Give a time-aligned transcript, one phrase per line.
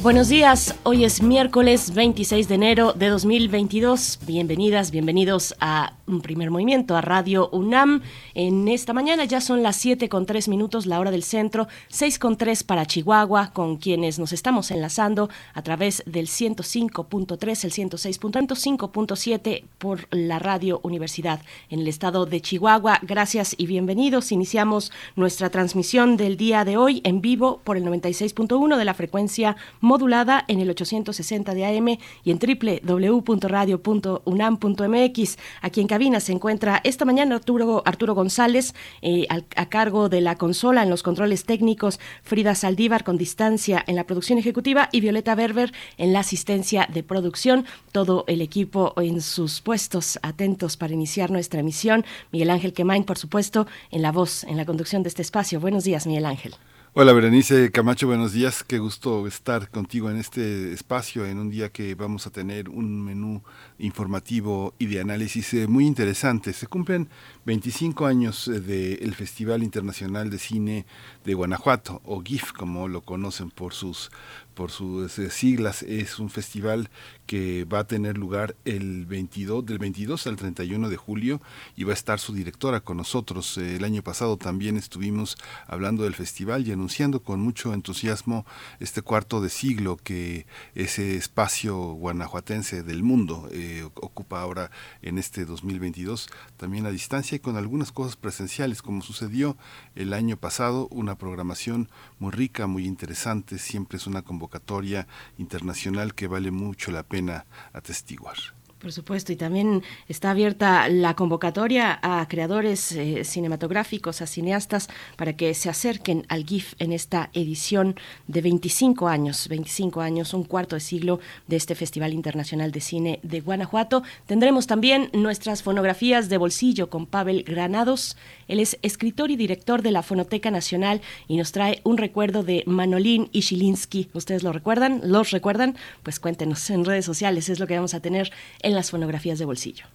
[0.00, 4.20] Buenos días, hoy es miércoles 26 de enero de 2022.
[4.24, 8.02] Bienvenidas, bienvenidos a un primer movimiento, a Radio UNAM.
[8.34, 12.20] En esta mañana ya son las 7 con 3 minutos, la hora del centro, 6
[12.20, 19.64] con 3 para Chihuahua, con quienes nos estamos enlazando a través del 105.3, el 106.5.7
[19.78, 23.00] por la Radio Universidad en el estado de Chihuahua.
[23.02, 24.30] Gracias y bienvenidos.
[24.30, 29.56] Iniciamos nuestra transmisión del día de hoy en vivo por el 96.1 de la frecuencia
[29.88, 35.38] modulada en el 860 de AM y en www.radio.unam.mx.
[35.62, 40.36] Aquí en cabina se encuentra esta mañana Arturo, Arturo González eh, a, cargo de la
[40.36, 45.34] consola en los controles técnicos, Frida Saldívar con distancia en la producción ejecutiva y Violeta
[45.34, 47.64] Berber en la asistencia de producción.
[47.90, 52.04] Todo el equipo en sus puestos atentos para iniciar nuestra emisión.
[52.30, 55.60] Miguel Ángel Quemain, por supuesto, en la voz, en la conducción de este espacio.
[55.60, 56.54] Buenos días, Miguel Ángel.
[57.00, 58.64] Hola Berenice Camacho, buenos días.
[58.64, 63.04] Qué gusto estar contigo en este espacio en un día que vamos a tener un
[63.04, 63.44] menú
[63.78, 66.52] informativo y de análisis eh, muy interesante.
[66.52, 67.08] Se cumplen
[67.46, 70.86] 25 años eh, del Festival Internacional de Cine
[71.24, 74.10] de Guanajuato, o GIF como lo conocen por sus
[74.58, 76.90] por sus eh, siglas, es un festival
[77.26, 81.40] que va a tener lugar el 22, del 22 al 31 de julio
[81.76, 83.56] y va a estar su directora con nosotros.
[83.56, 85.36] El año pasado también estuvimos
[85.68, 88.46] hablando del festival y anunciando con mucho entusiasmo
[88.80, 94.70] este cuarto de siglo que ese espacio guanajuatense del mundo eh, ocupa ahora
[95.02, 99.56] en este 2022, también a distancia y con algunas cosas presenciales, como sucedió
[99.94, 105.06] el año pasado, una programación muy rica, muy interesante, siempre es una convocatoria
[105.38, 108.57] internacional que vale mucho la pena atestiguar.
[108.78, 115.32] Por supuesto, y también está abierta la convocatoria a creadores eh, cinematográficos, a cineastas, para
[115.32, 117.96] que se acerquen al GIF en esta edición
[118.28, 121.18] de 25 años, 25 años, un cuarto de siglo
[121.48, 124.04] de este Festival Internacional de Cine de Guanajuato.
[124.26, 128.16] Tendremos también nuestras fonografías de bolsillo con Pavel Granados.
[128.46, 132.62] Él es escritor y director de la Fonoteca Nacional y nos trae un recuerdo de
[132.64, 134.08] Manolín y Shilinsky.
[134.12, 135.00] ¿Ustedes lo recuerdan?
[135.02, 135.76] ¿Los recuerdan?
[136.04, 138.30] Pues cuéntenos en redes sociales, es lo que vamos a tener
[138.67, 139.86] en las fonografías de bolsillo.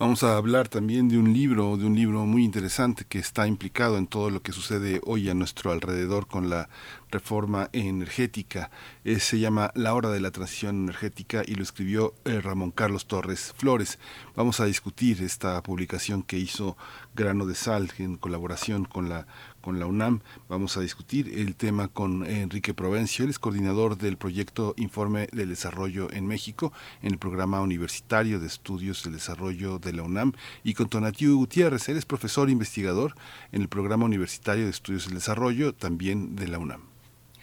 [0.00, 3.98] Vamos a hablar también de un libro, de un libro muy interesante que está implicado
[3.98, 6.70] en todo lo que sucede hoy a nuestro alrededor con la
[7.10, 8.70] reforma energética.
[9.04, 13.08] Eh, se llama La hora de la transición energética y lo escribió eh, Ramón Carlos
[13.08, 13.98] Torres Flores.
[14.34, 16.78] Vamos a discutir esta publicación que hizo
[17.14, 19.26] Grano de Sal en colaboración con la
[19.60, 20.20] con la UNAM.
[20.48, 25.48] Vamos a discutir el tema con Enrique Provencio, él es coordinador del proyecto Informe del
[25.48, 26.72] Desarrollo en México
[27.02, 30.32] en el programa universitario de estudios del desarrollo de la UNAM
[30.64, 33.14] y con Tonatiu Gutiérrez, él es profesor investigador
[33.52, 36.89] en el programa universitario de estudios del desarrollo también de la UNAM.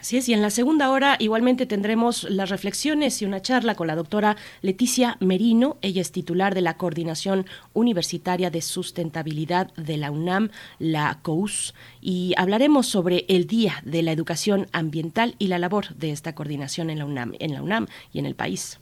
[0.08, 3.88] Así es, y en la segunda hora igualmente tendremos las reflexiones y una charla con
[3.88, 5.76] la doctora Leticia Merino.
[5.82, 12.34] Ella es titular de la Coordinación Universitaria de Sustentabilidad de la UNAM, la COUS, y
[12.38, 17.00] hablaremos sobre el Día de la Educación Ambiental y la labor de esta coordinación en
[17.00, 18.80] la UNAM, en la UNAM y en el país.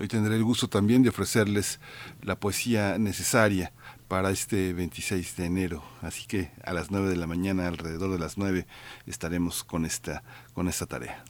[0.00, 1.80] Hoy tendré el gusto también de ofrecerles
[2.22, 3.72] la poesía necesaria
[4.10, 5.84] para este 26 de enero.
[6.02, 8.66] Así que a las 9 de la mañana, alrededor de las 9,
[9.06, 11.24] estaremos con esta, con esta tarea.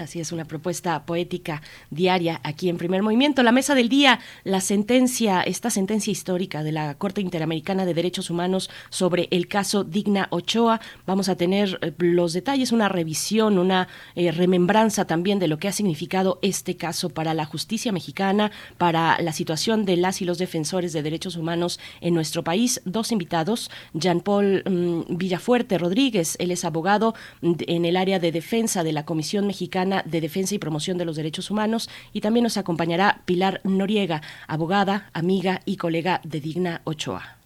[0.00, 3.42] Así es, una propuesta poética diaria aquí en primer movimiento.
[3.42, 8.30] La mesa del día, la sentencia, esta sentencia histórica de la Corte Interamericana de Derechos
[8.30, 10.80] Humanos sobre el caso Digna Ochoa.
[11.06, 15.68] Vamos a tener eh, los detalles, una revisión, una eh, remembranza también de lo que
[15.68, 20.38] ha significado este caso para la justicia mexicana, para la situación de las y los
[20.38, 22.80] defensores de derechos humanos en nuestro país.
[22.86, 28.82] Dos invitados, Jean Paul mm, Villafuerte Rodríguez, él es abogado en el área de defensa
[28.82, 32.56] de la Comisión Mexicana de Defensa y Promoción de los Derechos Humanos y también nos
[32.56, 37.40] acompañará Pilar Noriega, abogada, amiga y colega de Digna Ochoa.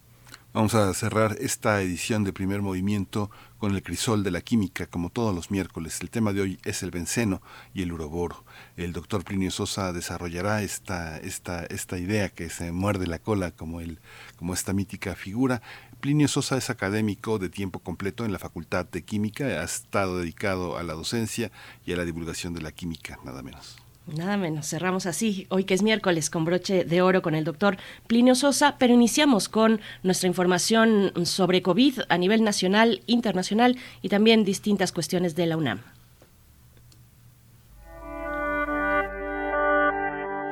[0.55, 5.11] Vamos a cerrar esta edición de primer movimiento con el crisol de la química, como
[5.11, 5.99] todos los miércoles.
[6.01, 7.43] El tema de hoy es el benceno
[7.75, 8.45] y el uroboro.
[8.77, 13.81] El doctor Plinio Sosa desarrollará esta, esta, esta idea que se muerde la cola como,
[13.81, 13.99] el,
[14.37, 15.61] como esta mítica figura.
[16.05, 20.77] Plinio Sosa es académico de tiempo completo en la Facultad de Química, ha estado dedicado
[20.77, 21.51] a la docencia
[21.87, 23.79] y a la divulgación de la química, nada menos.
[24.15, 27.79] Nada menos, cerramos así, hoy que es miércoles, con broche de oro con el doctor
[28.07, 34.45] Plinio Sosa, pero iniciamos con nuestra información sobre COVID a nivel nacional, internacional y también
[34.45, 35.81] distintas cuestiones de la UNAM.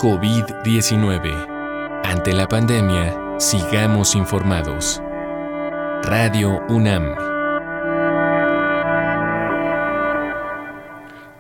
[0.01, 2.01] COVID-19.
[2.05, 5.03] Ante la pandemia, sigamos informados.
[6.05, 7.15] Radio UNAM.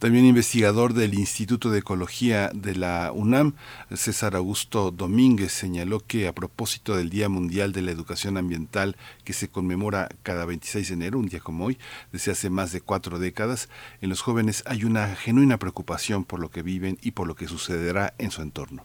[0.07, 3.55] También investigador del Instituto de Ecología de la UNAM,
[3.93, 8.95] César Augusto Domínguez, señaló que a propósito del Día Mundial de la Educación Ambiental,
[9.25, 11.77] que se conmemora cada 26 de enero, un día como hoy,
[12.13, 13.69] desde hace más de cuatro décadas,
[14.01, 17.49] en los jóvenes hay una genuina preocupación por lo que viven y por lo que
[17.49, 18.85] sucederá en su entorno.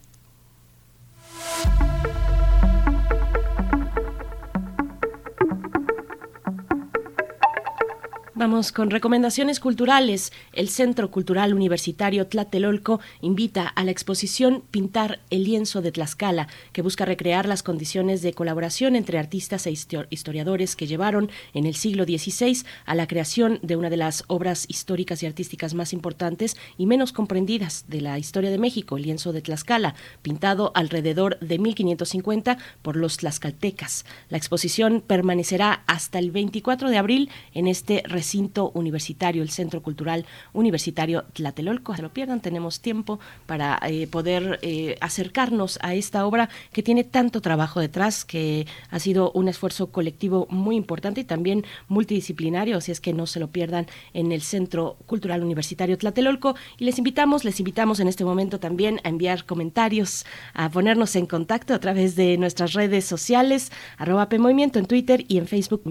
[8.42, 10.34] Vamos con recomendaciones culturales.
[10.52, 16.82] El Centro Cultural Universitario Tlatelolco invita a la exposición Pintar el lienzo de Tlaxcala, que
[16.82, 19.72] busca recrear las condiciones de colaboración entre artistas e
[20.10, 24.66] historiadores que llevaron en el siglo XVI a la creación de una de las obras
[24.68, 29.34] históricas y artísticas más importantes y menos comprendidas de la historia de México, el lienzo
[29.34, 34.04] de Tlaxcala, pintado alrededor de 1550 por los tlaxcaltecas.
[34.30, 38.31] La exposición permanecerá hasta el 24 de abril en este recinto
[38.74, 41.96] universitario, el Centro Cultural Universitario Tlatelolco.
[41.96, 47.04] Se lo pierdan, tenemos tiempo para eh, poder eh, acercarnos a esta obra que tiene
[47.04, 52.92] tanto trabajo detrás, que ha sido un esfuerzo colectivo muy importante y también multidisciplinario, así
[52.92, 56.56] es que no se lo pierdan en el Centro Cultural Universitario Tlatelolco.
[56.78, 61.26] Y les invitamos, les invitamos en este momento también a enviar comentarios, a ponernos en
[61.26, 65.82] contacto a través de nuestras redes sociales, arroba Movimiento en Twitter y en Facebook.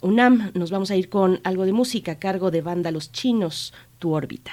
[0.00, 0.50] UNAM.
[0.54, 4.12] Nos vamos a ir con algo de música a cargo de banda Los Chinos, Tu
[4.12, 4.52] órbita.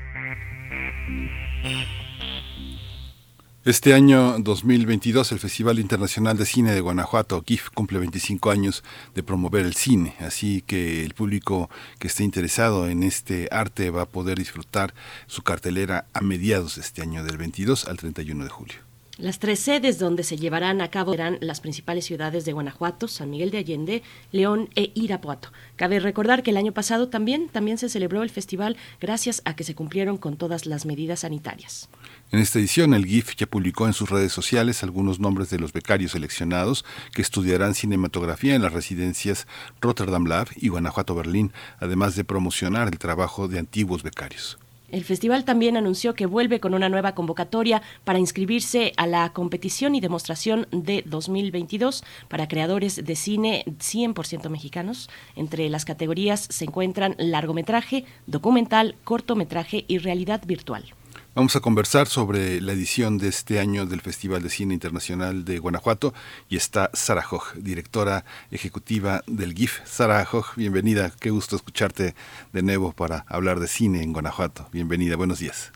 [3.63, 9.21] Este año 2022 el Festival Internacional de Cine de Guanajuato, GIF, cumple 25 años de
[9.21, 14.09] promover el cine, así que el público que esté interesado en este arte va a
[14.09, 14.95] poder disfrutar
[15.27, 18.77] su cartelera a mediados de este año del 22 al 31 de julio.
[19.19, 23.29] Las tres sedes donde se llevarán a cabo serán las principales ciudades de Guanajuato, San
[23.29, 24.01] Miguel de Allende,
[24.31, 25.51] León e Irapuato.
[25.75, 29.63] Cabe recordar que el año pasado también, también se celebró el festival gracias a que
[29.63, 31.87] se cumplieron con todas las medidas sanitarias.
[32.31, 35.73] En esta edición, el GIF ya publicó en sus redes sociales algunos nombres de los
[35.73, 39.47] becarios seleccionados que estudiarán cinematografía en las residencias
[39.81, 44.57] Rotterdam Lab y Guanajuato Berlín, además de promocionar el trabajo de antiguos becarios.
[44.91, 49.93] El festival también anunció que vuelve con una nueva convocatoria para inscribirse a la competición
[49.95, 55.09] y demostración de 2022 para creadores de cine 100% mexicanos.
[55.35, 60.93] Entre las categorías se encuentran largometraje, documental, cortometraje y realidad virtual.
[61.33, 65.59] Vamos a conversar sobre la edición de este año del Festival de Cine Internacional de
[65.59, 66.13] Guanajuato
[66.49, 69.79] y está Sara Hoch, directora ejecutiva del GIF.
[69.85, 72.15] Sara Hoch, bienvenida, qué gusto escucharte
[72.51, 74.67] de nuevo para hablar de cine en Guanajuato.
[74.73, 75.71] Bienvenida, buenos días.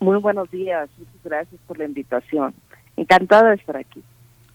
[0.00, 2.52] Muy buenos días, muchas gracias por la invitación.
[2.96, 4.02] Encantada de estar aquí.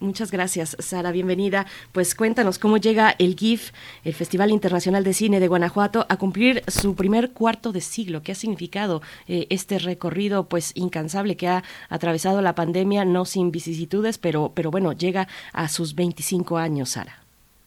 [0.02, 1.12] Muchas gracias, Sara.
[1.12, 1.68] Bienvenida.
[1.92, 3.72] Pues cuéntanos cómo llega el GIF,
[4.04, 8.24] el Festival Internacional de Cine de Guanajuato, a cumplir su primer cuarto de siglo.
[8.24, 13.52] ¿Qué ha significado eh, este recorrido, pues incansable que ha atravesado la pandemia, no sin
[13.52, 17.20] vicisitudes, pero, pero bueno, llega a sus 25 años, Sara?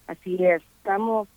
[0.08, 0.60] Así es.
[0.78, 1.28] Estamos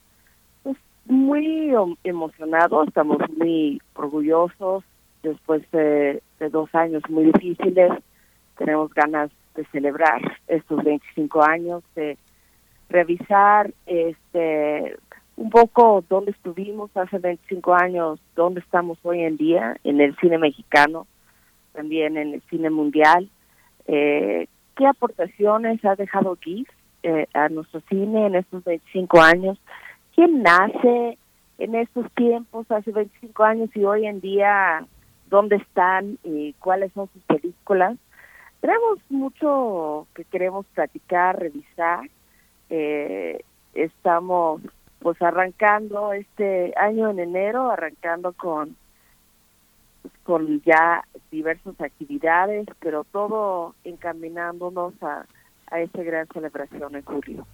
[0.64, 4.84] pues, muy emocionados, estamos muy orgullosos
[5.22, 7.92] después de dos años muy difíciles.
[8.58, 12.18] Tenemos ganas de celebrar estos 25 años, de
[12.88, 14.96] revisar este
[15.36, 20.38] un poco dónde estuvimos hace 25 años, dónde estamos hoy en día en el cine
[20.38, 21.06] mexicano,
[21.74, 23.30] también en el cine mundial,
[23.86, 26.68] eh, qué aportaciones ha dejado GIF
[27.04, 29.60] eh, a nuestro cine en estos 25 años,
[30.16, 31.18] quién nace
[31.60, 34.86] en estos tiempos hace 25 años y hoy en día
[35.30, 37.98] dónde están y cuáles son sus películas
[38.62, 42.10] tenemos mucho que queremos platicar, revisar.
[42.70, 44.62] Eh, estamos
[45.00, 48.76] pues arrancando este año en enero, arrancando con
[50.24, 55.26] con ya diversas actividades, pero todo encaminándonos a,
[55.68, 57.48] a esta gran celebración en julio.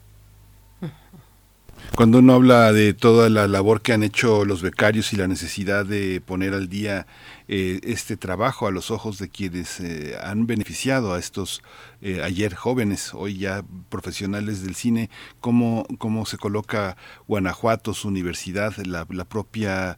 [1.95, 5.85] Cuando uno habla de toda la labor que han hecho los becarios y la necesidad
[5.85, 7.05] de poner al día
[7.47, 11.61] eh, este trabajo a los ojos de quienes eh, han beneficiado a estos
[12.01, 15.09] eh, ayer jóvenes, hoy ya profesionales del cine,
[15.39, 16.97] cómo, cómo se coloca
[17.27, 19.97] Guanajuato, su universidad, la, propia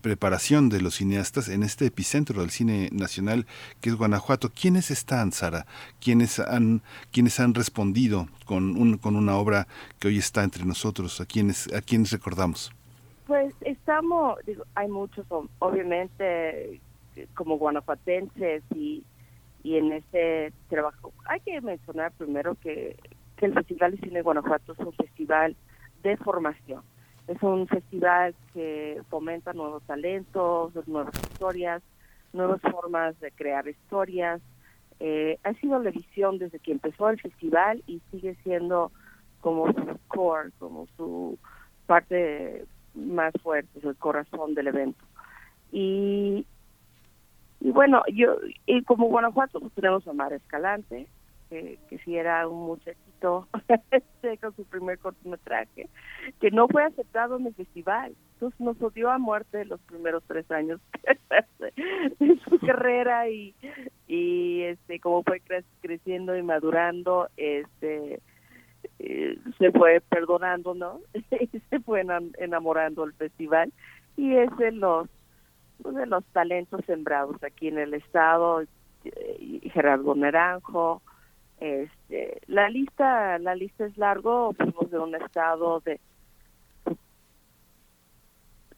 [0.00, 3.46] preparación de los cineastas en este epicentro del cine nacional
[3.80, 4.50] que es Guanajuato.
[4.50, 5.66] ¿Quiénes están, Sara?
[6.00, 9.66] ¿Quiénes han, quiénes han respondido con, un, con una obra
[9.98, 11.20] que hoy está entre nosotros?
[11.20, 12.72] ¿A quiénes, a quiénes recordamos?
[13.30, 15.24] Pues estamos, digo, hay muchos,
[15.60, 16.80] obviamente,
[17.34, 19.04] como guanajuatenses y
[19.62, 22.96] y en ese trabajo hay que mencionar primero que,
[23.40, 25.56] el Festival de Cine de Guanajuato es un festival
[26.02, 26.82] de formación.
[27.26, 31.82] Es un festival que fomenta nuevos talentos, nuevas historias,
[32.34, 34.42] nuevas formas de crear historias.
[34.98, 38.92] Eh, ha sido la visión desde que empezó el festival y sigue siendo
[39.40, 41.38] como su core, como su
[41.86, 45.04] parte más fuerte, el corazón del evento.
[45.72, 46.46] Y
[47.60, 51.06] y bueno, yo, y como Guanajuato, pues tenemos a Mar Escalante,
[51.50, 53.48] que, que sí era un muchachito
[53.90, 55.88] este, con su primer cortometraje,
[56.40, 58.14] que no fue aceptado en el festival.
[58.34, 60.80] Entonces nos odió a muerte los primeros tres años
[62.18, 63.54] de su carrera y,
[64.08, 65.42] y este como fue
[65.82, 68.22] creciendo y madurando, este
[68.98, 71.00] eh, se fue perdonando, ¿no?
[71.70, 72.04] se fue
[72.38, 73.72] enamorando el festival
[74.16, 75.08] y es de los
[75.78, 78.62] de los talentos sembrados aquí en el estado,
[79.04, 81.00] eh, Gerardo Naranjo,
[81.58, 86.00] este, la lista, la lista es largo, fuimos de un estado de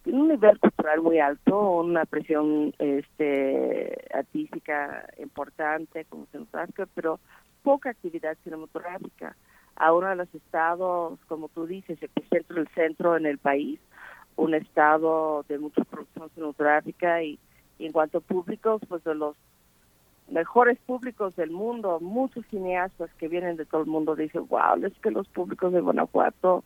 [0.05, 6.39] un nivel cultural muy alto, una presión este artística importante como se
[6.93, 7.19] pero
[7.63, 9.35] poca actividad cinematográfica.
[9.75, 13.79] A uno de los estados, como tú dices, el centro, el centro en el país,
[14.35, 17.39] un estado de mucha producción cinematográfica y,
[17.79, 19.35] en cuanto a públicos, pues de los
[20.29, 24.93] mejores públicos del mundo, muchos cineastas que vienen de todo el mundo dicen, wow, es
[24.99, 26.63] que los públicos de Guanajuato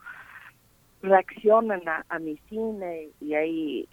[1.01, 3.88] reaccionan a, mi cine y ahí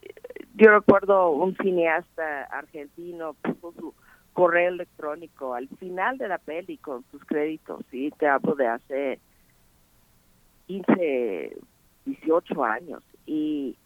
[0.54, 3.94] yo recuerdo un cineasta argentino puso su
[4.34, 9.20] correo electrónico al final de la peli con sus créditos y te hablo de hace
[10.66, 11.56] 15,
[12.04, 13.76] 18 años y,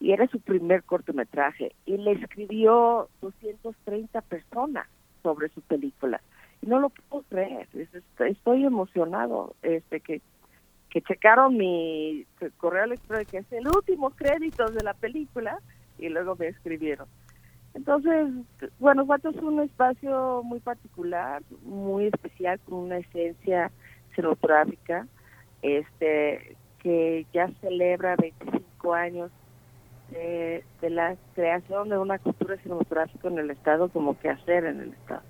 [0.00, 4.86] y era su primer cortometraje y le escribió 230 personas
[5.22, 6.22] sobre su película
[6.62, 7.68] y no lo puedo creer
[8.18, 10.22] estoy emocionado este que
[10.96, 12.24] que checaron mi
[12.56, 15.60] correo electrónico, que es el último crédito de la película,
[15.98, 17.06] y luego me escribieron.
[17.76, 18.28] Entonces,
[18.78, 23.70] bueno, Guanajuato es un espacio muy particular, muy especial, con una esencia
[24.14, 25.06] cinematográfica,
[25.60, 29.30] este, que ya celebra 25 años
[30.10, 34.80] de, de la creación de una cultura cinematográfica en el Estado como que hacer en
[34.80, 35.22] el Estado.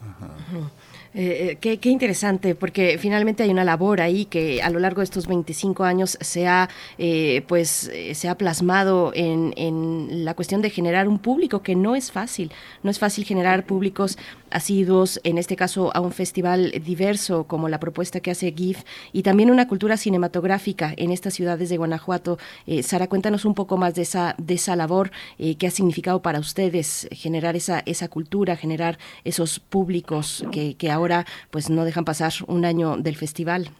[0.00, 0.64] Eh,
[1.12, 5.26] eh, qué, interesante, porque finalmente hay una labor ahí que a lo largo de estos
[5.26, 6.68] 25 años se ha,
[6.98, 11.96] eh, pues, se ha plasmado en, en, la cuestión de generar un público que no
[11.96, 12.52] es fácil.
[12.84, 14.18] No es fácil generar públicos
[14.50, 19.22] asiduos, en este caso a un festival diverso como la propuesta que hace GIF, y
[19.22, 22.38] también una cultura cinematográfica en estas ciudades de Guanajuato.
[22.82, 27.08] Sara, cuéntanos un poco más de esa, de esa labor, qué ha significado para ustedes
[27.12, 32.64] generar esa, esa cultura, generar esos públicos que, que ahora pues no dejan pasar un
[32.64, 33.70] año del festival.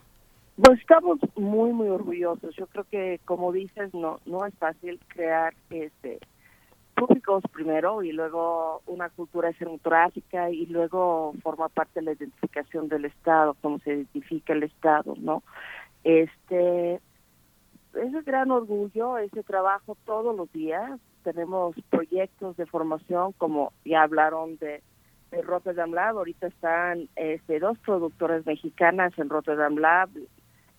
[0.57, 2.55] Pues estamos muy muy orgullosos.
[2.57, 6.19] Yo creo que como dices no no es fácil crear este
[6.95, 13.07] públicos primero y luego una cultura cinematográfica y luego forma parte de la identificación del
[13.07, 15.43] Estado, cómo se identifica el Estado, ¿no?
[16.05, 17.01] Este
[17.95, 21.01] ese gran orgullo, ese trabajo todos los días.
[21.25, 24.83] Tenemos proyectos de formación, como ya hablaron de
[25.31, 26.19] de Rotterdam Lab.
[26.19, 30.11] Ahorita están este, dos productoras mexicanas en Rotterdam Lab.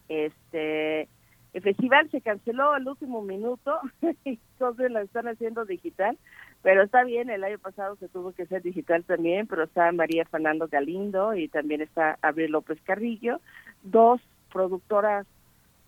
[0.07, 1.07] Este,
[1.53, 3.77] el festival se canceló al último minuto,
[4.25, 6.17] entonces la están haciendo digital,
[6.61, 10.25] pero está bien, el año pasado se tuvo que hacer digital también, pero está María
[10.25, 13.41] Fernando Galindo y también está Abril López Carrillo,
[13.83, 15.27] dos productoras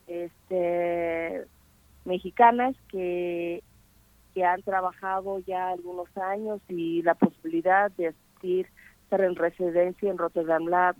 [0.07, 1.45] este
[2.03, 3.63] mexicanas que
[4.33, 8.07] que han trabajado ya algunos años y la posibilidad de
[8.43, 10.95] estar en residencia en Rotterdam Lab.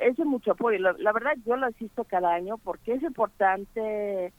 [0.00, 0.78] Es de mucho apoyo.
[0.78, 4.32] La, verdad, yo lo asisto cada año porque es importante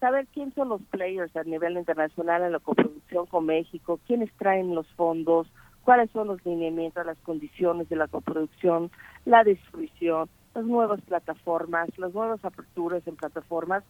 [0.00, 4.74] saber quién son los players a nivel internacional en la coproducción con México, quiénes traen
[4.74, 5.50] los fondos,
[5.84, 8.90] cuáles son los lineamientos, las condiciones de la coproducción,
[9.24, 13.84] la distribución, las nuevas plataformas, las nuevas aperturas en plataformas.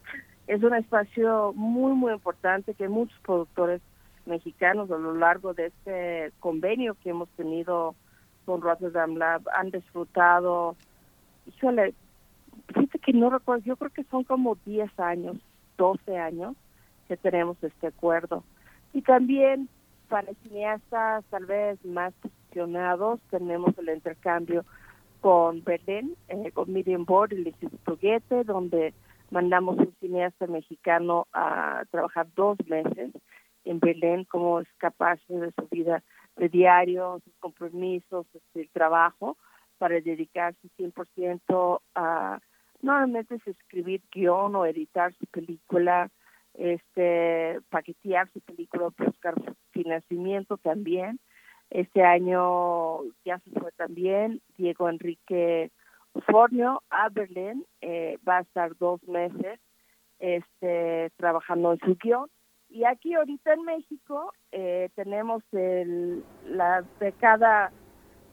[0.46, 3.80] Es un espacio muy, muy importante que muchos productores
[4.26, 7.94] mexicanos a lo largo de este convenio que hemos tenido
[8.44, 10.76] con Rotterdam Lab han disfrutado,
[11.46, 11.94] híjole,
[12.68, 15.36] fíjate que no recuerdo, yo creo que son como 10 años,
[15.76, 16.56] 12 años
[17.08, 18.44] que tenemos este acuerdo.
[18.92, 19.68] Y también
[20.08, 24.64] para cineastas tal vez más posicionados tenemos el intercambio
[25.20, 28.94] con Berlín, eh, con Medium Board, el Instituto Goethe, donde
[29.30, 33.12] mandamos un cineasta mexicano a trabajar dos meses
[33.66, 36.02] en Belén, cómo es capaz de su vida
[36.36, 39.36] de diario, sus compromisos, este, el trabajo,
[39.78, 42.38] para dedicarse 100% a
[42.82, 46.10] no solamente escribir guion o editar su película,
[46.54, 49.34] este paquetear su película, buscar
[49.70, 51.18] financiamiento también.
[51.70, 55.72] Este año ya se fue también Diego Enrique
[56.26, 59.60] Fornio a Berlín, eh, va a estar dos meses
[60.18, 62.30] este trabajando en su guion
[62.76, 67.72] y aquí ahorita en México eh, tenemos el, la becada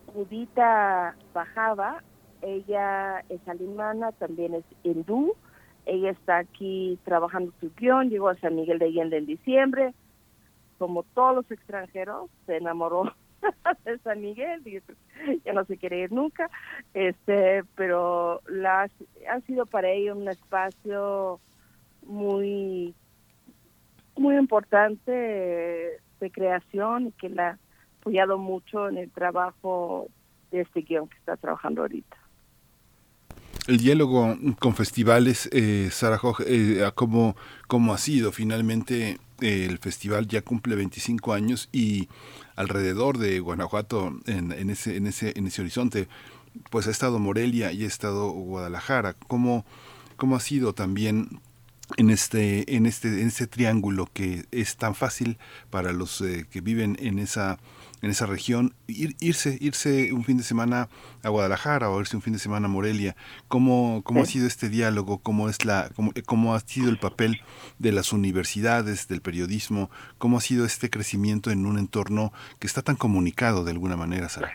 [0.07, 2.03] Judita Bajaba,
[2.41, 5.33] ella es alemana, también es hindú,
[5.85, 9.93] ella está aquí trabajando su guion, llegó a San Miguel de Allende en diciembre,
[10.77, 13.13] como todos los extranjeros, se enamoró
[13.85, 14.61] de San Miguel,
[15.45, 16.49] ya no se quiere ir nunca,
[16.93, 18.89] este, pero la,
[19.29, 21.39] ha sido para ella un espacio
[22.05, 22.93] muy
[24.15, 27.57] muy importante de creación y que la ha
[27.99, 30.07] apoyado mucho en el trabajo
[30.51, 32.17] de este guion que está trabajando ahorita.
[33.67, 37.35] El diálogo con festivales, eh, Sara eh, ¿cómo,
[37.93, 38.33] ha sido?
[38.33, 42.09] Finalmente eh, el festival ya cumple 25 años y
[42.57, 46.09] alrededor de Guanajuato, en, en, ese, en, ese, en ese horizonte,
[46.71, 49.13] pues ha estado Morelia y ha estado Guadalajara.
[49.27, 49.65] ¿Cómo,
[50.17, 51.39] cómo ha sido también
[51.97, 55.37] en este en este en este triángulo que es tan fácil
[55.69, 57.59] para los eh, que viven en esa
[58.01, 60.89] en esa región ir, irse irse un fin de semana
[61.23, 63.15] a Guadalajara o irse un fin de semana a Morelia.
[63.47, 67.41] Cómo cómo ha sido este diálogo cómo es la cómo, cómo ha sido el papel
[67.79, 72.81] de las universidades del periodismo cómo ha sido este crecimiento en un entorno que está
[72.81, 74.51] tan comunicado de alguna manera Sara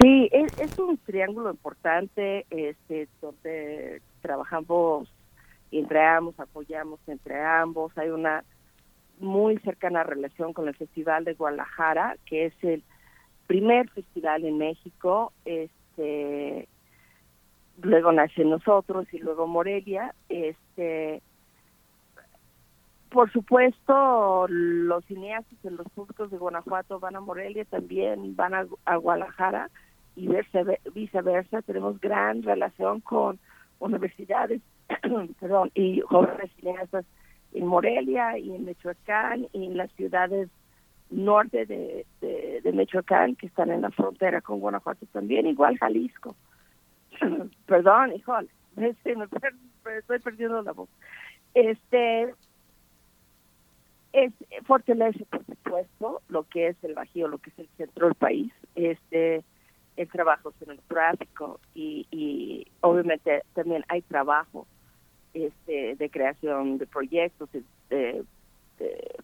[0.00, 5.08] Sí, es, es un triángulo importante este donde trabajamos
[5.70, 7.96] entre ambos, apoyamos entre ambos.
[7.98, 8.44] Hay una
[9.18, 12.82] muy cercana relación con el Festival de Guadalajara, que es el
[13.46, 15.32] primer festival en México.
[15.44, 16.68] Este,
[17.82, 20.14] luego nace nosotros y luego Morelia.
[20.28, 21.22] Este,
[23.10, 28.66] por supuesto, los cineastas de los públicos de Guanajuato van a Morelia, también van a,
[28.84, 29.70] a Guadalajara
[30.14, 30.28] y
[30.92, 31.62] viceversa.
[31.62, 33.38] Tenemos gran relación con
[33.78, 34.60] universidades
[35.40, 37.04] perdón, y jóvenes cineastas
[37.52, 40.48] en Morelia y en Michoacán y en las ciudades
[41.10, 46.34] norte de, de, Michoacán que están en la frontera con Guanajuato también, igual Jalisco.
[47.66, 49.26] perdón, híjole, este, me,
[49.98, 50.88] estoy perdiendo la voz.
[51.54, 52.34] Este
[54.12, 54.32] es
[54.64, 58.52] fortalece por supuesto lo que es el Bajío, lo que es el centro del país.
[58.74, 59.44] Este
[59.96, 64.66] el trabajo en el tráfico y, y obviamente también hay trabajo
[65.44, 67.48] este, de creación de proyectos,
[67.90, 68.24] de,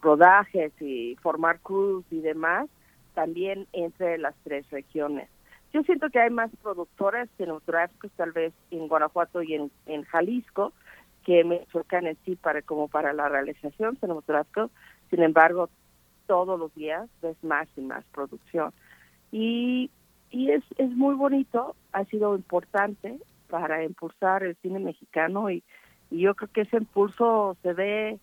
[0.01, 2.67] rodajes y formar cruz y demás,
[3.13, 5.29] también entre las tres regiones.
[5.71, 10.73] Yo siento que hay más productoras cinematográficas tal vez en Guanajuato y en, en Jalisco
[11.23, 14.69] que me Michoacán en sí para como para la realización cinematográfica.
[15.09, 15.69] Sin embargo,
[16.27, 18.73] todos los días ves más y más producción.
[19.31, 19.89] Y,
[20.31, 25.63] y es, es muy bonito, ha sido importante para impulsar el cine mexicano y,
[26.13, 28.19] y yo creo que ese impulso se ve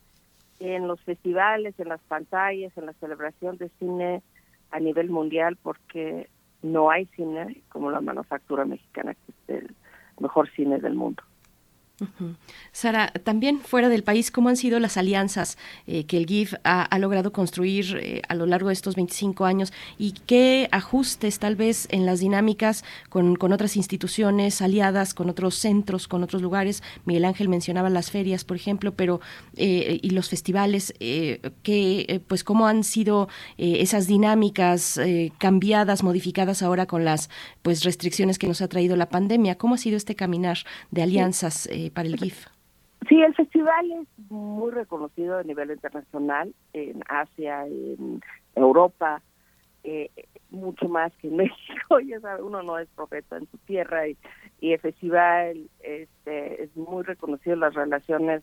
[0.61, 4.23] en los festivales, en las pantallas, en la celebración de cine
[4.71, 6.31] a nivel mundial, porque
[6.63, 9.75] no hay cine como la manufactura mexicana, que es el
[10.21, 11.25] mejor cine del mundo.
[12.73, 16.99] Sara, también fuera del país, ¿cómo han sido las alianzas eh, que el GIF ha,
[16.99, 21.89] logrado construir eh, a lo largo de estos 25 años y qué ajustes tal vez
[21.91, 26.83] en las dinámicas con, otras instituciones aliadas, con otros centros, con otros lugares?
[27.05, 29.21] Miguel Ángel mencionaba las ferias, por ejemplo, pero
[29.57, 35.01] eh, y los festivales, que, pues cómo han sido esas dinámicas
[35.39, 37.31] cambiadas, modificadas ahora con las
[37.63, 39.57] pues restricciones que nos ha traído la pandemia.
[39.57, 40.59] ¿Cómo ha sido este caminar
[40.91, 41.69] de alianzas?
[41.91, 42.47] Para el GIF?
[43.09, 48.21] Sí, el festival es muy reconocido a nivel internacional, en Asia, en
[48.55, 49.23] Europa,
[49.83, 50.11] eh,
[50.51, 52.01] mucho más que en México.
[52.01, 54.17] Ya sabe, uno no es profeta en su tierra y,
[54.61, 57.57] y el festival este, es muy reconocido.
[57.57, 58.43] Las relaciones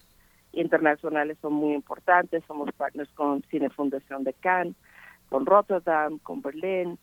[0.54, 2.44] internacionales son muy importantes.
[2.48, 4.76] Somos partners con Cine Fundación de Cannes,
[5.30, 6.98] con Rotterdam, con Berlín,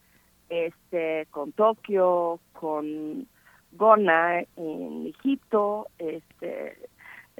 [0.49, 3.29] este, con Tokio, con
[3.77, 5.89] Gona en Egipto.
[5.99, 6.79] Este,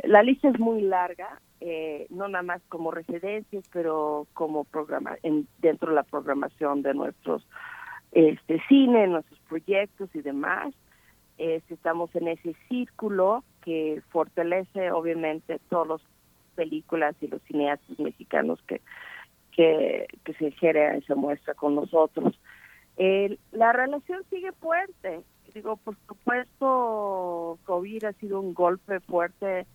[0.03, 5.47] la lista es muy larga, eh, no nada más como residencias, pero como programa en,
[5.59, 7.47] dentro de la programación de nuestros
[8.13, 10.73] este cine, nuestros proyectos y demás.
[11.37, 16.01] Este, estamos en ese círculo que fortalece obviamente todas las
[16.55, 18.81] películas y los cineastas mexicanos que
[19.51, 22.39] que, que se genera y se muestra con nosotros.
[23.53, 25.23] la relación sigue fuerte
[25.55, 29.67] digo, por supuesto, COVID ha sido un golpe fuerte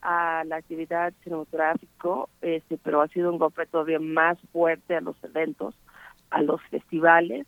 [0.00, 2.08] a la actividad cinematográfica,
[2.40, 5.74] este, pero ha sido un golpe todavía más fuerte a los eventos,
[6.30, 7.46] a los festivales.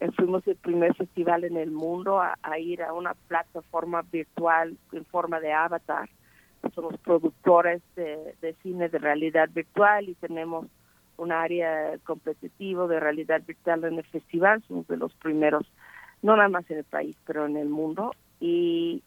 [0.00, 5.04] Eh, fuimos el primer festival en el mundo a, ir a una plataforma virtual en
[5.06, 6.10] forma de avatar.
[6.74, 10.66] Somos productores de, de cine de realidad virtual y tenemos
[11.16, 14.62] un área competitivo de realidad virtual en el festival.
[14.66, 15.66] Somos de los primeros
[16.26, 18.12] no nada más en el país, pero en el mundo.
[18.40, 19.00] Y,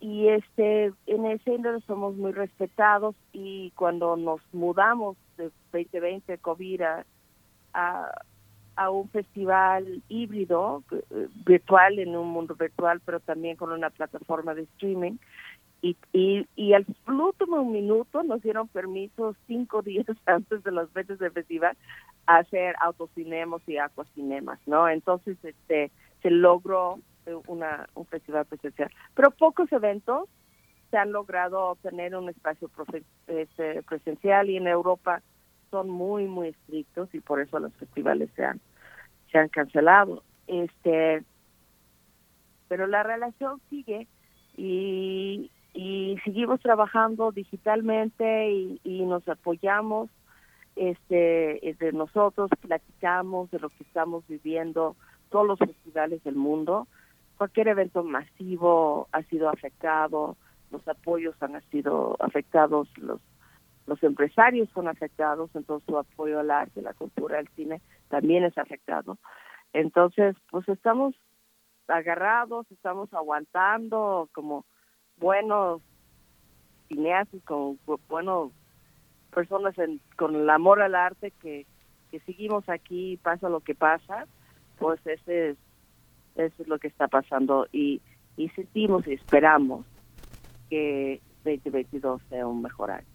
[0.00, 6.80] y este en ese índole somos muy respetados y cuando nos mudamos de 2020 COVID
[6.80, 7.04] a,
[8.76, 14.54] a, un festival híbrido, eh, virtual, en un mundo virtual, pero también con una plataforma
[14.54, 15.16] de streaming,
[15.82, 21.18] y, y, y al último minuto nos dieron permiso cinco días antes de los fechas
[21.18, 21.76] del festival
[22.26, 24.88] a hacer autocinemas y acuacinemas, ¿no?
[24.88, 25.90] Entonces, este,
[26.24, 28.90] se logró eh, una, un festival presencial.
[29.14, 30.26] Pero pocos eventos
[30.90, 32.70] se han logrado tener un espacio
[33.26, 35.20] este, presencial y en Europa
[35.70, 38.58] son muy, muy estrictos y por eso los festivales se han,
[39.30, 40.22] se han cancelado.
[40.46, 41.22] Este,
[42.68, 44.06] pero la relación sigue
[44.56, 50.08] y, y seguimos trabajando digitalmente y, nos apoyamos
[50.74, 54.96] este de nosotros platicamos de lo que estamos viviendo
[55.34, 56.86] todos los festivales del mundo
[57.36, 60.36] cualquier evento masivo ha sido afectado
[60.70, 66.94] los apoyos han sido afectados los empresarios son afectados entonces su apoyo al arte la
[66.94, 69.18] cultura el cine también es afectado.
[69.72, 71.16] Entonces pues estamos
[71.88, 74.64] agarrados estamos aguantando como
[75.16, 75.82] buenos
[76.86, 78.52] cineastas, con buenos
[79.34, 79.74] personas
[80.16, 81.66] con el amor al arte que,
[82.12, 84.28] que seguimos aquí, pasa lo que pasa,
[84.78, 85.56] pues ese es,
[86.36, 88.00] eso es lo que está pasando y,
[88.36, 89.86] y sentimos y esperamos
[90.68, 93.06] que 2022 sea un mejor año.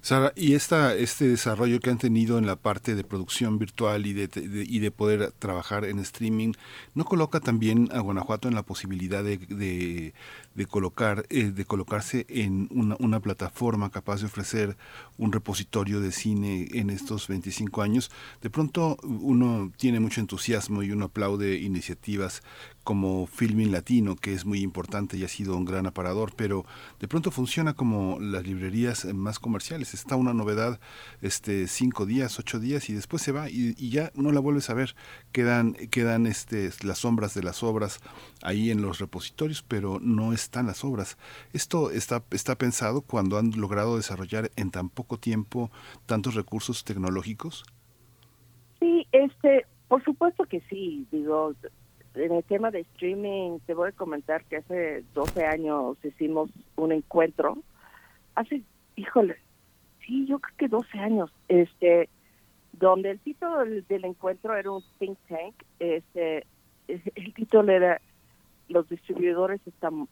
[0.00, 4.12] Sara, y esta, este desarrollo que han tenido en la parte de producción virtual y
[4.12, 4.28] de,
[4.66, 6.52] y de poder trabajar en streaming,
[6.94, 9.38] ¿no coloca también a Guanajuato en la posibilidad de,
[10.54, 14.76] de, colocar, eh, de colocarse en una, una, plataforma capaz de ofrecer
[15.16, 18.10] un repositorio de cine en estos 25 años?
[18.40, 22.42] De pronto uno tiene mucho entusiasmo y uno aplaude iniciativas
[22.88, 26.64] como Filming Latino, que es muy importante y ha sido un gran aparador, pero
[26.98, 29.92] de pronto funciona como las librerías más comerciales.
[29.92, 30.80] Está una novedad
[31.20, 34.74] este cinco días, ocho días y después se va y, ya no la vuelves a
[34.74, 34.94] ver.
[35.32, 38.00] Quedan, quedan este, las sombras de las obras
[38.40, 41.18] ahí en los repositorios, pero no están las obras.
[41.52, 45.70] Esto está, está pensado cuando han logrado desarrollar en tan poco tiempo
[46.06, 47.64] tantos recursos tecnológicos.
[48.80, 51.06] Sí, este, por supuesto que sí.
[51.12, 51.54] Digo,
[52.18, 56.92] en el tema de streaming, te voy a comentar que hace 12 años hicimos un
[56.92, 57.58] encuentro.
[58.34, 58.62] Hace,
[58.96, 59.36] híjole,
[60.06, 62.08] sí, yo creo que 12 años, este,
[62.72, 65.54] donde el título del, encuentro era un think tank.
[65.78, 66.46] Este,
[66.86, 68.00] el título era
[68.68, 70.08] Los distribuidores están,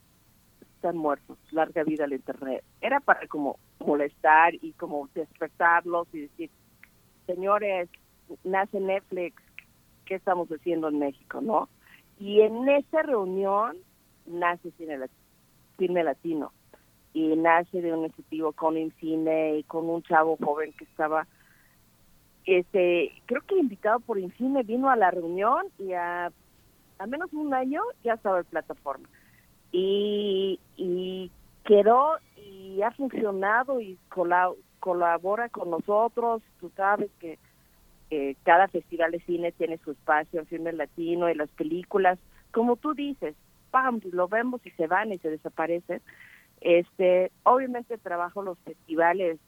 [0.75, 2.63] están muertos, larga vida al Internet.
[2.81, 6.49] Era para como molestar y como despertarlos y decir,
[7.25, 7.89] señores,
[8.43, 9.41] nace Netflix,
[10.05, 11.69] ¿qué estamos haciendo en México, no?
[12.19, 13.77] Y en esa reunión
[14.25, 16.51] nace Cine, Latino
[17.13, 21.27] y nace de un iniciativo con Incine y con un chavo joven que estaba,
[22.45, 26.31] este, creo que invitado por Incine, vino a la reunión y a,
[26.99, 29.07] a menos un año ya estaba en plataforma.
[29.71, 31.31] Y, y
[31.65, 33.97] quedó y ha funcionado y
[34.79, 37.37] colabora con nosotros, tú sabes que
[38.09, 42.17] eh, cada festival de cine tiene su espacio en cine latino y las películas,
[42.51, 43.35] como tú dices,
[43.71, 46.01] pam, lo vemos y se van y se desaparecen.
[46.61, 49.39] Este, obviamente trabajo los festivales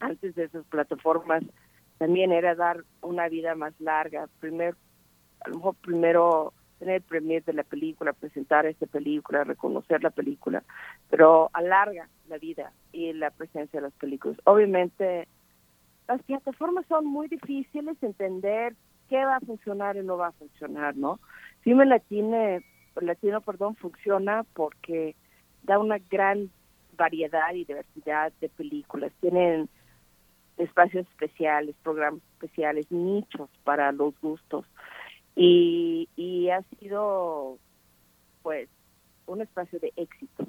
[0.00, 1.44] antes de esas plataformas
[1.98, 4.28] también era dar una vida más larga.
[4.40, 4.76] Primero,
[5.40, 10.10] a lo mejor primero tener el premier de la película, presentar esta película, reconocer la
[10.10, 10.62] película,
[11.10, 14.38] pero alarga la vida y la presencia de las películas.
[14.44, 15.26] Obviamente
[16.08, 18.74] las plataformas son muy difíciles de entender
[19.08, 21.20] qué va a funcionar y no va a funcionar, ¿no?
[21.60, 22.60] Filme Latino,
[22.96, 25.14] Latino, perdón, funciona porque
[25.62, 26.50] da una gran
[26.96, 29.12] variedad y diversidad de películas.
[29.20, 29.68] Tienen
[30.56, 34.64] espacios especiales, programas especiales, nichos para los gustos.
[35.36, 37.58] Y, y ha sido,
[38.42, 38.68] pues,
[39.26, 40.46] un espacio de éxito.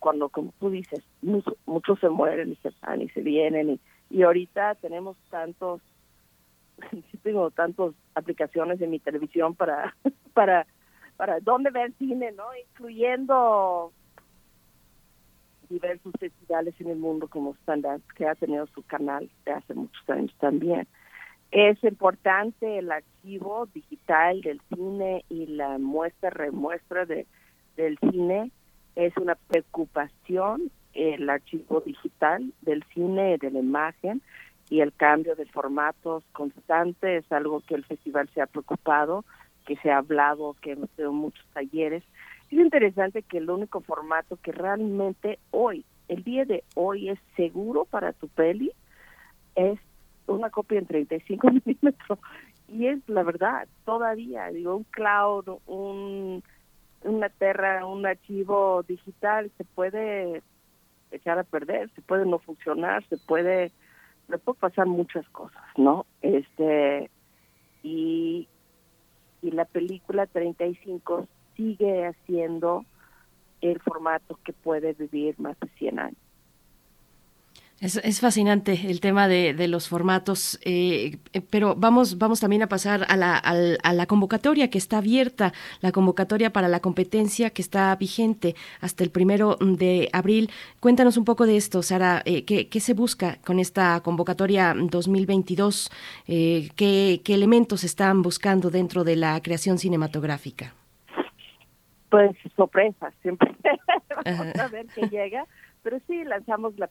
[0.00, 3.80] Cuando, como tú dices, muchos, muchos se mueren y se van y se vienen y
[4.10, 5.80] y ahorita tenemos tantos
[7.22, 9.94] tengo tantas aplicaciones en mi televisión para
[10.34, 10.66] para
[11.16, 13.92] para dónde ver cine no incluyendo
[15.68, 20.08] diversos festivales en el mundo como Standard que ha tenido su canal de hace muchos
[20.08, 20.86] años también.
[21.50, 27.26] Es importante el archivo digital del cine y la muestra remuestra de
[27.76, 28.50] del cine.
[28.96, 34.22] Es una preocupación el archivo digital del cine, de la imagen
[34.70, 39.24] y el cambio de formatos constante es algo que el festival se ha preocupado,
[39.66, 42.02] que se ha hablado, que hemos tenido muchos talleres.
[42.50, 47.84] Es interesante que el único formato que realmente hoy, el día de hoy es seguro
[47.84, 48.72] para tu peli
[49.54, 49.78] es
[50.26, 52.18] una copia en 35 milímetros
[52.68, 56.42] y es la verdad, todavía, digo, un cloud, un
[57.04, 60.42] una terra, un archivo digital se puede
[61.10, 63.72] echar a perder, se puede no funcionar, se puede,
[64.28, 66.06] le puede pasar muchas cosas, ¿no?
[66.22, 67.10] Este,
[67.82, 68.48] y,
[69.42, 72.84] y la película 35 sigue haciendo
[73.60, 76.27] el formato que puede vivir más de 100 años.
[77.80, 83.06] Es, fascinante el tema de, los formatos, eh, eh, pero vamos, vamos también a pasar
[83.08, 87.94] a la, a la, convocatoria que está abierta, la convocatoria para la competencia que está
[87.94, 90.50] vigente hasta el primero de abril.
[90.80, 92.20] Cuéntanos un poco de esto, Sara.
[92.24, 95.92] Eh, ¿qué, se busca con esta convocatoria 2022?
[96.26, 100.74] ¿qué, ¿Qué elementos están buscando dentro de la creación cinematográfica?
[102.10, 103.54] Pues sorpresas, siempre.
[104.24, 105.46] Vamos a ver qué llega
[105.88, 106.90] pero sí, lanzamos la,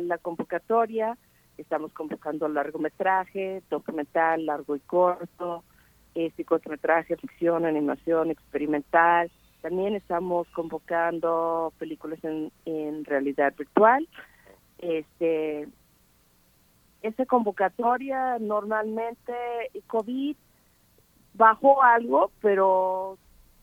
[0.00, 1.18] la, convocatoria,
[1.58, 5.64] estamos convocando largometraje, documental, largo y corto,
[6.14, 9.30] este cortometraje, ficción, animación, experimental.
[9.60, 14.08] También estamos convocando películas en, en realidad virtual.
[14.78, 15.68] Este,
[17.02, 19.34] esa convocatoria normalmente
[19.88, 20.36] COVID
[21.34, 23.18] bajó algo, pero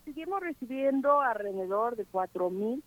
[0.05, 2.83] seguimos recibiendo alrededor de cuatro mil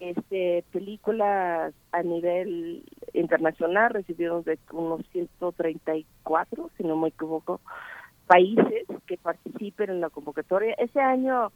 [0.00, 2.82] este, películas a nivel
[3.12, 7.60] internacional, recibimos de unos 134, si no me equivoco,
[8.26, 10.74] países que participen en la convocatoria.
[10.78, 11.52] Ese año,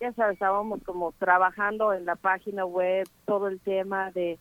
[0.00, 4.38] ya sabes, estábamos como trabajando en la página web todo el tema de,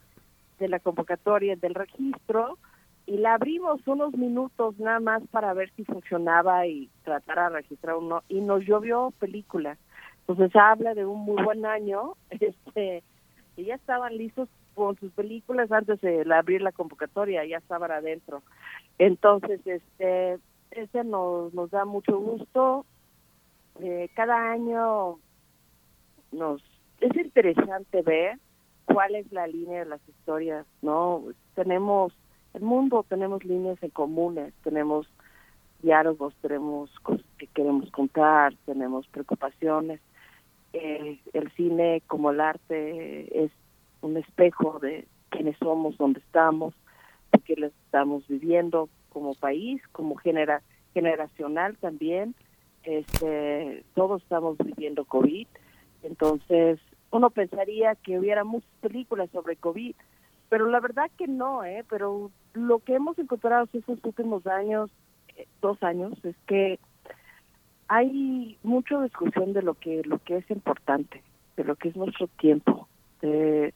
[0.59, 2.57] de la convocatoria, del registro,
[3.05, 7.97] y la abrimos unos minutos nada más para ver si funcionaba y tratar de registrar
[7.97, 9.77] uno, y nos llovió películas.
[10.25, 13.03] Entonces habla de un muy buen año, este
[13.55, 18.41] y ya estaban listos con sus películas antes de abrir la convocatoria, ya estaban adentro.
[18.97, 20.39] Entonces, este,
[20.71, 22.85] ese nos, nos da mucho gusto.
[23.79, 25.19] Eh, cada año
[26.31, 26.61] nos
[26.99, 28.39] es interesante ver
[28.85, 31.23] cuál es la línea de las historias, ¿no?
[31.55, 32.13] Tenemos,
[32.53, 35.07] el mundo tenemos líneas en comunes, tenemos
[35.81, 39.99] diálogos, tenemos cosas que queremos contar, tenemos preocupaciones
[40.73, 43.51] eh, el cine como el arte es
[44.01, 46.73] un espejo de quiénes somos, dónde estamos,
[47.45, 50.61] qué les estamos viviendo como país, como genera,
[50.93, 52.35] generacional también.
[52.83, 55.47] Este, todos estamos viviendo COVID,
[56.03, 56.79] entonces
[57.11, 59.95] uno pensaría que hubiera muchas películas sobre COVID,
[60.49, 61.85] pero la verdad que no, ¿eh?
[61.89, 64.89] Pero lo que hemos encontrado estos últimos años,
[65.37, 66.79] eh, dos años, es que
[67.87, 71.21] hay mucha discusión de lo que lo que es importante,
[71.57, 72.87] de lo que es nuestro tiempo,
[73.21, 73.73] de,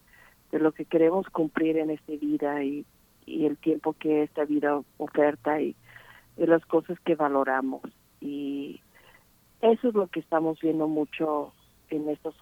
[0.51, 2.85] lo que queremos cumplir en esta vida y,
[3.27, 5.75] el tiempo que esta vida oferta y
[6.37, 7.81] de las cosas que valoramos.
[8.21, 8.79] Y
[9.61, 11.51] eso es lo que estamos viendo mucho
[11.89, 12.35] en estos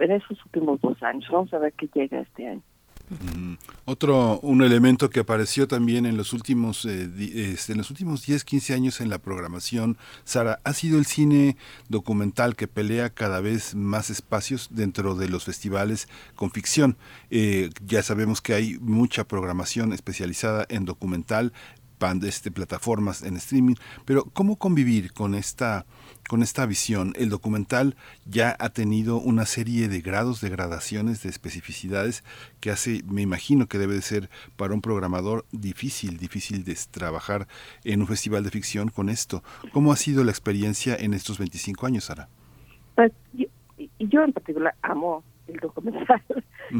[0.00, 1.28] en estos últimos dos años.
[1.30, 2.62] Vamos a ver qué llega este año.
[3.84, 8.74] Otro, un elemento que apareció también en los últimos, eh, en los últimos 10, 15
[8.74, 11.56] años en la programación, Sara, ha sido el cine
[11.88, 16.98] documental que pelea cada vez más espacios dentro de los festivales con ficción.
[17.30, 21.52] Eh, ya sabemos que hay mucha programación especializada en documental,
[22.22, 23.74] este, plataformas en streaming,
[24.04, 25.86] pero ¿cómo convivir con esta
[26.28, 27.14] con esta visión.
[27.16, 27.96] El documental
[28.26, 32.22] ya ha tenido una serie de grados, de gradaciones, de especificidades
[32.60, 37.48] que hace, me imagino que debe de ser para un programador difícil, difícil de trabajar
[37.82, 39.42] en un festival de ficción con esto.
[39.72, 42.28] ¿Cómo ha sido la experiencia en estos 25 años, Sara?
[42.94, 43.10] Pues
[43.98, 46.22] yo, en particular amo el documental.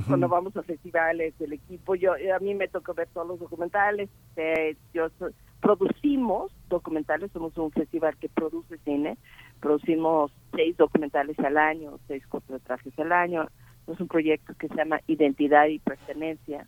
[0.06, 4.08] Cuando vamos a festivales, el equipo, yo a mí me toca ver todos los documentales.
[4.36, 5.08] Eh, yo
[5.60, 9.18] producimos documentales, somos un festival que produce cine,
[9.60, 13.48] producimos seis documentales al año, seis cortometrajes al año.
[13.86, 16.66] Es un proyecto que se llama Identidad y Pertenencia,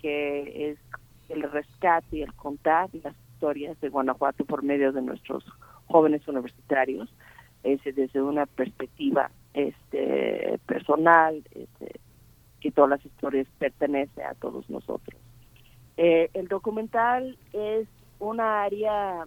[0.00, 0.78] que es
[1.28, 5.44] el rescate y el contar las historias de Guanajuato por medio de nuestros
[5.86, 7.08] jóvenes universitarios,
[7.62, 12.00] desde una perspectiva este personal, este,
[12.62, 15.20] que todas las historias pertenecen a todos nosotros.
[15.96, 17.88] Eh, el documental es
[18.18, 19.26] una área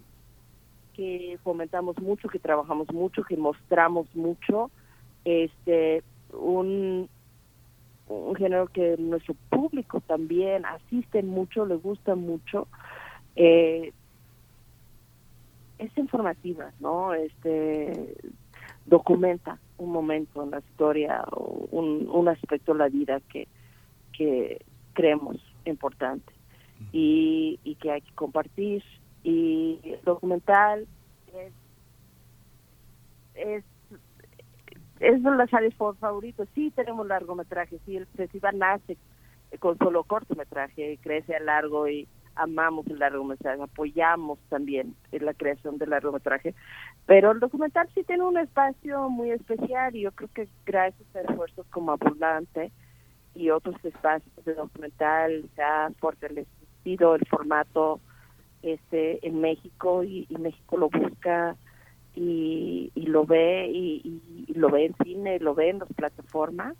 [0.94, 4.72] que fomentamos mucho, que trabajamos mucho, que mostramos mucho,
[5.26, 7.10] este un,
[8.08, 12.68] un género que nuestro público también asiste mucho, le gusta mucho.
[13.36, 13.92] Eh,
[15.78, 17.14] es informativa, ¿no?
[17.14, 18.16] Este
[18.86, 21.24] documenta un momento en la historia,
[21.72, 23.48] un, un aspecto de la vida que,
[24.14, 24.64] que
[24.94, 26.32] creemos importante
[26.92, 28.84] y, y que hay que compartir.
[29.24, 30.88] Y el documental
[31.34, 31.54] es,
[33.34, 33.64] es,
[35.00, 36.48] es de las áreas favoritos.
[36.54, 38.98] Sí tenemos largometraje, sí, el festival nace
[39.60, 45.92] con solo cortometraje, crece a largo y amamos el largometraje, apoyamos también la creación del
[45.92, 46.54] largometraje,
[47.06, 51.22] pero el documental sí tiene un espacio muy especial y yo creo que gracias a
[51.22, 52.72] esfuerzos como Abundante,
[53.36, 58.00] y otros espacios de documental se ha fortalecido el formato
[58.64, 61.56] este en México y, México lo busca
[62.16, 64.22] y, lo ve y,
[64.56, 66.76] lo ve en cine lo ve en las plataformas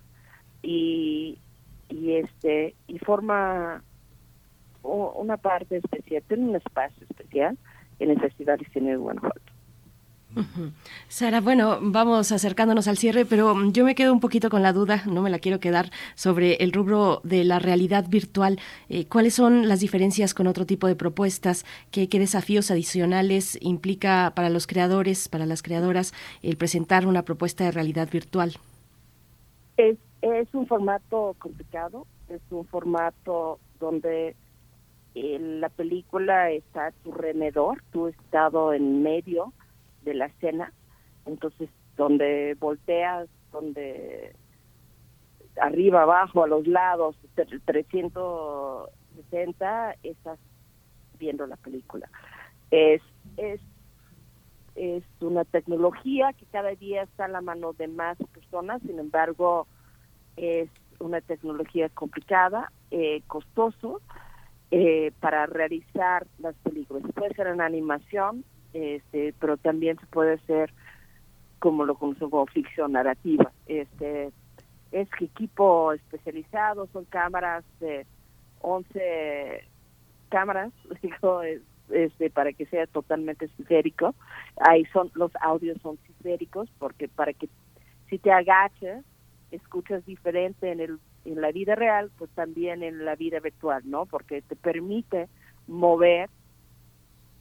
[0.64, 1.38] y,
[1.90, 3.84] y este y forma
[4.86, 7.58] una parte especial tiene un espacio especial
[8.00, 9.56] en el Festival de Cine de Guanajuato
[11.08, 15.04] Sara, bueno, vamos acercándonos al cierre, pero yo me quedo un poquito con la duda,
[15.06, 18.60] no me la quiero quedar, sobre el rubro de la realidad virtual.
[18.90, 21.66] Eh, ¿Cuáles son las diferencias con otro tipo de propuestas?
[21.92, 27.72] ¿Qué, desafíos adicionales implica para los creadores, para las creadoras, el presentar una propuesta de
[27.72, 28.54] realidad virtual?
[29.78, 34.36] Es, es un formato complicado, es un formato donde
[35.16, 39.54] eh, la película está a tu remedor, has estado en medio
[40.04, 40.74] de la escena,
[41.26, 44.36] entonces donde volteas, donde
[45.62, 50.38] arriba, abajo, a los lados, 360, estás
[51.18, 52.10] viendo la película.
[52.72, 53.02] Es,
[53.38, 53.62] es,
[54.76, 59.66] es una tecnología que cada día está a la mano de más personas, sin embargo,
[60.36, 64.02] es una tecnología complicada, eh, costoso,
[64.72, 67.04] eh, para realizar las películas.
[67.14, 68.44] Puede ser en animación,
[68.74, 70.74] este, pero también se puede hacer
[71.60, 73.52] como lo conocemos como ficción narrativa.
[73.68, 74.32] Este,
[74.92, 78.06] es equipo especializado, son cámaras de
[78.62, 79.68] 11
[80.30, 81.42] cámaras, digo,
[81.90, 84.16] este, para que sea totalmente esférico.
[84.58, 87.50] Ahí son los audios son esféricos porque para que
[88.10, 89.04] si te agachas
[89.52, 94.06] escuchas diferente en el en la vida real, pues también en la vida virtual, ¿no?
[94.06, 95.28] Porque te permite
[95.68, 96.30] mover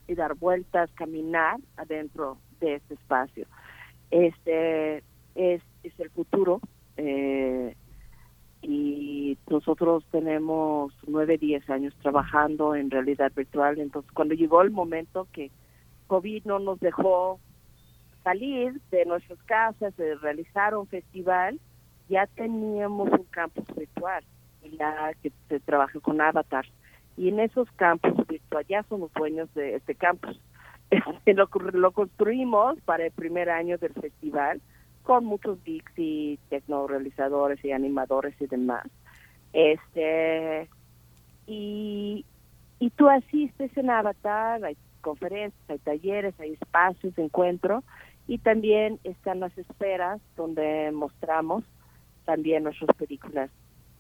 [0.09, 3.47] y dar vueltas, caminar adentro de este espacio.
[4.11, 4.99] Este
[5.35, 6.61] es, es el futuro
[6.97, 7.75] eh,
[8.63, 13.79] y nosotros tenemos nueve, diez años trabajando en realidad virtual.
[13.79, 15.51] Entonces, cuando llegó el momento que
[16.07, 17.41] COVID no nos dejó
[18.23, 21.61] salir de nuestras casas, de realizar un festival,
[22.09, 24.25] ya teníamos un campus virtual,
[24.79, 26.71] ya que se trabaja con avatars
[27.17, 30.39] y en esos campos virtuales ya somos dueños de este campus.
[31.27, 34.61] lo, lo construimos para el primer año del festival
[35.03, 38.87] con muchos geeks y tecnorealizadores y animadores y demás.
[39.53, 40.69] Este
[41.47, 42.25] y,
[42.81, 47.85] y tú asistes en Avatar, hay conferencias, hay talleres, hay espacios de encuentro
[48.27, 51.65] y también están las esferas donde mostramos
[52.25, 53.51] también nuestras películas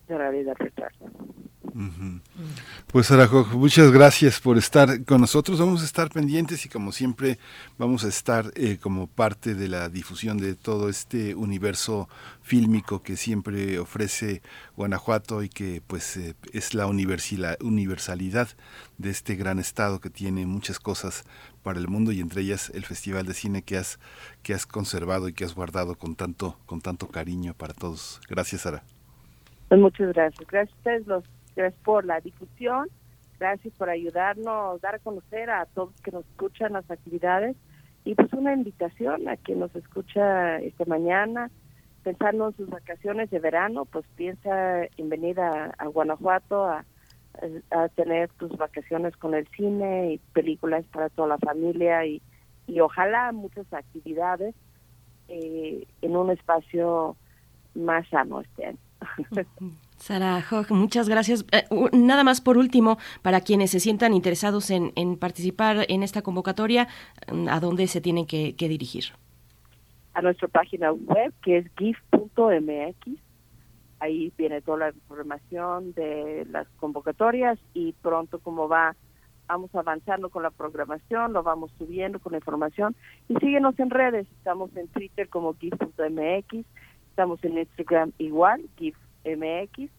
[0.08, 0.92] de realidad virtual.
[2.86, 5.58] Pues Arajo, muchas gracias por estar con nosotros.
[5.58, 7.38] Vamos a estar pendientes y como siempre
[7.78, 12.08] vamos a estar eh, como parte de la difusión de todo este universo
[12.42, 14.40] fílmico que siempre ofrece
[14.76, 18.48] Guanajuato y que pues eh, es la universalidad
[18.98, 21.24] de este gran estado que tiene muchas cosas
[21.64, 23.98] para el mundo y entre ellas el Festival de Cine que has,
[24.44, 28.20] que has conservado y que has guardado con tanto, con tanto cariño para todos.
[28.28, 28.84] Gracias, Sara.
[29.68, 30.46] Pues muchas gracias.
[30.46, 31.24] Gracias a ustedes los
[31.56, 32.88] Gracias por la difusión,
[33.38, 37.56] gracias por ayudarnos, dar a conocer a todos que nos escuchan las actividades
[38.04, 41.50] y pues una invitación a quien nos escucha esta mañana,
[42.02, 46.84] pensando en sus vacaciones de verano, pues piensa en venir a, Guanajuato a,
[47.96, 52.22] tener tus vacaciones con el cine y películas para toda la familia y,
[52.66, 54.54] y ojalá muchas actividades
[55.28, 57.16] eh, en un espacio
[57.74, 58.78] más sano este año.
[59.96, 61.46] Sara muchas gracias.
[61.52, 66.88] Eh, nada más por último, para quienes se sientan interesados en, participar en esta convocatoria,
[67.32, 69.04] mm, ¿a dónde se tienen que, dirigir?
[70.14, 73.23] A nuestra página web, que es gif.mx.
[74.04, 78.94] Ahí viene toda la información de las convocatorias y pronto como va,
[79.48, 82.94] vamos avanzando con la programación, lo vamos subiendo con la información.
[83.30, 86.66] Y síguenos en redes, estamos en Twitter como gif.mx,
[87.08, 88.94] estamos en Instagram igual, gif
[89.24, 89.90] MX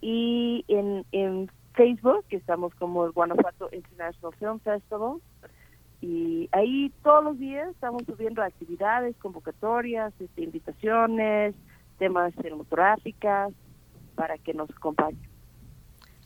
[0.00, 5.16] y en, en Facebook, que estamos como el Guanajuato International Film Festival.
[6.00, 11.56] Y ahí todos los días estamos subiendo actividades, convocatorias, este, invitaciones,
[12.00, 13.52] temas cinematográficas
[14.16, 15.20] para que nos acompañen.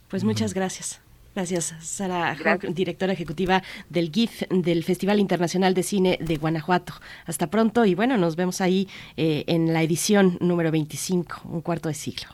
[0.09, 1.03] Pues muchas gracias.
[1.35, 2.37] Gracias, Sara
[2.69, 3.61] directora ejecutiva
[3.91, 6.95] del GIF, del Festival Internacional de Cine de Guanajuato.
[7.27, 11.89] Hasta pronto y bueno, nos vemos ahí eh, en la edición número 25, un cuarto
[11.89, 12.29] de siglo.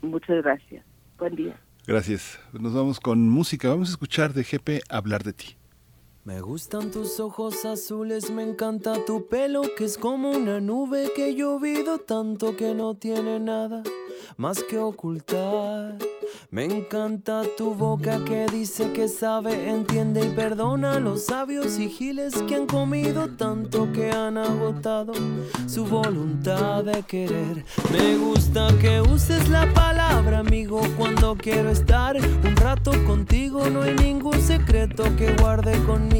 [0.00, 0.82] Muchas gracias.
[1.18, 1.60] Buen día.
[1.86, 2.40] Gracias.
[2.58, 3.68] Nos vamos con música.
[3.68, 5.59] Vamos a escuchar de GP Hablar de ti.
[6.30, 11.34] Me gustan tus ojos azules, me encanta tu pelo que es como una nube que
[11.34, 13.82] llovido tanto que no tiene nada.
[14.36, 15.96] más que ocultar.
[16.50, 21.88] Me encanta tu boca que dice que sabe, entiende y perdona a los sabios y
[21.88, 25.12] giles que han comido tanto que han agotado
[25.66, 27.64] su voluntad de querer.
[27.90, 33.68] Me gusta que uses la palabra amigo cuando quiero estar un rato contigo.
[33.68, 36.19] No hay ningún secreto que guarde conmigo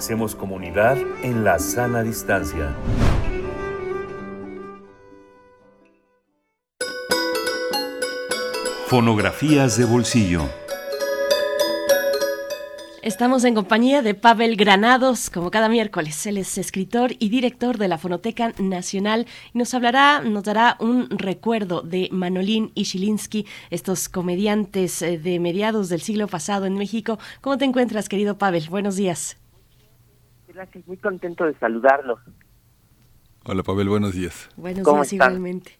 [0.00, 2.74] Hacemos comunidad en la sana distancia.
[8.86, 10.48] Fonografías de bolsillo.
[13.02, 16.24] Estamos en compañía de Pavel Granados, como cada miércoles.
[16.24, 21.10] Él es escritor y director de la Fonoteca Nacional y nos hablará, nos dará un
[21.10, 27.18] recuerdo de Manolín y Shilinsky, estos comediantes eh, de mediados del siglo pasado en México.
[27.42, 28.66] ¿Cómo te encuentras, querido Pavel?
[28.70, 29.36] Buenos días.
[30.54, 32.18] Gracias, muy contento de saludarlos.
[33.46, 34.50] Hola Pavel, buenos días.
[34.56, 35.30] Buenos ¿Cómo días están?
[35.30, 35.78] igualmente.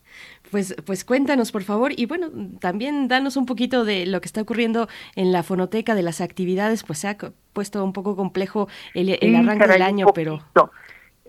[0.51, 2.29] Pues, pues cuéntanos, por favor, y bueno,
[2.61, 6.85] también danos un poquito de lo que está ocurriendo en la fonoteca, de las actividades,
[6.85, 7.17] pues se ha
[7.53, 10.41] puesto un poco complejo el, el Sí, arranque del año, pero.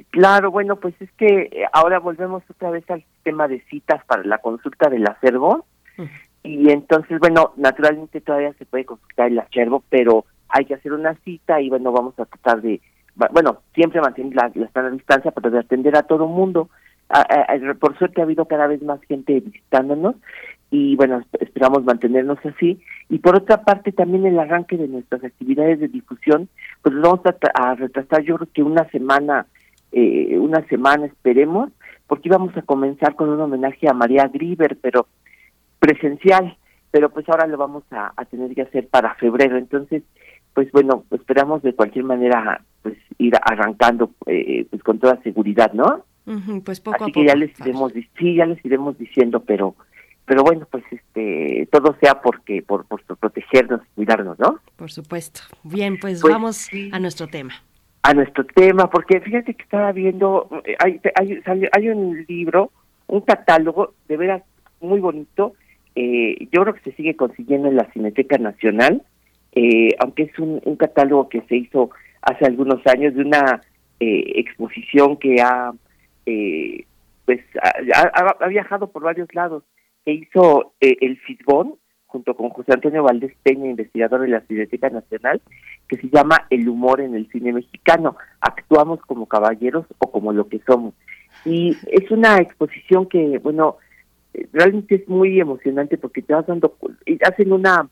[0.10, 4.24] Claro, bueno, pues es que eh, ahora volvemos otra vez al sistema de citas para
[4.24, 5.66] la consulta del acervo.
[5.98, 6.04] Mm.
[6.44, 11.16] Y entonces, bueno, naturalmente todavía se puede consultar el acervo, pero hay que hacer una
[11.24, 12.82] cita y bueno, vamos a tratar de,
[13.16, 16.70] bueno, siempre mantener la, la distancia, de atender a todo mundo.
[17.10, 20.16] A- por suerte ha habido cada vez más gente visitándonos
[20.70, 22.80] y bueno, esp- esperamos mantenernos así.
[23.10, 26.48] Y por otra parte, también el arranque de nuestras actividades de difusión,
[26.82, 27.36] pues vamos a,
[27.72, 29.46] a retrasar yo creo que una semana,
[29.92, 31.70] eh, una semana esperemos,
[32.08, 35.08] porque íbamos a comenzar con un homenaje a María Grieber, pero
[35.80, 36.56] presencial,
[36.92, 39.58] pero pues ahora lo vamos a tener que hacer para febrero.
[39.58, 40.04] Entonces,
[40.54, 46.04] pues bueno, esperamos de cualquier manera pues ir arrancando eh, pues con toda seguridad, ¿no?
[46.26, 47.28] ujú, pues poco Así a que poco.
[47.28, 49.76] ya les iremos, sí, ya les iremos diciendo, pero
[50.26, 54.60] pero bueno, pues este todo sea porque por por protegernos, cuidarnos, ¿no?
[54.76, 55.42] Por supuesto.
[55.64, 56.90] Bien, pues, Pues, vamos sí.
[56.94, 57.54] a nuestro tema.
[58.04, 62.72] a nuestro tema, porque fíjate que estaba viendo, eh, hay, hay, hay un libro,
[63.08, 64.44] un catálogo de veras
[64.80, 65.54] muy bonito,
[65.96, 69.04] eh, yo creo que se sigue consiguiendo en la Cineteca Nacional,
[69.54, 71.92] eh, aunque es un, un catálogo que se hizo
[72.22, 73.62] hace algunos años de una
[74.00, 75.74] eh, exposición que ha,
[76.26, 76.86] eh,
[77.26, 79.64] pues, ha, viajado por varios lados,
[80.06, 81.76] que hizo eh, el FISBON,
[82.08, 85.42] junto con José Antonio Valdés Peña, investigador de la Cineteca Nacional,
[85.88, 88.18] que se llama El humor en el cine mexicano.
[88.42, 90.94] Actuamos como caballeros o como lo que somos.
[91.46, 93.78] Y es una exposición que, bueno,
[94.34, 96.76] eh, realmente es muy emocionante porque te vas dando,
[97.24, 97.88] hacen una,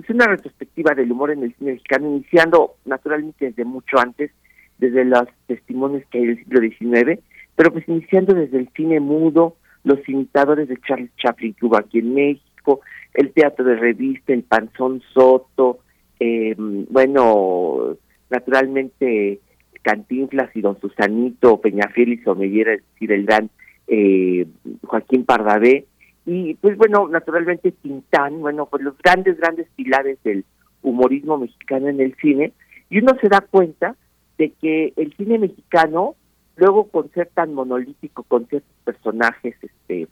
[0.00, 4.30] pues una retrospectiva del humor en el cine mexicano, iniciando naturalmente desde mucho antes,
[4.78, 7.20] desde los testimonios que hay del siglo XIX,
[7.54, 11.98] pero pues iniciando desde el cine mudo, los imitadores de Charles Chaplin que hubo aquí
[11.98, 12.80] en México,
[13.12, 15.80] el teatro de revista, el Panzón Soto,
[16.18, 17.96] eh, bueno,
[18.30, 19.40] naturalmente
[19.82, 23.50] Cantinflas y Don Susanito, Peñafiel y Somellera, es decir, el gran
[23.86, 24.46] eh,
[24.86, 25.84] Joaquín Pardavé,
[26.32, 30.44] y pues bueno, naturalmente Tintán, bueno, pues los grandes, grandes pilares del
[30.80, 32.52] humorismo mexicano en el cine,
[32.88, 33.96] y uno se da cuenta
[34.38, 36.14] de que el cine mexicano,
[36.54, 40.06] luego con ser tan monolítico, con ciertos personajes este,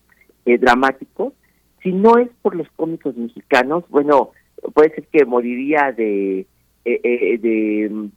[0.44, 1.34] eh, dramáticos,
[1.84, 4.32] si no es por los cómicos mexicanos, bueno,
[4.74, 6.40] puede ser que moriría de,
[6.84, 8.08] eh, eh, de,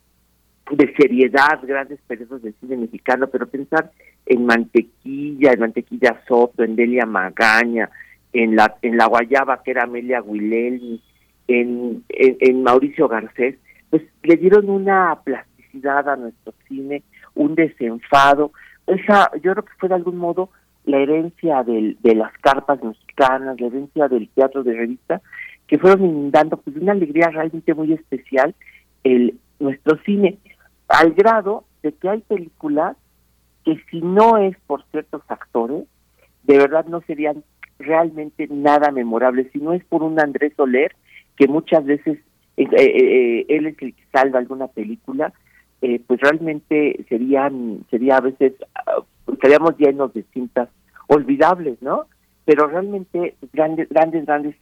[0.70, 3.92] de seriedad grandes periodos del cine mexicano, pero pensar
[4.26, 7.90] en Mantequilla, en Mantequilla Soto, en Delia Magaña,
[8.34, 11.02] en la en la Guayaba que era Amelia Guilelmi,
[11.48, 13.58] en, en, Mauricio Garcés,
[13.90, 17.04] pues le dieron una plasticidad a nuestro cine,
[17.36, 18.52] un desenfado.
[18.88, 20.50] Esa, yo creo que fue de algún modo
[20.86, 25.22] la herencia del, de las carpas mexicanas, la herencia del teatro de revista,
[25.68, 28.56] que fueron inundando pues una alegría realmente muy especial
[29.04, 30.38] el nuestro cine,
[30.92, 32.98] al grado de que hay películas
[33.64, 35.86] que si no es por ciertos actores,
[36.44, 37.44] de verdad no serían
[37.80, 40.96] realmente nada memorables, si no es por un Andrés Soler,
[41.36, 42.20] que muchas veces
[42.58, 45.34] eh, eh, eh, él es el que salva alguna película,
[46.06, 48.54] pues realmente serían, sería a veces,
[48.96, 50.70] uh, estaríamos llenos de cintas
[51.08, 52.06] olvidables, ¿no?
[52.46, 54.56] Pero realmente grandes, grandes, grandes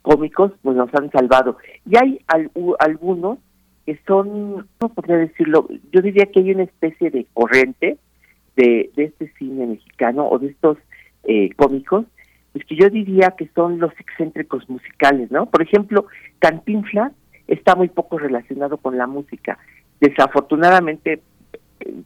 [0.00, 1.58] cómicos pues nos han salvado.
[1.84, 2.20] Y hay
[2.78, 3.38] algunos
[3.88, 5.66] que son, ¿cómo podría decirlo?
[5.92, 7.96] Yo diría que hay una especie de corriente
[8.54, 10.76] de, de este cine mexicano o de estos
[11.56, 12.04] cómicos
[12.52, 15.46] pues que yo diría que son los excéntricos musicales, ¿no?
[15.46, 16.06] Por ejemplo,
[16.38, 17.12] Cantinflas
[17.46, 19.58] está muy poco relacionado con la música.
[20.00, 21.22] Desafortunadamente,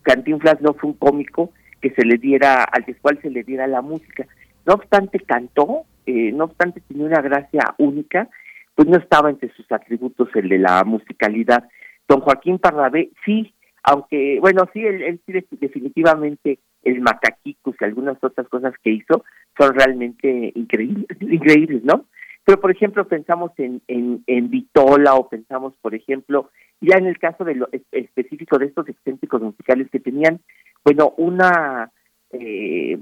[0.02, 3.82] Cantinflas no fue un cómico que se le diera, al cual se le diera la
[3.82, 4.26] música.
[4.66, 8.28] No obstante, cantó, eh, no obstante, tenía una gracia única,
[8.74, 11.68] pues no estaba entre sus atributos el de la musicalidad.
[12.08, 18.22] Don Joaquín Parrabé, sí, aunque, bueno, sí, él, él sí definitivamente el Macaquicus y algunas
[18.22, 19.24] otras cosas que hizo
[19.58, 22.06] son realmente increíbles, increíbles, ¿no?
[22.44, 26.50] Pero, por ejemplo, pensamos en, en, en Vitola o pensamos, por ejemplo,
[26.80, 30.40] ya en el caso de lo específico de estos excéntricos musicales que tenían,
[30.84, 31.92] bueno, una,
[32.30, 32.98] eh,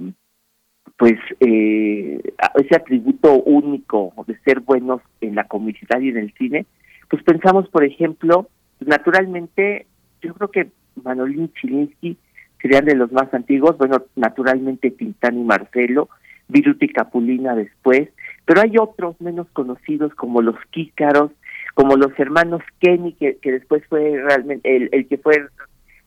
[0.97, 2.21] pues, eh,
[2.57, 6.67] ese atributo único de ser buenos en la comicidad y en el cine,
[7.09, 8.49] pues pensamos, por ejemplo,
[8.81, 9.87] naturalmente,
[10.23, 10.69] yo creo que
[11.03, 12.17] Manolín Chilinsky
[12.61, 16.09] serían de los más antiguos, bueno, naturalmente Tintán y Marcelo,
[16.49, 18.09] Viruti Capulina después,
[18.45, 21.31] pero hay otros menos conocidos como los Kícaros,
[21.75, 25.47] como los hermanos Kenny, que, que después fue realmente, el, el que fue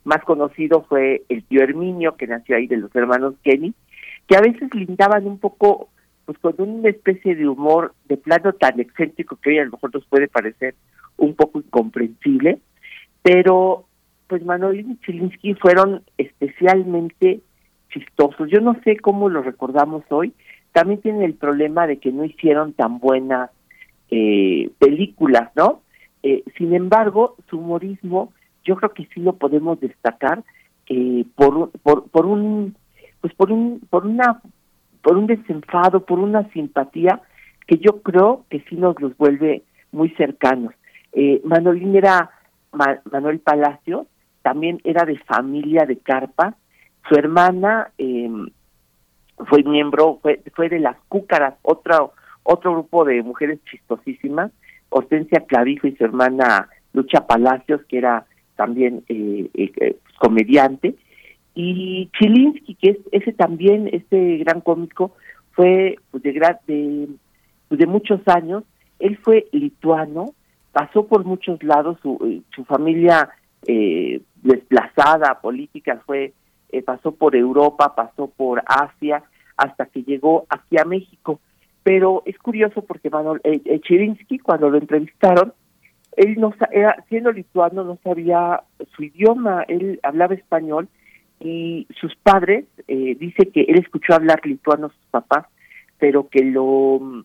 [0.04, 3.74] más conocido fue el tío Herminio, que nació ahí de los hermanos Kenny,
[4.28, 5.90] que a veces lindaban un poco
[6.26, 9.94] pues con una especie de humor de plano tan excéntrico que hoy a lo mejor
[9.94, 10.76] nos puede parecer
[11.18, 12.60] un poco incomprensible,
[13.22, 13.86] pero
[14.28, 17.42] pues Manuel y Chilinsky fueron especialmente
[17.90, 18.50] chistosos.
[18.50, 20.34] Yo no sé cómo lo recordamos hoy.
[20.72, 23.52] También tienen el problema de que no hicieron tan buenas
[24.10, 25.82] eh, películas, ¿no?
[26.24, 30.44] Eh, sin embargo, su humorismo, yo creo que sí lo podemos destacar
[30.88, 32.76] eh, por, por, por un,
[33.24, 34.42] pues por un, por una,
[35.02, 37.22] por un desenfado, por una simpatía
[37.66, 39.64] que yo creo que sí nos los vuelve
[39.94, 40.74] muy cercanos.
[41.14, 42.32] Eh, Manolín era
[43.10, 44.08] Manuel Palacio,
[44.42, 46.58] también era de familia de Carpa.
[47.08, 48.30] Su hermana eh,
[49.48, 52.12] fue miembro, fue, fue de las Cúcaras, otro,
[52.44, 54.52] otro grupo de mujeres chistosísimas,
[54.90, 58.26] Hortensia Clavijo y su hermana Lucha Palacios, que era
[58.58, 60.96] también eh, eh, comediante,
[61.56, 65.16] y Chilinsky, que es ese también, este gran cómico,
[65.52, 66.32] fue pues, de,
[66.68, 67.08] de,
[67.68, 68.64] pues, de muchos años,
[69.00, 70.34] él fue lituano,
[70.72, 73.30] pasó por muchos lados, su, su familia
[73.68, 76.34] eh, desplazada política, fue
[76.70, 79.24] eh, pasó por Europa, pasó por Asia,
[79.58, 81.40] hasta que llegó aquí a México.
[81.84, 85.54] Pero es curioso porque Manuel eh, eh Chirinsky, cuando lo entrevistaron,
[86.18, 88.64] él no era, siendo lituano no sabía
[88.96, 90.88] su idioma, él hablaba español
[91.44, 95.46] y sus padres eh, dice que él escuchó hablar lituano a sus papás,
[96.00, 97.24] pero que lo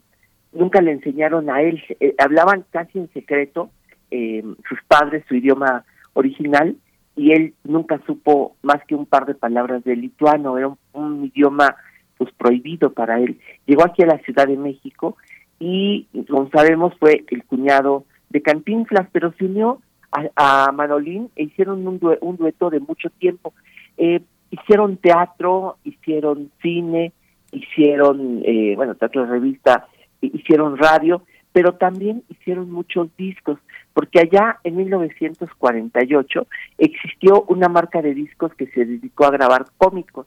[0.53, 3.71] nunca le enseñaron a él, eh, hablaban casi en secreto
[4.11, 6.77] eh, sus padres su idioma original
[7.15, 11.77] y él nunca supo más que un par de palabras de lituano, era un, idioma
[12.17, 13.39] pues prohibido para él.
[13.67, 15.17] Llegó aquí a la Ciudad de México
[15.61, 19.81] y como sabemos fue el cuñado de Cantinflas, pero se unió
[20.37, 23.53] a, Manolín e hicieron un, un dueto de mucho tiempo.
[23.99, 24.21] Eh,
[24.51, 27.13] hicieron teatro, hicieron cine,
[27.53, 29.87] hicieron, eh, bueno, teatro de revista,
[30.21, 31.23] hicieron radio,
[31.53, 33.59] pero también hicieron muchos discos,
[33.93, 36.47] porque allá en 1948
[36.79, 40.27] existió una marca de discos que se dedicó a grabar cómicos.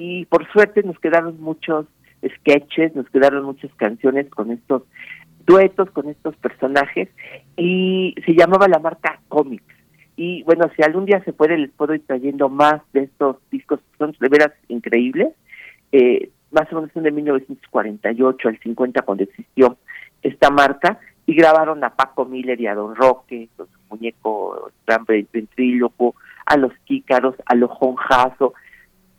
[0.00, 1.86] y por suerte nos quedaron muchos
[2.24, 4.82] sketches, nos quedaron muchas canciones con estos
[5.44, 7.08] duetos, con estos personajes,
[7.56, 9.77] y se llamaba la marca Comics.
[10.18, 13.78] Y bueno, si algún día se puede, les puedo ir trayendo más de estos discos,
[13.98, 15.28] son de veras increíbles.
[15.92, 19.76] Eh, más o menos son de 1948 al 50 cuando existió
[20.20, 24.72] esta marca, y grabaron a Paco Miller y a Don Roque, los muñecos
[25.32, 26.16] ventríloco,
[26.46, 28.54] a los Kícaros, a los Jonjazo,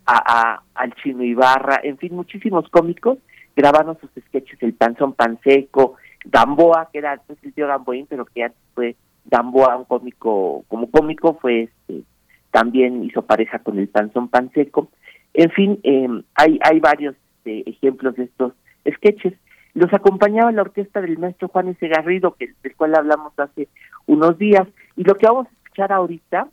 [0.05, 3.19] a, al Chino Ibarra, en fin, muchísimos cómicos
[3.55, 5.95] grabaron sus sketches, el Panzón Panseco,
[6.25, 8.95] Gamboa, que era antes el tío Gamboín, pero que antes fue
[9.25, 12.03] Gamboa, un cómico, como cómico fue este,
[12.51, 14.89] también hizo pareja con el Panzón Panseco.
[15.33, 18.53] En fin, eh, hay, hay varios este, ejemplos de estos
[18.87, 19.33] sketches.
[19.73, 21.87] Los acompañaba la orquesta del maestro Juan S.
[21.87, 23.67] Garrido, que, del cual hablamos hace
[24.07, 24.67] unos días.
[24.95, 26.47] Y lo que vamos a escuchar ahorita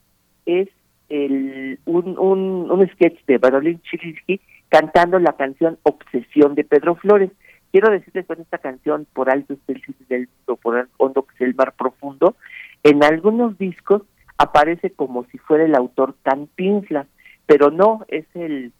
[0.44, 0.68] es
[1.08, 7.30] el, un, un, un sketch de Barolín Chilinsky cantando la canción Obsesión de Pedro Flores.
[7.76, 11.40] Quiero decirles con esta canción, Por alto es el del mundo, por hondo que es
[11.42, 12.34] el mar profundo,
[12.82, 14.00] en algunos discos
[14.38, 17.06] aparece como si fuera el autor Cantinflas,
[17.44, 18.72] pero no, es el,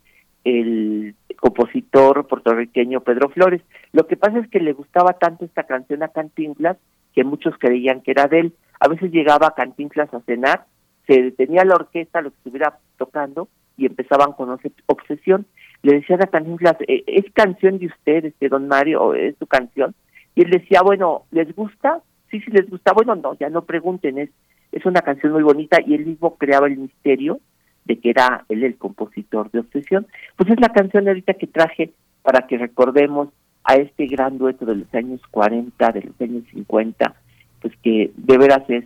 [0.45, 3.61] el compositor puertorriqueño Pedro Flores.
[3.93, 6.79] Lo que pasa es que le gustaba tanto esta canción a Cantinflas
[7.15, 8.55] que muchos creían que era de él.
[8.81, 10.65] A veces llegaba Cantinflas a cenar,
[11.07, 15.45] se detenía la orquesta, lo que estuviera tocando, y empezaban con obsesión.
[15.83, 19.95] Le decía a Cantinflas, eh, ¿es canción de usted, este don Mario, es su canción?
[20.35, 22.03] Y él decía, bueno, ¿les gusta?
[22.31, 22.93] Sí, sí les gusta.
[22.93, 24.31] Bueno, no, ya no pregunten, es,
[24.73, 27.41] es una canción muy bonita y él mismo creaba el misterio
[27.85, 30.07] de que era él el compositor de Obsesión.
[30.37, 33.29] Pues es la canción ahorita que traje para que recordemos
[33.65, 37.15] a este gran dueto de los años 40, de los años 50,
[37.61, 38.85] pues que de veras es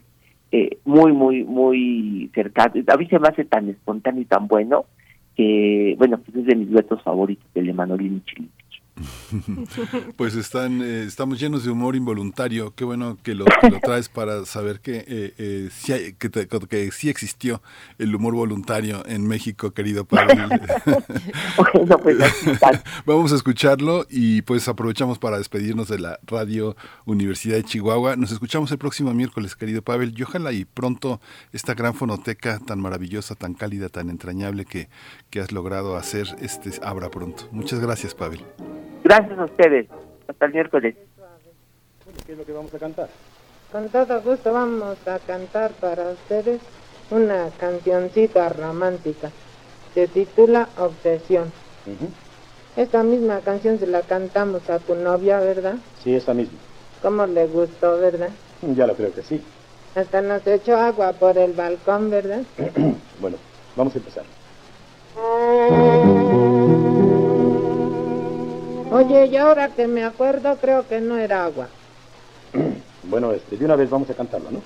[0.53, 2.74] eh, muy, muy, muy cercano.
[2.86, 4.86] A mí se me hace tan espontáneo y tan bueno
[5.41, 8.51] que, bueno, pues es de mis duetos favoritos, el de Manolín Chile.
[10.16, 12.74] pues están, eh, estamos llenos de humor involuntario.
[12.74, 13.45] Qué bueno que lo,
[13.82, 17.62] traes para saber que, eh, eh sí que, sí existió
[17.99, 20.34] el humor voluntario en México, querido Pablo.
[22.03, 22.18] Pues,
[23.07, 28.16] Vamos a escucharlo y pues aprovechamos para despedirnos de la Radio Universidad de Chihuahua.
[28.16, 31.20] Nos escuchamos el próximo miércoles, querido Pavel, y ojalá y pronto
[31.53, 34.88] esta gran fonoteca tan maravillosa, tan cálida, tan entrañable que,
[35.30, 37.44] que has logrado hacer, este abra pronto.
[37.52, 38.44] Muchas gracias, Pavel.
[39.04, 39.86] Gracias a ustedes.
[40.26, 40.96] Hasta el miércoles.
[42.26, 43.08] ¿Qué es lo que vamos a cantar?
[43.70, 46.60] Con todo gusto vamos a cantar para ustedes
[47.10, 49.30] una cancioncita romántica.
[49.94, 51.52] Se titula Obsesión.
[52.76, 55.76] Esta misma canción se la cantamos a tu novia, ¿verdad?
[56.02, 56.58] Sí, esa misma.
[57.02, 58.30] ¿Cómo le gustó, verdad?
[58.62, 59.40] Ya lo creo que sí.
[59.94, 62.42] Hasta nos echó agua por el balcón, ¿verdad?
[63.20, 63.36] bueno,
[63.76, 64.24] vamos a empezar.
[68.92, 71.68] Oye, y ahora que me acuerdo, creo que no era agua.
[73.02, 74.62] bueno, este, de una vez vamos a cantarlo, ¿no?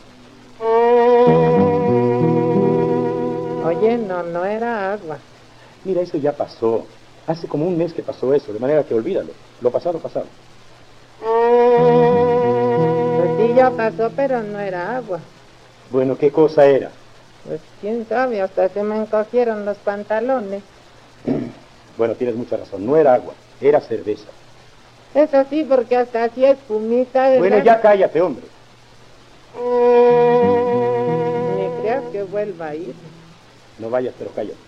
[3.65, 5.19] Oye, no, no era agua.
[5.85, 6.87] Mira, eso ya pasó.
[7.27, 9.33] Hace como un mes que pasó eso, de manera que olvídalo.
[9.61, 10.27] Lo pasado, pasado.
[13.19, 15.21] Pues sí, ya pasó, pero no era agua.
[15.91, 17.04] Bueno, ¿qué cosa era?
[17.47, 20.63] Pues quién sabe, hasta se me encogieron los pantalones.
[21.99, 24.27] bueno, tienes mucha razón, no era agua era cerveza.
[25.15, 27.31] Es así porque hasta hacía espumita.
[27.31, 28.45] de Bueno, ya cállate, hombre.
[31.57, 32.95] Ni creas que vuelva a ir.
[33.79, 34.59] No vayas, pero cállate.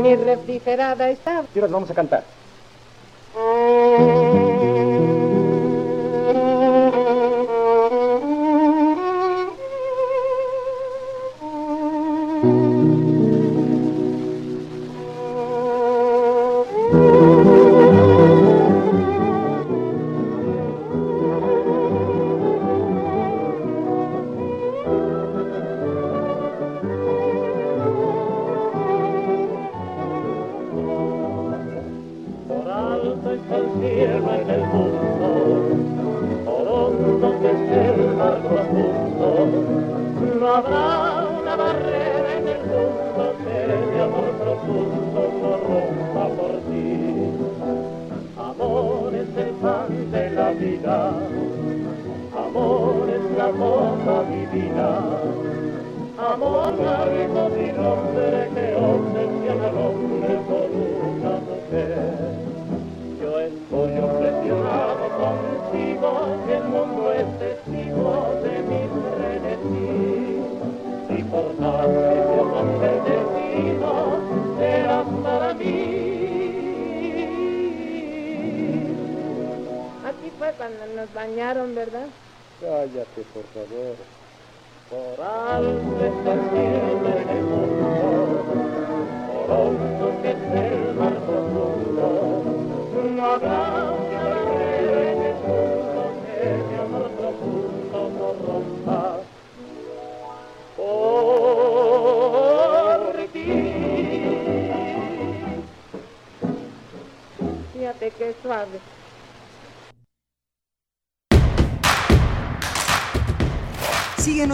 [0.00, 1.44] Ni refrigerada está.
[1.52, 2.24] ¿Qué horas vamos a cantar?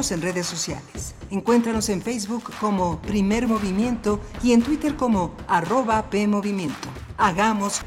[0.05, 1.15] Síguenos en redes sociales.
[1.31, 6.89] Encuéntranos en Facebook como Primer Movimiento y en Twitter como arroba PMovimiento.
[7.17, 7.81] Hagamos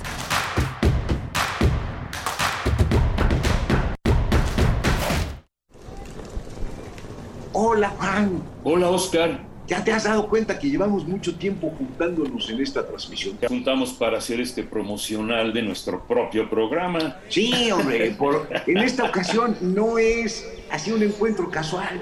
[7.54, 8.44] Hola Juan.
[8.64, 9.46] Hola Oscar.
[9.68, 13.38] ¿Ya te has dado cuenta que llevamos mucho tiempo juntándonos en esta transmisión?
[13.42, 17.18] Ya juntamos para hacer este promocional de nuestro propio programa.
[17.28, 22.00] Sí, hombre, por- en esta ocasión no es así un encuentro casual.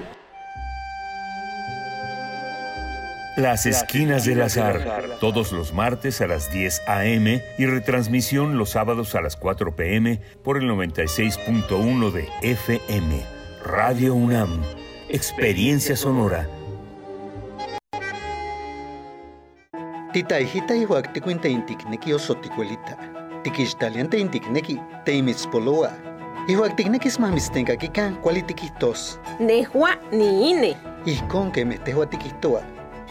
[3.36, 7.42] Las Esquinas del Azar, todos los martes a las 10 a.m.
[7.58, 10.22] y retransmisión los sábados a las 4 p.m.
[10.42, 13.22] por el 96.1 de FM.
[13.62, 14.62] Radio UNAM,
[15.10, 16.48] Experiencia Sonora.
[20.14, 22.96] Tita hijita ihuak tikuinta intikneki osoticuelita.
[23.42, 25.90] Tikixtalianta intikneki teimitzpoloa.
[26.46, 29.18] Ihuak tiknekis mamistenkakikan kuali tikihtos.
[29.42, 30.76] Nehua ni ine.
[31.06, 32.62] Ijkon kemeh tehua tikihtoa.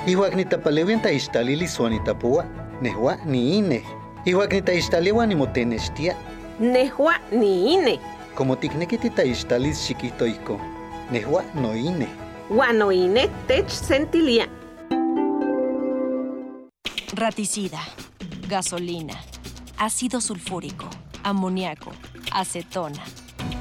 [0.07, 2.45] Ihuak nitapalewian taixtalili suanitapua.
[2.81, 3.83] Nehua ni ine.
[4.25, 6.15] Ihuak nitaixtalewa nimotenextia.
[6.59, 7.99] Nehua ni ine.
[8.36, 10.59] Como tikneki titaixtalis xikihto ijkon.
[11.11, 12.07] Nehua no ine.
[12.49, 14.47] Guano ine tech sentilia.
[17.15, 17.79] Raticida,
[18.49, 19.13] gasolina,
[19.77, 20.86] ácido sulfúrico,
[21.23, 21.91] amoníaco,
[22.31, 22.99] acetona.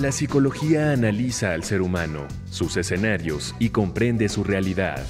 [0.00, 5.06] La psicología analiza al ser humano, sus escenarios y comprende su realidad.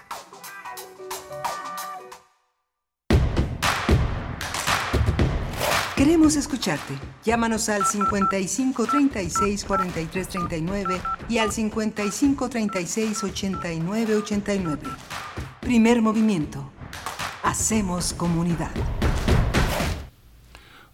[5.94, 6.94] Queremos escucharte.
[7.22, 14.80] Llámanos al 55 36 43 39 y al 55 36 89 89.
[15.64, 16.70] Primer movimiento.
[17.42, 18.70] Hacemos comunidad.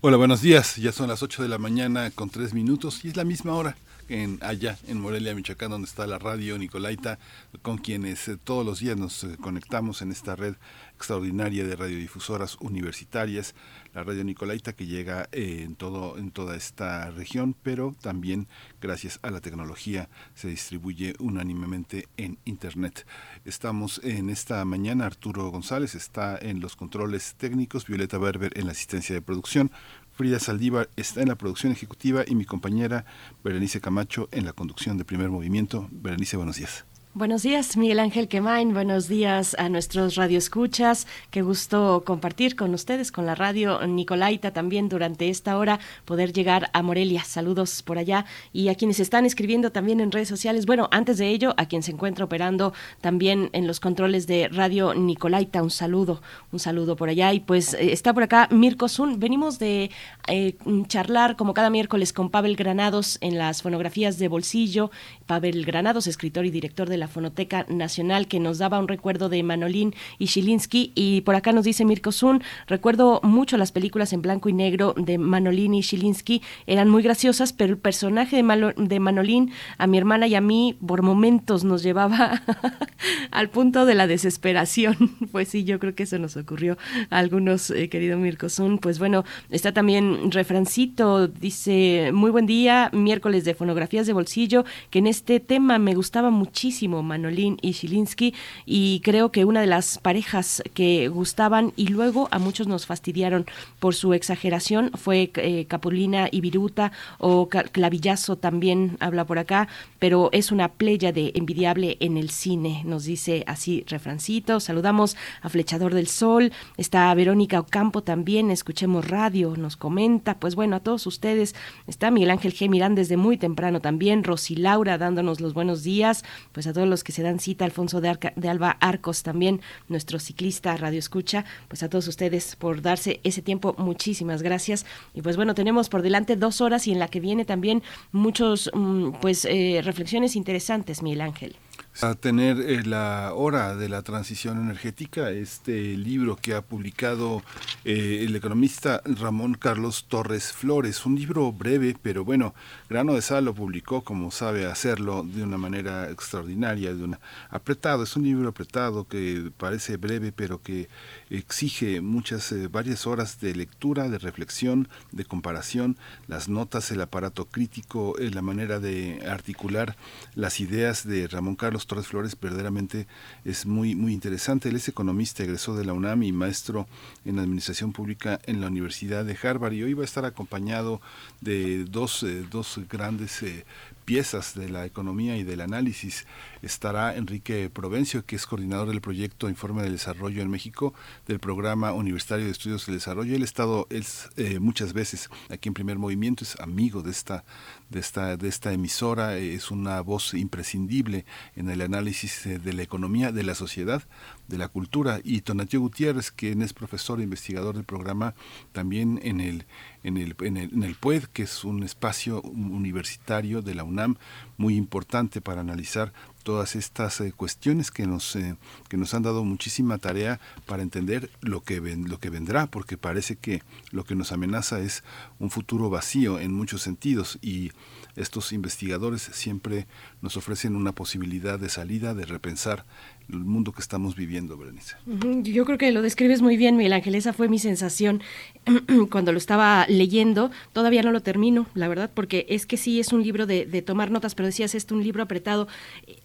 [0.01, 0.77] Hola, buenos días.
[0.77, 3.77] Ya son las 8 de la mañana con 3 minutos y es la misma hora
[4.11, 7.19] en allá en Morelia, Michoacán, donde está la radio Nicolaita,
[7.63, 10.57] con quienes eh, todos los días nos eh, conectamos en esta red
[10.97, 13.55] extraordinaria de radiodifusoras universitarias,
[13.95, 18.49] la radio Nicolaita que llega eh, en todo en toda esta región, pero también
[18.81, 23.07] gracias a la tecnología se distribuye unánimemente en internet.
[23.51, 28.71] Estamos en esta mañana Arturo González está en los controles técnicos, Violeta Berber en la
[28.71, 29.73] asistencia de producción,
[30.13, 33.05] Frida Saldívar está en la producción ejecutiva y mi compañera
[33.43, 35.89] Berenice Camacho en la conducción de primer movimiento.
[35.91, 36.85] Berenice, buenos días.
[37.13, 38.73] Buenos días, Miguel Ángel Quemain.
[38.73, 41.09] Buenos días a nuestros radioescuchas.
[41.33, 46.71] Qué gusto compartir con ustedes, con la radio Nicolaita también durante esta hora, poder llegar
[46.73, 47.25] a Morelia.
[47.25, 50.67] Saludos por allá y a quienes están escribiendo también en redes sociales.
[50.67, 54.95] Bueno, antes de ello, a quien se encuentra operando también en los controles de radio
[54.95, 57.33] Nicolaita, un saludo, un saludo por allá.
[57.33, 59.19] Y pues eh, está por acá Mirko Zun.
[59.19, 59.91] Venimos de
[60.29, 60.55] eh,
[60.87, 64.93] charlar como cada miércoles con Pavel Granados en las fonografías de bolsillo.
[65.27, 69.43] Pavel Granados, escritor y director de la Fonoteca Nacional, que nos daba un recuerdo de
[69.43, 70.93] Manolín y Shilinsky.
[70.95, 74.95] Y por acá nos dice Mirko Zun, recuerdo mucho las películas en blanco y negro
[74.97, 80.27] de Manolín y Shilinsky, eran muy graciosas, pero el personaje de, Manolín a mi hermana
[80.27, 82.43] y a mí por momentos nos llevaba
[83.31, 84.97] al punto de la desesperación.
[85.31, 86.77] Pues sí, yo creo que eso nos ocurrió
[87.09, 88.79] a algunos, eh, querido Mirko Zun.
[88.79, 94.99] Pues bueno, está también Refrancito, dice, muy buen día, miércoles de fonografías de bolsillo, que
[94.99, 98.35] en este tema me gustaba muchísimo Manolín y Shilinsky
[98.67, 103.47] y creo que una de las parejas que gustaban y luego a muchos nos fastidiaron
[103.79, 109.69] por su exageración fue eh, Capulina y Viruta o Clavillazo también habla por acá,
[109.99, 114.61] pero es una playa de envidiable en el cine, nos dice así refrancito.
[114.61, 120.77] Saludamos a Flechador del Sol, está Verónica Ocampo también, escuchemos radio, nos comenta, pues bueno,
[120.77, 121.55] a todos ustedes,
[121.87, 122.69] está Miguel Ángel G.
[122.69, 127.13] Mirán desde muy temprano también, Rosy Laura dándonos los buenos días, pues a los que
[127.13, 131.89] se dan cita, Alfonso de, de Alba Arcos también, nuestro ciclista Radio Escucha, pues a
[131.89, 134.87] todos ustedes por darse ese tiempo, muchísimas gracias.
[135.15, 138.71] Y pues bueno, tenemos por delante dos horas y en la que viene también muchos,
[138.73, 141.57] mm, pues, eh, reflexiones interesantes, Miguel Ángel
[142.03, 147.43] a tener eh, la hora de la transición energética, este libro que ha publicado
[147.85, 152.55] eh, el economista Ramón Carlos Torres Flores, un libro breve, pero bueno,
[152.89, 157.21] Grano de Sal lo publicó como sabe hacerlo de una manera extraordinaria, de una
[157.51, 160.89] apretado, es un libro apretado que parece breve, pero que
[161.29, 167.47] exige muchas, eh, varias horas de lectura, de reflexión, de comparación, las notas, el aparato
[167.47, 169.97] crítico, la manera de articular
[170.35, 173.09] las ideas de Ramón Carlos Torres Flores verdaderamente
[173.45, 174.69] es muy, muy interesante.
[174.69, 176.87] Él es economista, egresó de la UNAM y maestro
[177.25, 181.01] en Administración Pública en la Universidad de Harvard y hoy va a estar acompañado
[181.41, 183.65] de dos, eh, dos grandes eh,
[184.11, 186.27] piezas de la economía y del análisis
[186.63, 190.95] estará Enrique Provencio, que es coordinador del proyecto Informe del Desarrollo en México
[191.29, 193.37] del Programa Universitario de Estudios del Desarrollo.
[193.37, 194.05] Él ha estado él,
[194.37, 197.45] eh, muchas veces aquí en Primer Movimiento, es amigo de esta,
[197.89, 202.83] de esta, de esta emisora, es una voz imprescindible en el análisis eh, de la
[202.83, 204.03] economía, de la sociedad,
[204.51, 205.21] de la cultura.
[205.25, 208.35] Y Tonatio Gutiérrez, quien es profesor e investigador del programa
[208.73, 209.65] también en el,
[210.03, 214.17] en el, en el, en el PUED, que es un espacio universitario de la UNAM
[214.59, 218.57] muy importante para analizar todas estas eh, cuestiones que nos eh,
[218.89, 223.37] que nos han dado muchísima tarea para entender lo que lo que vendrá porque parece
[223.37, 225.05] que lo que nos amenaza es
[225.39, 227.73] un futuro vacío en muchos sentidos y
[228.21, 229.87] estos investigadores siempre
[230.21, 232.85] nos ofrecen una posibilidad de salida de repensar
[233.33, 234.97] el mundo que estamos viviendo, Berenice.
[235.43, 237.15] Yo creo que lo describes muy bien, Miguel Ángel.
[237.15, 238.23] Esa fue mi sensación
[239.11, 240.51] cuando lo estaba leyendo.
[240.73, 244.11] Todavía no lo termino, la verdad, porque es que sí es un libro de, tomar
[244.11, 245.69] notas, pero decías, es un libro apretado.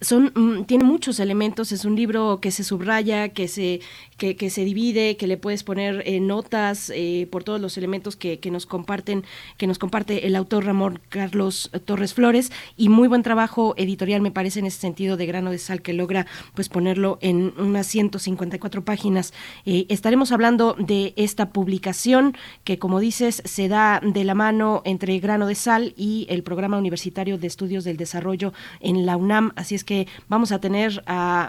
[0.00, 3.80] Son, mm, tiene muchos elementos, es un libro que se subraya, que se,
[4.18, 8.40] que, se divide, que le puedes poner eh, notas eh, por todos los elementos que,
[8.40, 9.24] que, nos comparten,
[9.56, 14.30] que nos comparte el autor Ramón Carlos Torres Flores, y muy buen trabajo editorial, me
[14.30, 18.84] parece, en ese sentido de grano de sal que logra pues poner en unas 154
[18.84, 19.32] páginas.
[19.64, 25.18] Eh, estaremos hablando de esta publicación que, como dices, se da de la mano entre
[25.18, 29.52] Grano de Sal y el Programa Universitario de Estudios del Desarrollo en la UNAM.
[29.56, 31.04] Así es que vamos a tener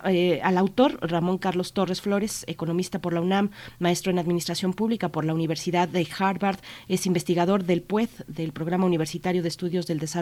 [0.10, 5.10] eh, al autor, Ramón Carlos Torres Flores, economista por la UNAM, maestro en Administración Pública
[5.10, 10.00] por la Universidad de Harvard, es investigador del PUED, del Programa Universitario de Estudios del
[10.00, 10.17] Desarrollo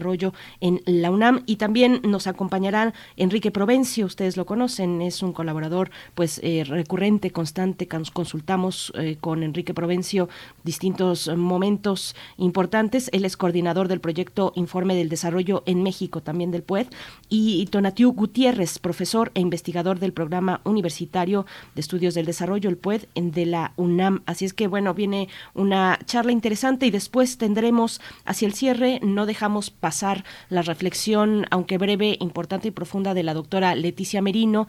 [0.62, 5.92] en la UNAM, y también nos acompañará Enrique Provencio, ustedes lo conocen, es un colaborador
[6.14, 10.30] pues eh, recurrente, constante, consultamos eh, con Enrique Provencio
[10.64, 13.10] distintos momentos importantes.
[13.14, 16.88] Él es coordinador del proyecto Informe del Desarrollo en México, también del PUED,
[17.30, 23.04] y Tonatiu Gutiérrez, profesor e investigador del programa universitario de estudios del desarrollo, el PUED,
[23.16, 24.24] de la UNAM.
[24.26, 29.26] Así es que bueno, viene una charla interesante y después tendremos hacia el cierre, no
[29.26, 34.68] dejamos pasar la reflexión, aunque breve, importante y profunda de la doctora Leticia Merino,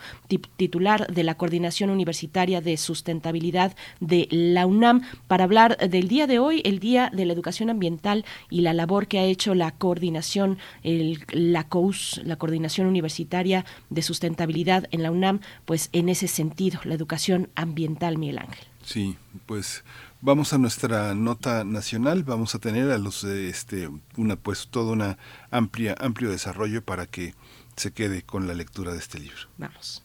[0.58, 6.38] titular de la Coordinación Universitaria de Sustentabilidad de la UNAM, para hablar del día de
[6.38, 10.58] hoy, el Día de la Educación Ambiental y la labor que ha hecho la coordinación,
[10.82, 16.78] el, la COUS, la Coordinación Universitaria de Sustentabilidad en la UNAM, pues en ese sentido,
[16.84, 18.66] la educación ambiental, Miguel Ángel.
[18.82, 19.82] Sí, pues
[20.20, 25.18] vamos a nuestra nota nacional, vamos a tener a los este una pues todo una
[25.50, 27.34] amplia amplio desarrollo para que
[27.76, 29.48] se quede con la lectura de este libro.
[29.58, 30.02] Vamos.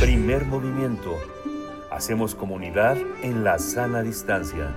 [0.00, 1.16] Primer movimiento.
[1.90, 4.74] Hacemos comunidad en la sana distancia.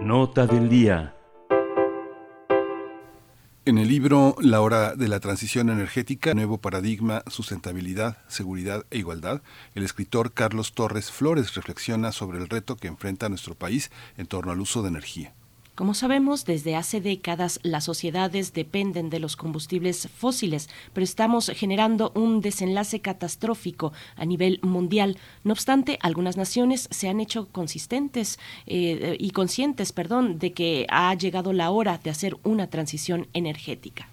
[0.00, 1.14] Nota del día.
[3.70, 9.42] En el libro La hora de la transición energética, nuevo paradigma, sustentabilidad, seguridad e igualdad,
[9.76, 14.50] el escritor Carlos Torres Flores reflexiona sobre el reto que enfrenta nuestro país en torno
[14.50, 15.34] al uso de energía.
[15.80, 22.12] Como sabemos, desde hace décadas las sociedades dependen de los combustibles fósiles, pero estamos generando
[22.14, 25.16] un desenlace catastrófico a nivel mundial.
[25.42, 31.14] No obstante, algunas naciones se han hecho consistentes eh, y conscientes, perdón, de que ha
[31.14, 34.06] llegado la hora de hacer una transición energética.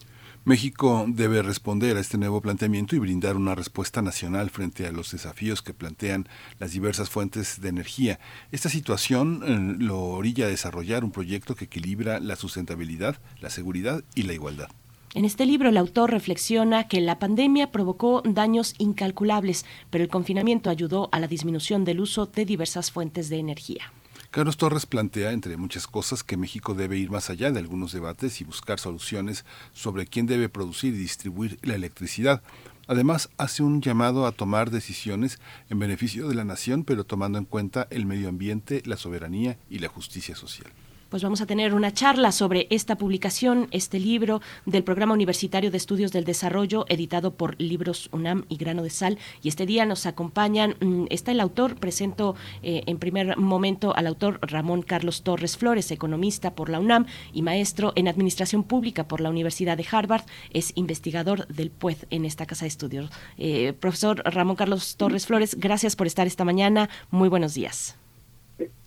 [0.47, 5.11] México debe responder a este nuevo planteamiento y brindar una respuesta nacional frente a los
[5.11, 8.21] desafíos que plantean las diversas fuentes de energía.
[8.53, 14.05] Esta situación eh, lo orilla a desarrollar un proyecto que equilibra la sustentabilidad, la seguridad
[14.15, 14.69] y la igualdad.
[15.13, 20.69] En este libro el autor reflexiona que la pandemia provocó daños incalculables, pero el confinamiento
[20.69, 23.91] ayudó a la disminución del uso de diversas fuentes de energía.
[24.29, 28.41] Carlos Torres plantea, entre muchas cosas, que México debe ir más allá de algunos debates
[28.41, 32.41] y buscar soluciones sobre quién debe producir y distribuir la electricidad.
[32.87, 37.45] Además, hace un llamado a tomar decisiones en beneficio de la nación, pero tomando en
[37.45, 40.71] cuenta el medio ambiente, la soberanía y la justicia social
[41.09, 45.77] pues vamos a tener una charla sobre esta publicación, este libro del Programa Universitario de
[45.77, 49.17] Estudios del Desarrollo, editado por Libros UNAM y Grano de Sal.
[49.41, 54.07] Y este día nos acompañan, mm, está el autor, presento eh, en primer momento al
[54.07, 59.21] autor Ramón Carlos Torres Flores, economista por la UNAM y maestro en Administración Pública por
[59.21, 60.25] la Universidad de Harvard.
[60.51, 63.09] Es investigador del PUED en esta casa de estudios.
[63.37, 66.89] Eh, profesor Ramón Carlos Torres Flores, gracias por estar esta mañana.
[67.11, 67.97] Muy buenos días.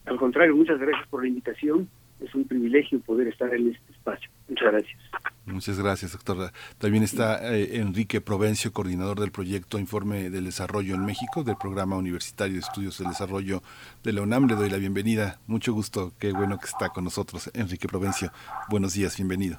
[0.04, 1.88] Al contrario, muchas gracias por la invitación
[2.20, 4.30] es un privilegio poder estar en este espacio.
[4.48, 4.98] Muchas gracias.
[5.46, 6.52] Muchas gracias, doctora.
[6.78, 11.96] También está eh, Enrique Provencio, coordinador del proyecto Informe del Desarrollo en México, del Programa
[11.96, 13.62] Universitario de Estudios del Desarrollo
[14.04, 14.46] de la UNAM.
[14.46, 15.40] Le doy la bienvenida.
[15.46, 16.12] Mucho gusto.
[16.18, 18.30] Qué bueno que está con nosotros, Enrique Provencio.
[18.68, 19.58] Buenos días, bienvenido.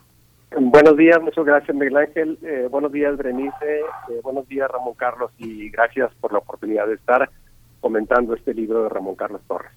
[0.54, 2.38] Buenos días, muchas gracias, Miguel Ángel.
[2.44, 3.80] Eh, buenos días, Berenice.
[4.10, 5.32] Eh, buenos días, Ramón Carlos.
[5.38, 7.30] Y gracias por la oportunidad de estar
[7.80, 9.72] comentando este libro de Ramón Carlos Torres.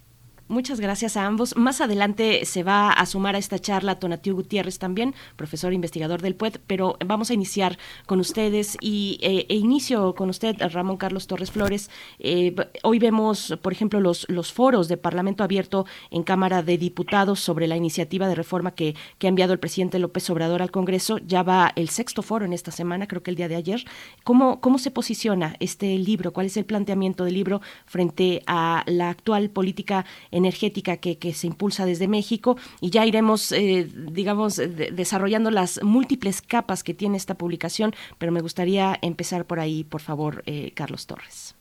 [0.47, 1.57] Muchas gracias a ambos.
[1.57, 6.35] Más adelante se va a sumar a esta charla Tonatiu Gutiérrez también, profesor investigador del
[6.35, 11.25] PUED, pero vamos a iniciar con ustedes y eh, e inicio con usted, Ramón Carlos
[11.25, 11.89] Torres Flores.
[12.19, 17.39] Eh, hoy vemos, por ejemplo, los, los foros de Parlamento Abierto en Cámara de Diputados
[17.39, 21.17] sobre la iniciativa de reforma que, que ha enviado el presidente López Obrador al Congreso.
[21.17, 23.83] Ya va el sexto foro en esta semana, creo que el día de ayer.
[24.23, 26.33] ¿Cómo, cómo se posiciona este libro?
[26.33, 30.05] ¿Cuál es el planteamiento del libro frente a la actual política
[30.35, 36.41] energética que, que se impulsa desde México y ya iremos, eh, digamos, desarrollando las múltiples
[36.41, 41.07] capas que tiene esta publicación, pero me gustaría empezar por ahí, por favor, eh, Carlos
[41.07, 41.55] Torres.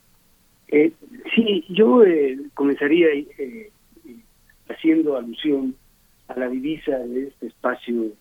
[0.69, 0.93] Eh,
[1.35, 2.03] sí, yo
[2.55, 3.07] comenzaría
[4.69, 5.77] haciendo alusión
[6.29, 8.13] a la divisa de este espacio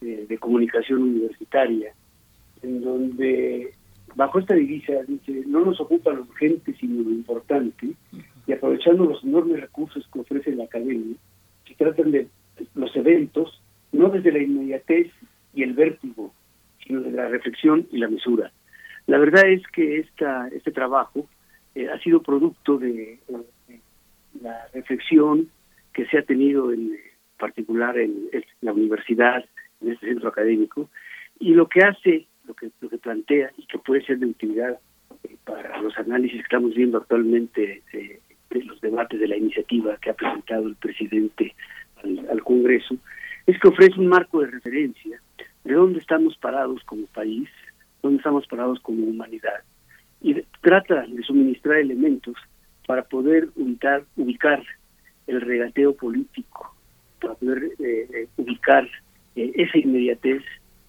[0.00, 1.92] de comunicación universitaria,
[2.62, 3.74] en donde
[4.14, 7.90] bajo esta divisa dice, no nos ocupa lo urgente sino lo importante,
[8.50, 11.16] y aprovechando los enormes recursos que ofrece la academia,
[11.68, 12.26] se tratan de
[12.74, 13.62] los eventos,
[13.92, 15.06] no desde la inmediatez
[15.54, 16.34] y el vértigo,
[16.84, 18.50] sino de la reflexión y la mesura.
[19.06, 21.28] La verdad es que esta, este trabajo
[21.76, 23.20] eh, ha sido producto de,
[24.42, 25.48] la reflexión
[25.92, 26.96] que se ha tenido en
[27.38, 28.30] particular en,
[28.62, 29.44] la universidad,
[29.80, 30.90] en este centro académico,
[31.38, 34.80] y lo que hace, lo que, lo que plantea y que puede ser de utilidad
[35.22, 38.18] eh, para los análisis que estamos viendo actualmente eh,
[38.50, 41.54] de los debates de la iniciativa que ha presentado el presidente
[42.02, 42.96] al, Congreso,
[43.46, 45.20] es que ofrece un marco de referencia
[45.64, 47.48] de dónde estamos parados como país,
[48.02, 49.60] dónde estamos parados como humanidad,
[50.22, 52.34] y trata de suministrar elementos
[52.86, 54.62] para poder ubicar, ubicar
[55.26, 56.74] el regateo político,
[57.20, 58.88] para poder eh, eh, ubicar
[59.36, 60.42] eh, esa inmediatez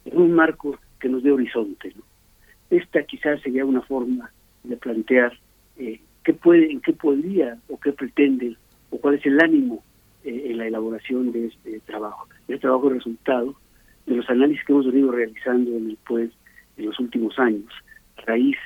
[0.06, 1.94] en un marco que nos dé horizonte.
[2.70, 4.32] Esta quizás sería una forma
[4.64, 5.38] de plantear
[6.24, 8.56] qué puede, en qué podría o qué pretende
[8.90, 9.84] o cuál es el ánimo
[10.24, 12.28] eh, en la elaboración de este trabajo.
[12.42, 13.56] Este trabajo es resultado
[14.06, 16.30] de los análisis que hemos venido realizando en el PUED
[16.78, 17.72] en los últimos años,
[18.18, 18.58] a raíz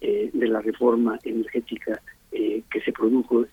[0.00, 2.00] eh, de la reforma energética
[2.32, 3.44] eh, que se produjo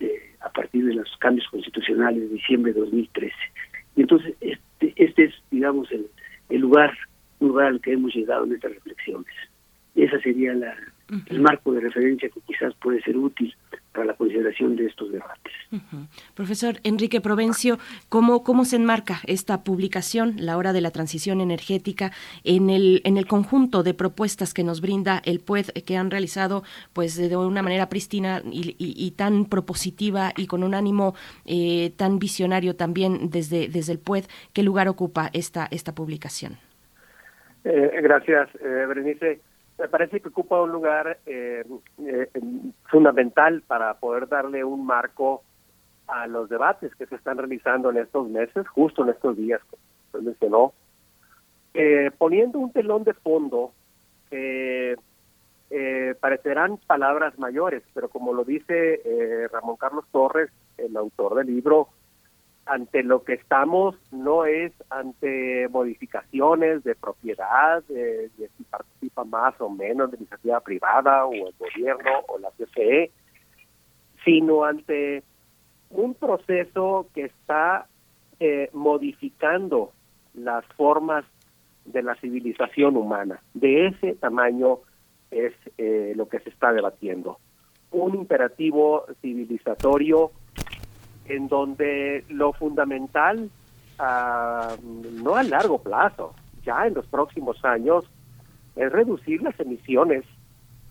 [0.41, 3.33] a partir de los cambios constitucionales de diciembre de 2013.
[3.95, 6.07] Y entonces este, este es, digamos, el,
[6.49, 6.95] el lugar,
[7.39, 9.33] lugar al que hemos llegado en estas reflexiones.
[9.95, 10.75] Esa sería la,
[11.27, 13.55] el marco de referencia que quizás puede ser útil
[13.97, 15.53] para la consideración de estos debates.
[16.35, 17.79] Profesor Enrique Provencio,
[18.09, 22.11] ¿cómo, ¿cómo se enmarca esta publicación, La Hora de la Transición Energética,
[22.43, 26.63] en el, en el conjunto de propuestas que nos brinda el PUED, que han realizado
[26.93, 31.15] pues de una manera prístina y, tan propositiva y con un ánimo
[31.45, 34.25] eh, tan visionario también desde, desde el PUED?
[34.53, 36.57] ¿Qué lugar ocupa esta, esta publicación?
[37.63, 39.41] Eh, gracias, eh, Berenice
[39.77, 41.63] me parece que ocupa un lugar eh,
[41.99, 42.29] eh,
[42.89, 45.43] fundamental para poder darle un marco
[46.07, 49.61] a los debates que se están realizando en estos meses, justo en estos días,
[50.05, 50.73] usted mencionó,
[51.73, 53.73] eh, poniendo un telón de fondo
[54.29, 54.95] que
[56.19, 59.01] parecerán palabras mayores, pero como lo dice
[59.51, 61.89] Ramón Carlos Torres, el autor del libro,
[62.67, 69.69] ante lo que estamos no es ante modificaciones de propiedad, de, si participa más o
[69.69, 73.11] menos de iniciativa privada o el gobierno o la CFE,
[74.23, 75.23] sino ante
[75.89, 77.87] un proceso que está
[78.39, 79.93] eh, modificando
[80.33, 81.25] las formas
[81.85, 83.41] de la civilización humana.
[83.53, 84.79] De ese tamaño
[85.31, 87.39] es eh, lo que se está debatiendo.
[87.91, 90.31] Un imperativo civilizatorio
[91.27, 93.49] en donde lo fundamental,
[93.99, 94.75] ah,
[95.23, 96.33] no a largo plazo,
[96.63, 98.05] ya en los próximos años,
[98.75, 100.23] es reducir las emisiones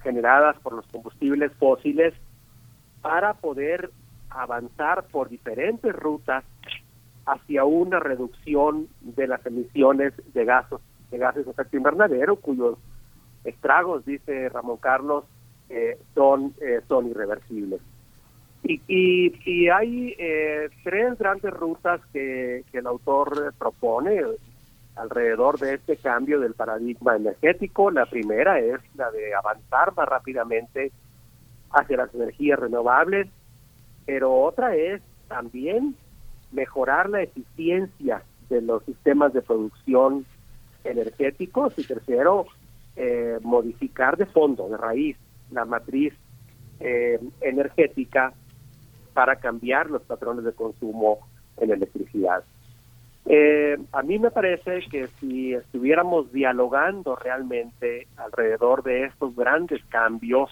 [0.02, 2.14] generadas por los combustibles fósiles
[3.02, 3.90] para poder
[4.30, 6.44] avanzar por diferentes rutas
[7.24, 10.78] hacia una reducción de las emisiones de gases
[11.10, 12.78] de gases de efecto invernadero cuyos
[13.44, 15.24] estragos dice Ramón Carlos
[15.68, 17.80] eh, son eh, son irreversibles
[18.68, 24.20] y, y, hay eh, tres grandes rutas que, que el autor propone
[24.96, 27.90] alrededor de este cambio del paradigma energético.
[27.90, 30.90] La primera es la de avanzar más rápidamente
[31.70, 33.28] hacia las energías renovables,
[34.06, 35.94] pero otra es también
[36.52, 40.24] mejorar la eficiencia de los sistemas de producción
[40.84, 42.46] energéticos y tercero,
[42.94, 45.16] eh, modificar de fondo, de raíz,
[45.50, 46.14] la matriz
[46.80, 48.32] eh, energética
[49.16, 51.20] para cambiar los patrones de consumo
[51.56, 52.44] en electricidad.
[53.24, 60.50] Eh, a mí me parece que si estuviéramos dialogando realmente alrededor de estos grandes cambios,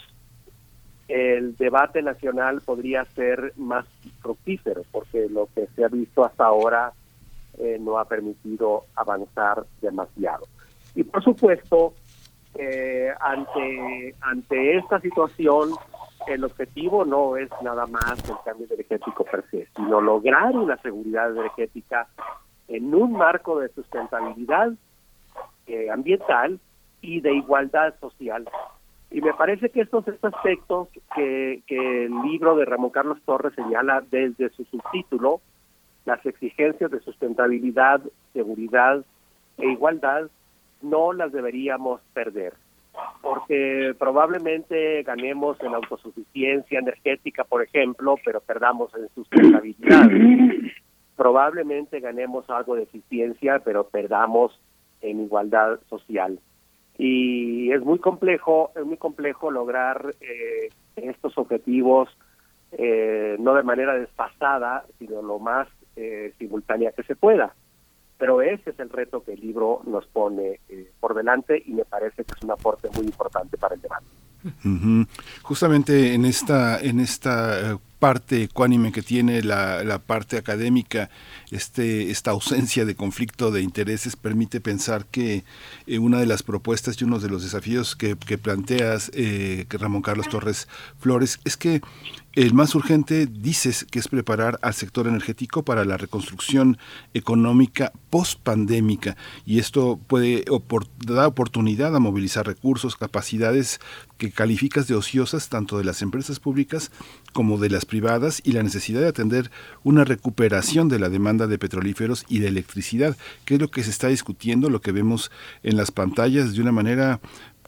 [1.08, 3.84] el debate nacional podría ser más
[4.22, 6.94] fructífero, porque lo que se ha visto hasta ahora
[7.58, 10.46] eh, no ha permitido avanzar demasiado.
[10.94, 11.92] Y por supuesto,
[12.54, 15.72] eh, ante, ante esta situación,
[16.26, 21.30] el objetivo no es nada más el cambio energético per se, sino lograr una seguridad
[21.30, 22.08] energética
[22.68, 24.72] en un marco de sustentabilidad
[25.66, 26.58] eh, ambiental
[27.00, 28.48] y de igualdad social.
[29.10, 33.54] Y me parece que estos, estos aspectos que, que el libro de Ramón Carlos Torres
[33.54, 35.40] señala desde su subtítulo,
[36.04, 38.00] las exigencias de sustentabilidad,
[38.32, 39.04] seguridad
[39.58, 40.28] e igualdad,
[40.82, 42.54] no las deberíamos perder
[43.22, 50.08] porque probablemente ganemos en autosuficiencia energética, por ejemplo, pero perdamos en sustentabilidad.
[51.16, 54.60] probablemente ganemos algo de eficiencia, pero perdamos
[55.00, 56.38] en igualdad social.
[56.96, 62.08] Y es muy complejo, es muy complejo lograr eh, estos objetivos
[62.72, 67.54] eh, no de manera desfasada, sino lo más eh, simultánea que se pueda.
[68.24, 71.84] Pero ese es el reto que el libro nos pone eh, por delante y me
[71.84, 74.06] parece que es un aporte muy importante para el debate.
[75.42, 81.08] Justamente en esta, en esta eh, parte ecuánime que tiene la, la, parte académica,
[81.50, 85.44] este, esta ausencia de conflicto de intereses permite pensar que
[85.86, 90.28] eh, una de las propuestas y uno de los desafíos que, planteas, eh, Ramón Carlos
[90.28, 90.68] Torres
[90.98, 91.80] Flores, es que
[92.34, 96.78] el más urgente, dices, que es preparar al sector energético para la reconstrucción
[97.14, 99.16] económica post-pandémica.
[99.46, 100.44] Y esto puede
[101.06, 103.80] dar oportunidad a movilizar recursos, capacidades
[104.26, 106.90] que calificas de ociosas tanto de las empresas públicas
[107.32, 109.50] como de las privadas y la necesidad de atender
[109.82, 113.90] una recuperación de la demanda de petrolíferos y de electricidad, que es lo que se
[113.90, 115.30] está discutiendo, lo que vemos
[115.62, 117.20] en las pantallas de una manera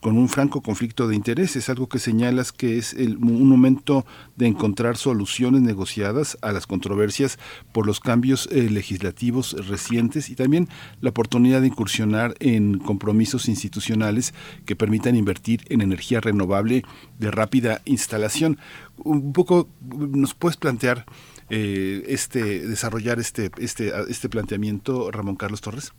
[0.07, 4.07] con un franco conflicto de intereses, algo que señalas que es el, un momento
[4.37, 7.41] de encontrar soluciones negociadas a las controversias
[7.73, 10.69] por los cambios eh, legislativos recientes y también
[11.01, 14.33] la oportunidad de incursionar en compromisos institucionales
[14.65, 16.85] que permitan invertir en energía renovable
[17.19, 18.59] de rápida instalación.
[18.99, 21.05] Un poco nos puedes plantear
[21.51, 25.93] eh, este desarrollar este este este planteamiento, Ramón Carlos Torres.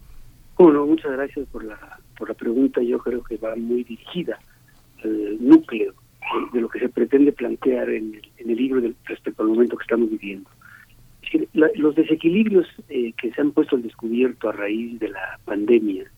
[0.57, 4.39] Bueno, muchas gracias por la por la pregunta yo creo que va muy dirigida
[5.03, 5.93] al núcleo
[6.53, 9.77] de, lo que se pretende plantear en el, en el libro del, respecto al momento
[9.77, 10.49] que estamos viviendo.
[11.53, 16.09] La, los desequilibrios eh, que se han puesto al descubierto a raíz de la pandemia,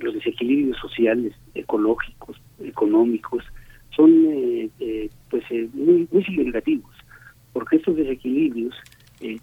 [0.00, 3.44] los desequilibrios sociales, ecológicos, económicos,
[3.94, 5.44] son eh, eh, pues
[5.74, 6.94] muy, muy significativos,
[7.52, 8.74] porque estos desequilibrios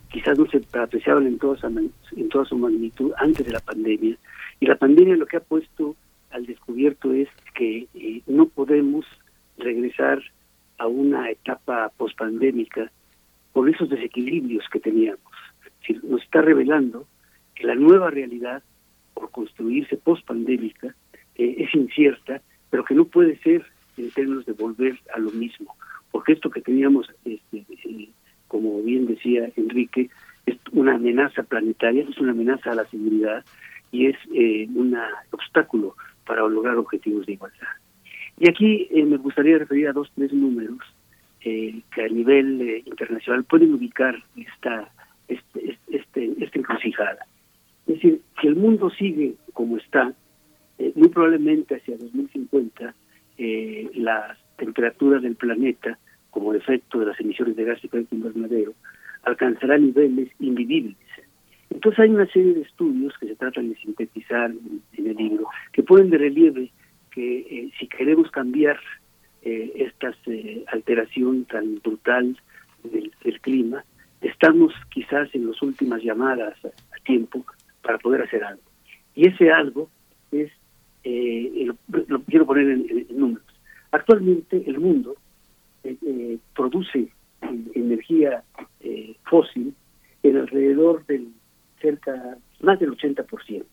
[0.10, 4.18] quizás no se apreciaban en toda, en toda su magnitud antes de la pandemia,
[4.60, 5.95] y la pandemia lo que ha puesto
[6.32, 9.06] al descubierto es que eh, no podemos
[9.57, 10.22] regresar
[10.77, 12.91] a una etapa pospandémica
[13.53, 15.19] con esos desequilibrios que teníamos.
[16.03, 17.07] nos está revelando
[17.53, 18.64] que la nueva realidad
[19.14, 20.94] por construirse post pandémica
[21.36, 23.65] eh, es incierta, pero que no puede ser
[23.98, 25.73] en términos de volver a lo mismo,
[26.11, 28.10] porque esto que teníamos, este, eh,
[28.49, 30.10] como bien decía Enrique,
[30.45, 33.45] es una amenaza planetaria, es una amenaza a la seguridad
[33.91, 34.98] y es eh, un
[35.32, 35.95] obstáculo
[36.26, 37.68] para lograr objetivos de igualdad.
[38.38, 40.80] Y aquí me gustaría referir a dos, tres números
[41.40, 44.90] que a nivel internacional pueden ubicar esta,
[45.28, 47.20] este, este, esta encrucijada.
[47.88, 50.14] Es decir, si el mundo sigue como está,
[50.78, 52.94] eh, muy probablemente hacia 2050
[53.38, 55.98] eh, las temperaturas del planeta,
[56.32, 58.74] como efecto de las emisiones de gas de efecto invernadero,
[59.24, 60.98] alcanzarán niveles invivibles.
[61.76, 64.49] Entonces hay una serie de estudios que se tratan de sintetizar
[64.93, 66.72] en, el libro, que ponen de relieve
[67.11, 68.80] que eh, si queremos cambiar
[69.41, 70.14] eh, esta
[70.72, 72.38] alteración tan brutal
[72.84, 73.84] del, clima,
[74.22, 77.45] estamos quizás en las últimas llamadas a tiempo
[77.81, 78.64] para poder hacer algo.
[79.14, 79.89] Y ese algo
[80.31, 80.49] es,
[81.03, 81.69] eh,
[82.07, 83.45] lo, quiero poner en, números.
[83.91, 85.18] Actualmente el mundo
[85.84, 87.10] eh, eh, produce
[87.73, 88.43] energía
[89.26, 89.76] fósil
[90.23, 91.27] en alrededor del
[91.86, 93.64] cerca, más del 80%.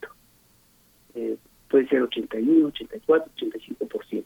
[1.69, 4.25] puede ser 81, 84, 85%.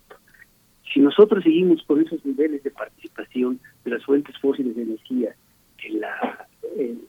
[0.92, 5.34] Si nosotros seguimos con esos niveles de participación de las fuentes fósiles de energía,
[5.78, 6.48] en la,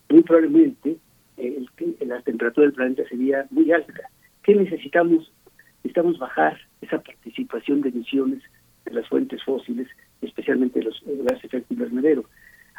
[0.09, 0.97] muy probablemente
[1.37, 1.69] el,
[2.05, 4.09] la temperatura del planeta sería muy alta.
[4.43, 5.31] ¿Qué necesitamos?
[5.77, 8.43] Necesitamos bajar esa participación de emisiones
[8.85, 9.87] de las fuentes fósiles,
[10.21, 12.25] especialmente los gases de efecto invernadero.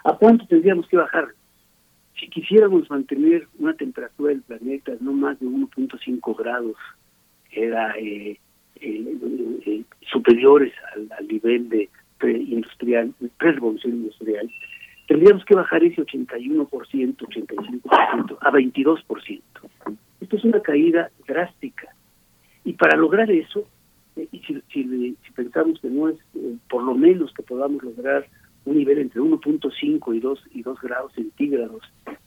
[0.05, 1.29] ¿A cuánto tendríamos que bajar?
[2.19, 6.77] Si quisiéramos mantener una temperatura del planeta no más de 1.5 grados,
[7.53, 8.39] era eh,
[8.81, 9.17] eh,
[9.67, 11.89] eh, superiores al, nivel de
[12.19, 14.51] preindustrial, pre-revolución industrial,
[15.07, 19.43] tendríamos que bajar ese 81%, 85% a 22%.
[20.21, 21.89] Esto es una caída drástica.
[22.65, 23.67] Y para lograr eso,
[24.17, 26.17] eh, y si, si, pensamos que no es
[26.69, 28.27] por lo menos que podamos lograr
[28.65, 31.83] un nivel entre 1.5 y 2, y 2 grados centígrados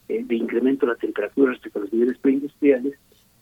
[0.07, 2.97] eh, de incremento de la temperatura respecto a los niveles preindustriales,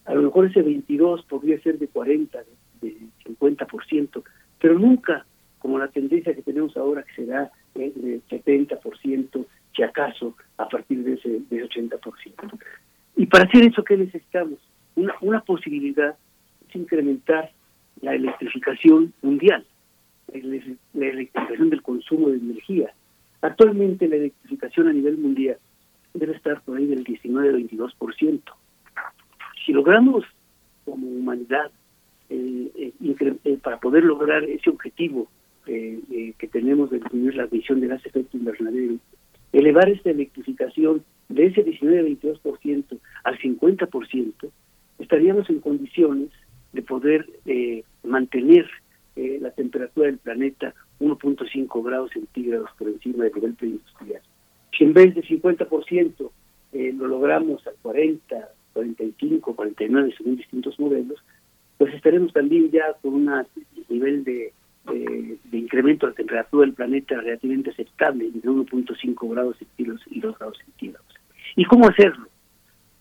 [0.05, 2.39] a lo mejor ese 22 podría ser de 40,
[2.81, 4.23] de, de 50%,
[4.59, 5.25] pero nunca
[5.59, 9.45] como la tendencia que tenemos ahora que será de 70%,
[9.75, 12.59] si acaso, a partir de ese, de 80%.
[13.17, 14.59] Y para hacer eso, ¿qué necesitamos?
[14.95, 16.17] Una, una posibilidad
[16.67, 17.51] es incrementar
[18.01, 19.65] la electrificación mundial,
[20.33, 22.93] la electrificación del consumo de energía.
[23.41, 25.57] Actualmente la electrificación a nivel mundial
[26.13, 28.41] debe estar por ahí del 19-22%.
[29.65, 30.25] Si logramos
[30.85, 31.71] como humanidad
[32.29, 32.93] eh, eh,
[33.43, 35.27] eh, para poder lograr ese objetivo
[35.65, 38.95] eh, que tenemos de disminuir la emisión de gas efecto invernadero,
[39.51, 44.33] elevar esta electrificación de ese 19-22% al 50%,
[44.99, 46.29] estaríamos en condiciones
[46.73, 47.27] de poder
[48.03, 48.67] mantener
[49.19, 54.21] eh, la temperatura del planeta 1.5 grados centígrados por encima del nivel preindustrial.
[54.77, 56.31] Si en vez de 50%
[56.73, 61.19] eh, lo logramos al 40, 45, 49 según distintos modelos,
[61.77, 63.45] pues estaremos también ya con un
[63.89, 64.53] nivel de
[64.93, 70.37] de, incremento de la temperatura del planeta relativamente aceptable, de 1.5 grados centígrados y 2
[70.37, 71.07] grados centígrados.
[71.55, 72.27] ¿Y cómo hacerlo?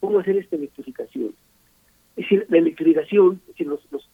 [0.01, 1.35] ¿Cómo hacer esta electrificación?
[2.17, 4.09] Es decir, la electrificación, es decir, los, los,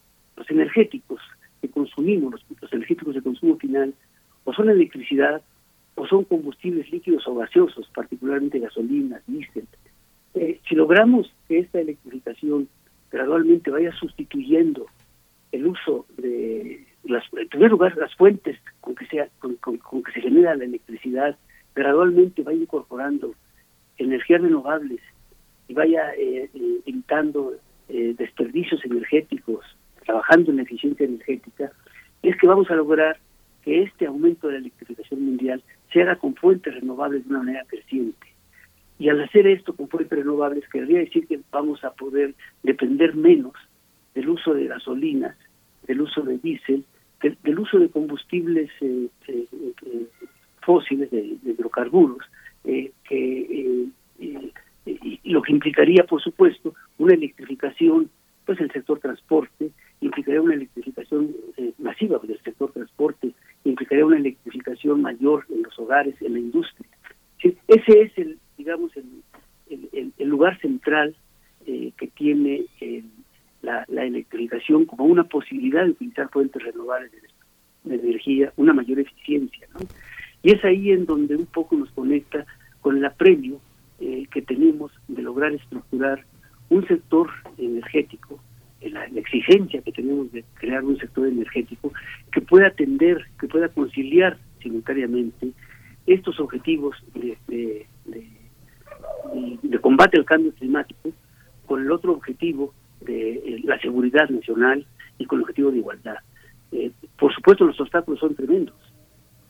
[0.51, 1.21] energéticos
[1.65, 3.95] que consumimos, los, energéticos de consumo final,
[4.45, 5.43] o son electricidad,
[5.95, 9.67] o son combustibles líquidos o gaseosos, particularmente gasolina, diésel.
[10.35, 12.69] Eh, si logramos que esta electrificación
[13.11, 14.87] gradualmente vaya sustituyendo
[15.53, 19.57] el uso de las, en primer lugar, las fuentes con que, sea, con,
[20.03, 21.37] que se genera la electricidad
[21.75, 23.35] gradualmente vaya incorporando
[23.97, 25.01] energías renovables
[25.69, 27.55] y vaya eh, eh evitando
[27.89, 29.65] eh, desperdicios energéticos,
[30.05, 31.73] trabajando en la eficiencia energética,
[32.23, 33.19] es que vamos a lograr
[33.63, 35.63] que este aumento de la electrificación mundial
[35.93, 38.27] se haga con fuentes renovables de una manera creciente.
[38.99, 43.55] Y al hacer esto con fuentes renovables, querría decir que vamos a poder depender menos
[44.15, 45.37] del uso de gasolinas,
[45.87, 46.85] del uso de diésel
[47.43, 50.07] del, uso de combustibles eh, eh, eh,
[50.61, 52.25] fósiles, de, hidrocarburos,
[52.65, 53.89] que
[55.25, 58.11] lo que implicaría, por supuesto, una electrificación,
[58.45, 59.71] pues el sector transporte,
[60.01, 61.35] implicaría una electrificación
[61.79, 63.33] masiva del sector transporte,
[63.65, 66.89] implicaría una electrificación mayor en los hogares, en la industria.
[67.39, 71.15] ese es el, digamos, el, lugar central
[71.65, 73.05] que tiene el
[73.65, 77.11] la, electrificación como una posibilidad de utilizar fuentes renovables
[77.85, 79.67] de, energía, una mayor eficiencia.
[79.75, 79.81] ¿no?
[80.43, 82.47] Y es ahí en donde un poco nos conecta
[82.81, 83.61] con el apremio
[84.01, 86.25] eh, que tenemos de lograr estructurar
[86.71, 88.39] un sector energético, eh,
[88.91, 91.93] la, la, exigencia que tenemos de crear un sector energético
[92.33, 95.53] que pueda atender, que pueda conciliar simultáneamente
[96.07, 97.87] estos objetivos de, de,
[99.81, 101.11] combate al cambio climático
[101.67, 104.87] con el otro objetivo de eh, la seguridad nacional
[105.19, 106.17] y con el objetivo de igualdad.
[106.73, 108.75] Eh, por supuesto, los obstáculos son tremendos.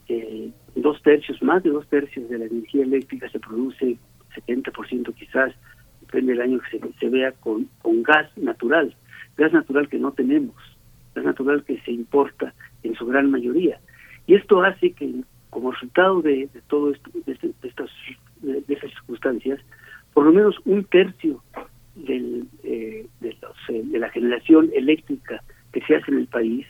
[0.09, 3.97] Eh, dos tercios, más de dos tercios de la energía eléctrica se produce,
[4.35, 5.53] 70% quizás,
[6.01, 8.93] depende del año que se, se vea, con, con gas natural.
[9.37, 10.55] Gas natural que no tenemos,
[11.13, 12.53] gas natural que se importa
[12.83, 13.79] en su gran mayoría.
[14.27, 17.89] Y esto hace que, como resultado de, de todo esto, de, este, de estas
[18.41, 19.59] de, de, circunstancias,
[20.13, 21.43] por lo menos un tercio
[21.95, 26.65] del, eh, de, los, eh, de la generación eléctrica que se hace en el país,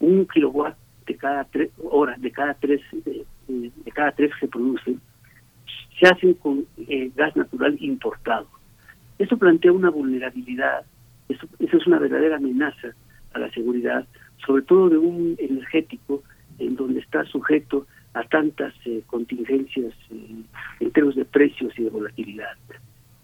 [0.00, 4.48] un kilowatt de cada tres horas, de cada tres, de, de cada tres que se
[4.48, 5.00] producen,
[5.98, 8.48] se hacen con eh, gas natural importado.
[9.18, 10.84] Esto plantea una vulnerabilidad,
[11.32, 12.94] eso, eso es una verdadera amenaza
[13.32, 14.06] a la seguridad,
[14.46, 16.22] sobre todo de un energético
[16.58, 20.42] en donde está sujeto a tantas eh, contingencias eh,
[20.80, 22.56] en términos de precios y de volatilidad.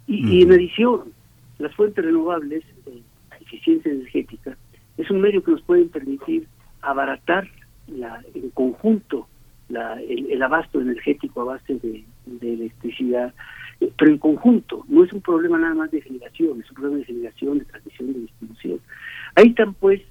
[0.06, 0.32] Y, mm.
[0.32, 1.12] y en adición,
[1.58, 4.56] las fuentes renovables, eh, la eficiencia energética,
[4.96, 6.46] es un medio que nos puede permitir
[6.80, 7.48] abaratar
[7.86, 9.28] la, en conjunto
[9.68, 13.34] la, el, el, abasto energético a base de, de, electricidad,
[13.78, 17.04] pero en conjunto, no es un problema nada más de generación, es un problema de
[17.04, 18.80] generación, de transmisión, de distribución.
[19.36, 20.02] Ahí están pues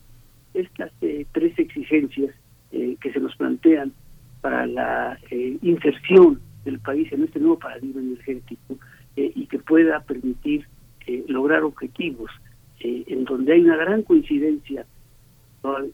[0.53, 2.33] estas eh, tres exigencias
[2.71, 3.91] eh, que se nos plantean
[4.41, 8.77] para la eh, inserción del país en este nuevo paradigma energético
[9.15, 10.67] y que pueda permitir
[11.27, 12.29] lograr objetivos
[12.79, 14.85] en donde hay una gran coincidencia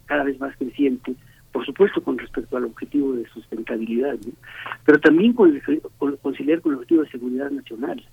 [0.06, 1.16] cada vez más creciente
[1.54, 4.18] por supuesto con respecto al objetivo de sustentabilidad,
[4.86, 8.04] pero también con, el, con conciliar con el objetivo de seguridad nacional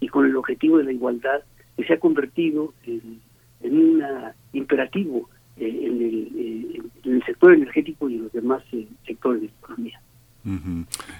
[0.00, 1.40] y con el objetivo de la igualdad
[1.76, 3.20] que se ha convertido en,
[3.62, 4.04] en un
[4.52, 9.40] imperativo eh, en, el, eh, en, el, sector energético y en los demás eh, sectores
[9.40, 10.00] de la economía.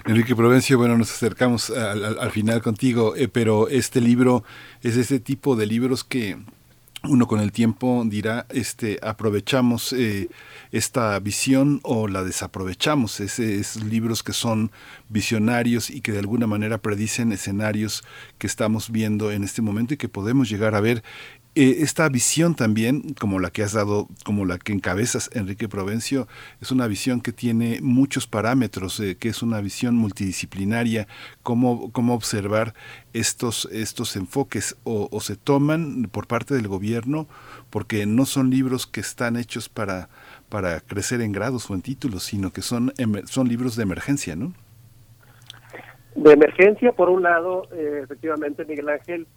[0.05, 4.43] Enrique Provencio, bueno, nos acercamos al, al, al final contigo, pero este libro
[4.81, 6.37] es ese tipo de libros que
[7.03, 10.29] uno con el tiempo dirá, este, aprovechamos eh,
[10.71, 13.19] esta visión o la desaprovechamos.
[13.19, 14.71] Ese, es libros que son
[15.09, 18.03] visionarios y que de alguna manera predicen escenarios
[18.37, 21.03] que estamos viendo en este momento y que podemos llegar a ver
[21.53, 26.29] eh, esta visión también, como la que has dado, como la que encabezas, Enrique Provencio,
[26.61, 31.07] es una visión que tiene muchos parámetros, eh, que es una visión multidisciplinaria,
[31.43, 32.73] cómo, cómo observar
[33.11, 37.27] estos, estos enfoques o, o, se toman por parte del gobierno,
[37.69, 40.07] porque no son libros que están hechos para,
[40.47, 42.93] para crecer en grados o en títulos, sino que son,
[43.25, 44.53] son libros de emergencia, ¿no?
[46.15, 49.27] De emergencia, por un lado, eh, efectivamente, Miguel Ángel,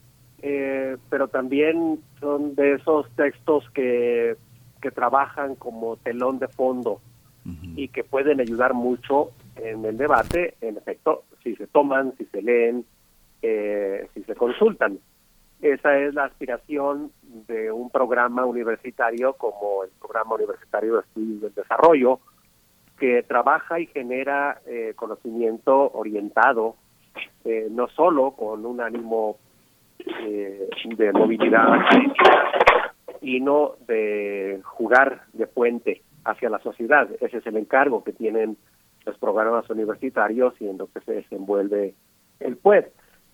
[0.46, 4.36] eh, pero también son de esos textos que,
[4.82, 7.00] que trabajan como telón de fondo
[7.46, 7.72] uh -huh.
[7.76, 12.42] y que pueden ayudar mucho en el debate, en efecto, si se toman, si se
[12.42, 12.84] leen,
[13.40, 14.98] eh, si se consultan.
[15.62, 17.10] Esa es la aspiración
[17.48, 22.20] de un programa universitario como el Programa Universitario de Estudios del Desarrollo,
[22.98, 26.76] que trabaja y genera eh, conocimiento orientado,
[27.46, 29.38] eh, no solo con un ánimo
[30.06, 31.80] eh, de movilidad
[33.20, 37.08] y no de jugar de puente hacia la sociedad.
[37.20, 38.56] Ese es el encargo que tienen
[39.06, 41.94] los programas universitarios y en lo que se desenvuelve
[42.40, 42.86] el PUED.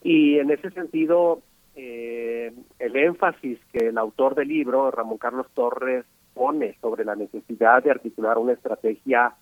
[0.02, 1.42] Y en ese sentido,
[1.74, 7.82] eh, el énfasis que el autor del libro, Ramón Carlos Torres, pone sobre la necesidad
[7.82, 9.34] de articular una estrategia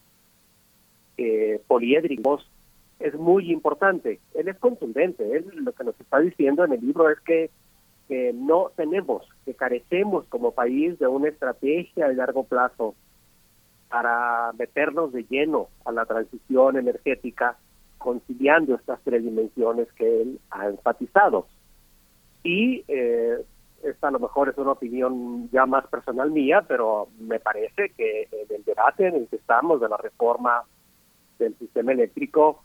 [1.17, 1.61] eh,
[3.01, 4.21] es muy importante.
[4.35, 5.37] Él es contundente.
[5.37, 7.51] Él lo que nos está diciendo en el libro es que,
[8.09, 12.95] que no tenemos, que carecemos como país de una estrategia de largo plazo
[13.89, 17.57] para meternos de lleno a la transición energética,
[17.97, 21.47] conciliando estas tres dimensiones que él ha enfatizado.
[22.43, 23.39] Y eh,
[23.83, 28.29] esta a lo mejor es una opinión ya más personal mía, pero me parece que
[28.31, 30.63] en el debate en el que estamos de la reforma
[31.39, 32.63] del sistema eléctrico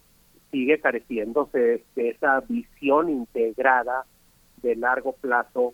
[0.53, 4.05] sigue careciéndose de esa visión integrada
[4.61, 5.73] de largo plazo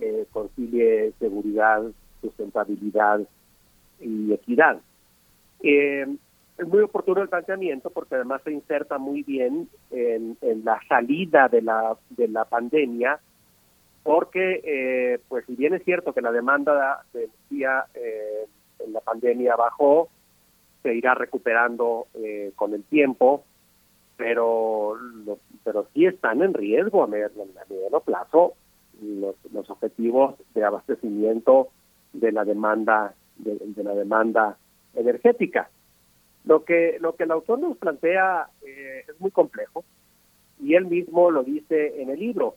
[0.00, 1.82] eh, concilie seguridad,
[2.22, 3.20] sustentabilidad
[4.00, 4.80] y equidad.
[5.62, 6.06] Eh,
[6.56, 11.48] es muy oportuno el planteamiento porque además se inserta muy bien en, en la salida
[11.48, 13.20] de la, de la pandemia,
[14.02, 18.46] porque eh, pues si bien es cierto que la demanda de energía eh,
[18.78, 20.08] en la pandemia bajó,
[20.82, 23.44] se irá recuperando eh, con el tiempo,
[24.16, 28.54] pero lo- pero sí están en riesgo a mediano, a mediano plazo
[29.02, 31.68] los, los objetivos de abastecimiento
[32.12, 34.56] de la demanda de, la demanda
[34.94, 35.68] energética.
[36.44, 39.84] Lo que lo que el autor nos plantea eh, es muy complejo
[40.60, 42.56] y él mismo lo dice en el libro.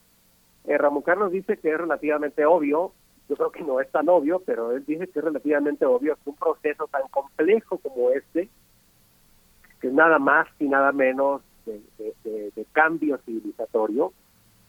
[0.66, 2.94] Eh, Ramón Carlos dice que es relativamente obvio,
[3.28, 6.30] yo creo que no es tan obvio, pero él dice que es relativamente obvio que
[6.30, 8.50] un proceso tan complejo como este,
[9.82, 11.42] que es nada más y nada menos
[11.98, 14.14] de, cambio civilizatorio,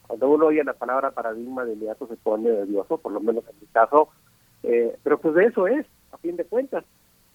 [0.06, 3.60] cuando uno oye la palabra paradigma de inmediato se pone nervioso, por lo menos en
[3.60, 4.08] mi caso,
[4.62, 6.84] eh, pero pues de eso es, a fin de cuentas.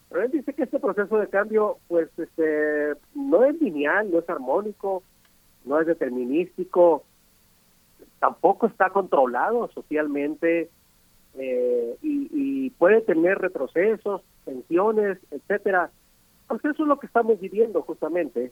[0.09, 4.29] Pero él dice que este proceso de cambio, pues, este, no es lineal, no es
[4.29, 5.03] armónico,
[5.63, 7.03] no es determinístico,
[8.19, 10.69] tampoco está controlado socialmente
[11.37, 15.91] eh, y, y puede tener retrocesos, tensiones, etcétera.
[16.47, 18.51] Pues eso es lo que estamos viviendo justamente.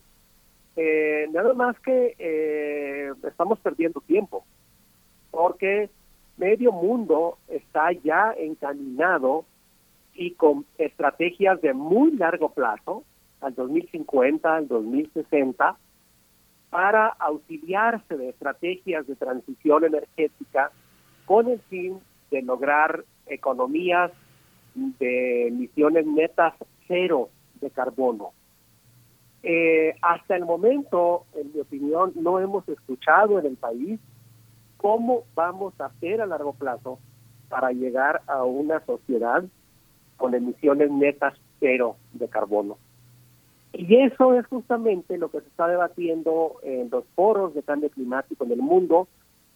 [0.76, 4.44] Eh, nada más que eh, estamos perdiendo tiempo,
[5.30, 5.90] porque
[6.38, 9.46] medio mundo está ya encaminado
[10.16, 13.04] y con estrategias de muy largo plazo,
[13.42, 15.78] al 2050, al 2060,
[16.70, 20.72] para auxiliarse de estrategias de transición energética
[21.26, 22.00] con el fin
[22.32, 24.12] de lograr economías
[24.74, 26.54] de emisiones netas
[26.88, 27.30] cero
[27.62, 28.32] de carbono.
[29.44, 34.00] Eh, hasta el momento, en mi opinión, no hemos escuchado en el país
[34.78, 37.00] cómo vamos a hacer a largo plazo
[37.50, 39.44] para llegar a una sociedad
[40.18, 42.78] con emisiones netas cero de carbono.
[43.74, 48.46] Y eso es justamente lo que se está debatiendo en los foros de cambio climático
[48.46, 49.08] en el mundo.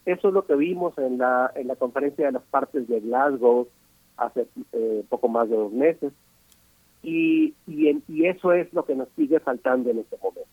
[0.06, 3.68] Eso es lo que vimos en la, en la conferencia de las partes de Glasgow
[4.18, 6.12] hace eh, poco más de dos meses.
[7.04, 10.50] Y, y, en- y eso es lo que nos sigue faltando en este momento.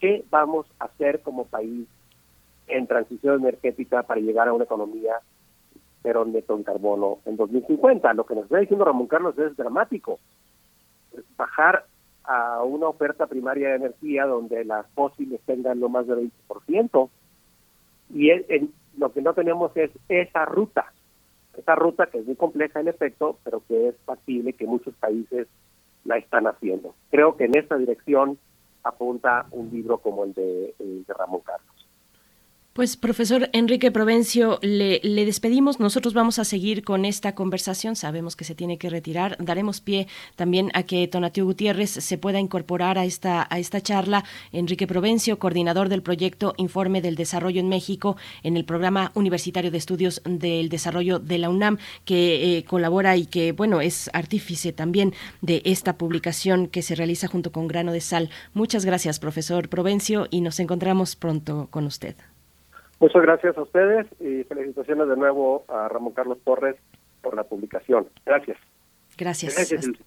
[0.00, 1.86] ¿Qué vamos a hacer como país
[2.66, 5.14] en transición energética para llegar a una economía
[6.02, 8.12] cero neto en carbono en 2050?
[8.14, 10.18] Lo que nos está diciendo Ramón Carlos es dramático.
[11.36, 11.86] Bajar
[12.24, 17.08] a una oferta primaria de energía donde las fósiles tengan no más del 20%.
[18.14, 20.92] Y en- lo que no tenemos es esa ruta,
[21.56, 25.46] esa ruta que es muy compleja en efecto, pero que es factible que muchos países
[26.08, 26.94] la están haciendo.
[27.10, 28.38] Creo que en esta dirección
[28.82, 31.77] apunta un libro como el de, el de Ramón Carlos.
[32.78, 35.80] Pues profesor Enrique Provencio, le, le despedimos.
[35.80, 37.96] Nosotros vamos a seguir con esta conversación.
[37.96, 39.36] Sabemos que se tiene que retirar.
[39.40, 40.06] Daremos pie
[40.36, 44.24] también a que Tonatiu Gutiérrez se pueda incorporar a esta, a esta charla.
[44.52, 49.78] Enrique Provencio, coordinador del proyecto Informe del Desarrollo en México en el Programa Universitario de
[49.78, 55.14] Estudios del Desarrollo de la UNAM, que eh, colabora y que, bueno, es artífice también
[55.40, 58.30] de esta publicación que se realiza junto con Grano de Sal.
[58.54, 62.14] Muchas gracias, profesor Provencio, y nos encontramos pronto con usted.
[63.00, 66.76] Muchas gracias a ustedes y felicitaciones de nuevo a Ramón Carlos Torres
[67.22, 68.08] por la publicación.
[68.26, 68.58] Gracias.
[69.16, 69.54] Gracias.
[69.54, 69.86] Gracias.
[69.86, 70.04] Hasta-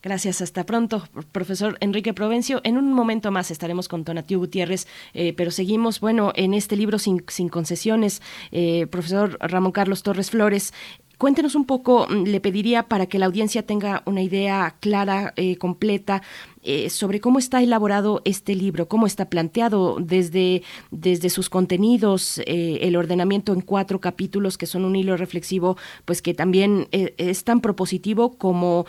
[0.00, 2.60] Gracias, hasta pronto, profesor Enrique Provencio.
[2.62, 7.00] En un momento más estaremos con Tonatiu Gutiérrez, eh, pero seguimos, bueno, en este libro
[7.00, 8.22] sin, sin concesiones,
[8.52, 10.72] eh, profesor Ramón Carlos Torres Flores.
[11.18, 15.56] Cuéntenos un poco, mm, le pediría para que la audiencia tenga una idea clara, eh,
[15.58, 16.22] completa,
[16.62, 22.80] eh, sobre cómo está elaborado este libro, cómo está planteado desde, desde sus contenidos, eh,
[22.82, 27.44] el ordenamiento en cuatro capítulos que son un hilo reflexivo, pues que también eh, es
[27.44, 28.86] tan propositivo como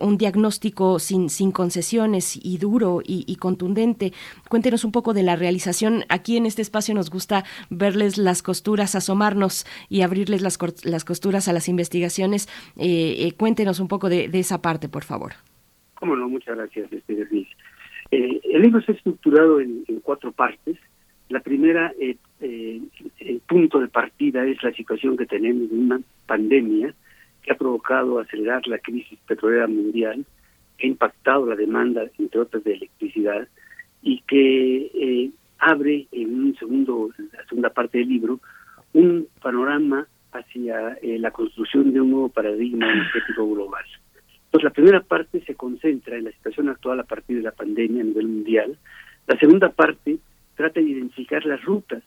[0.00, 4.12] un diagnóstico sin, sin concesiones y duro y, contundente.
[4.48, 6.04] Cuéntenos un poco de la realización.
[6.08, 11.48] Aquí en este espacio nos gusta verles las costuras, asomarnos y abrirles las, las costuras
[11.48, 12.48] a las investigaciones.
[13.36, 15.45] Cuéntenos un poco de, de esa parte, por favor.
[15.96, 17.26] Cómo no, muchas gracias, este.
[18.10, 20.76] Eh, el libro está estructurado en, cuatro partes.
[21.28, 22.80] La primera, eh, eh,
[23.18, 26.94] el punto de partida es la situación que tenemos de una pandemia
[27.42, 30.24] que ha provocado acelerar la crisis petrolera mundial,
[30.76, 33.48] que ha impactado la demanda, entre otras, de electricidad,
[34.02, 38.40] y que eh, abre en un segundo, la segunda parte del libro,
[38.92, 43.84] un panorama hacia la construcción de un nuevo paradigma energético global.
[44.46, 48.02] Entonces, la primera parte se concentra en la situación actual a partir de la pandemia
[48.02, 48.78] a nivel mundial.
[49.26, 50.18] La segunda parte
[50.54, 52.02] trata de identificar las rutas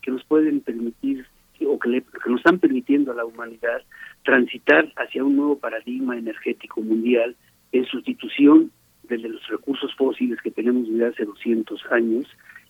[0.00, 1.26] que nos pueden permitir
[1.66, 3.82] o que, le, nos están permitiendo a la humanidad
[4.24, 7.36] transitar hacia un nuevo paradigma energético mundial
[7.70, 8.72] en sustitución
[9.04, 12.26] de los recursos fósiles que tenemos desde hace 200 años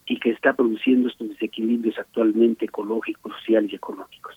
[0.06, 4.34] y que está produciendo estos desequilibrios actualmente ecológicos, sociales y económicos.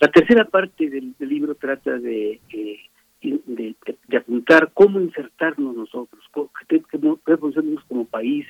[0.00, 2.78] La tercera parte del, del libro trata de, eh,
[3.22, 3.74] de, de,
[4.08, 6.22] de, apuntar cómo insertarnos nosotros,
[6.68, 8.46] qué, qué hacer como país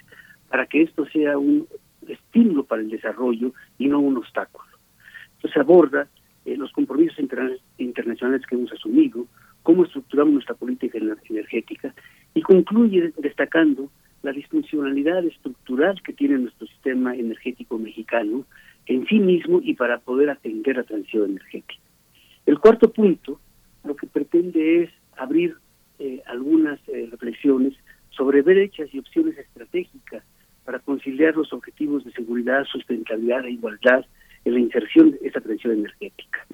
[0.48, 1.66] para que esto sea un
[2.06, 4.68] estímulo para el desarrollo y no un obstáculo.
[5.36, 6.08] Entonces aborda
[6.44, 7.18] eh, los compromisos
[7.78, 9.26] internacionales que hemos asumido,
[9.62, 10.98] cómo estructuramos nuestra política
[11.28, 11.94] energética
[12.34, 13.90] y concluye destacando
[14.22, 18.44] la disfuncionalidad estructural que tiene nuestro sistema energético mexicano
[18.86, 21.82] en sí mismo y para poder atender la transición energética.
[22.44, 23.40] El cuarto punto
[23.86, 25.56] lo que pretende es abrir
[25.98, 27.72] eh, algunas eh, reflexiones
[28.10, 30.22] sobre brechas y opciones estratégicas
[30.64, 34.04] para conciliar los objetivos de seguridad, sustentabilidad e igualdad
[34.44, 36.46] en la inserción de esa transición energética.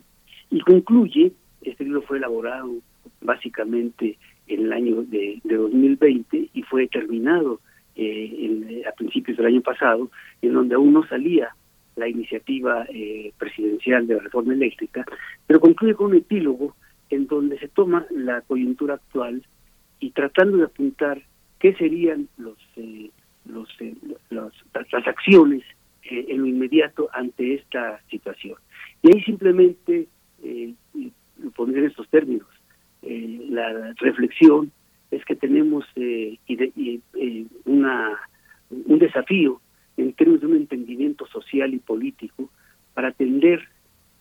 [0.51, 1.33] Y concluye,
[1.63, 2.73] este libro fue elaborado
[3.21, 7.61] básicamente en el año de, 2020 y fue terminado
[7.97, 10.11] eh, a principios del año pasado,
[10.41, 11.55] en donde aún no salía
[11.97, 12.87] la iniciativa
[13.39, 15.05] presidencial de la reforma eléctrica,
[15.47, 16.75] pero concluye con un epílogo
[17.13, 19.45] en donde se toma la coyuntura actual
[20.01, 21.23] y tratando de apuntar
[21.59, 23.11] qué serían los, eh,
[23.45, 23.69] los,
[24.31, 25.63] las acciones
[26.05, 28.57] en lo inmediato ante esta situación.
[29.03, 30.09] Y ahí simplemente
[31.39, 32.49] lo pondré en estos términos.
[33.03, 34.73] Eh, la reflexión
[35.11, 38.19] es que tenemos eh, eh, una,
[38.71, 39.61] un desafío
[39.97, 42.49] en términos de un entendimiento social y político
[42.95, 43.69] para atender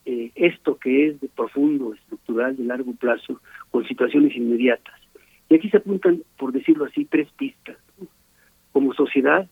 [0.06, 5.00] esto que es de profundo, estructural, de largo plazo, con situaciones inmediatas.
[5.50, 7.78] Y aquí se apuntan, por decirlo así, tres pistas.
[8.72, 9.48] Como sociedad,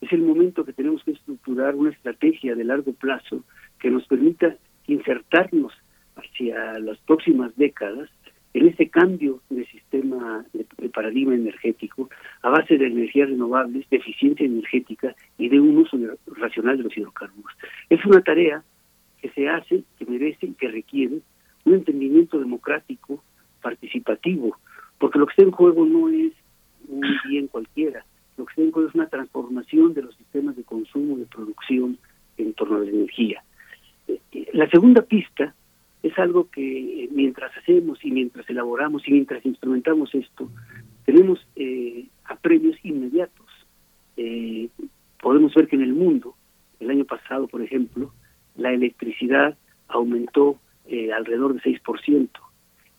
[0.00, 3.44] es el momento que tenemos que estructurar una estrategia de largo plazo
[3.78, 4.56] que nos permita
[4.86, 5.72] insertarnos
[6.16, 8.08] hacia las próximas décadas
[8.54, 12.08] en ese cambio de sistema de, paradigma energético
[12.40, 16.96] a base de energías renovables, de eficiencia energética y de un uso racional de los
[16.96, 17.52] hidrocarburos.
[17.90, 18.62] Es una tarea
[19.20, 21.20] que se hace, que merece y que requiere
[21.64, 23.22] un entendimiento democrático,
[23.62, 24.56] participativo,
[24.98, 26.32] porque lo que está en juego no es
[26.88, 28.04] un bien cualquiera,
[28.36, 31.98] lo que está en juego es una transformación de los sistemas de consumo, de producción
[32.36, 33.42] en torno a la energía.
[34.08, 35.54] Eh, eh, la segunda pista
[36.06, 40.48] es algo que eh, mientras hacemos y mientras elaboramos y mientras instrumentamos esto,
[41.04, 43.46] tenemos eh, apremios inmediatos.
[44.16, 44.68] Eh,
[45.20, 46.34] podemos ver que en el mundo,
[46.80, 48.12] el año pasado, por ejemplo,
[48.56, 49.56] la electricidad
[49.88, 52.28] aumentó eh, alrededor de 6%,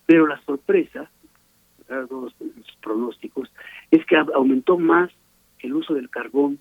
[0.05, 1.09] pero la sorpresa,
[1.87, 2.35] los,
[2.81, 3.51] pronósticos,
[3.91, 5.11] es que aumentó más
[5.59, 6.59] el uso del carbón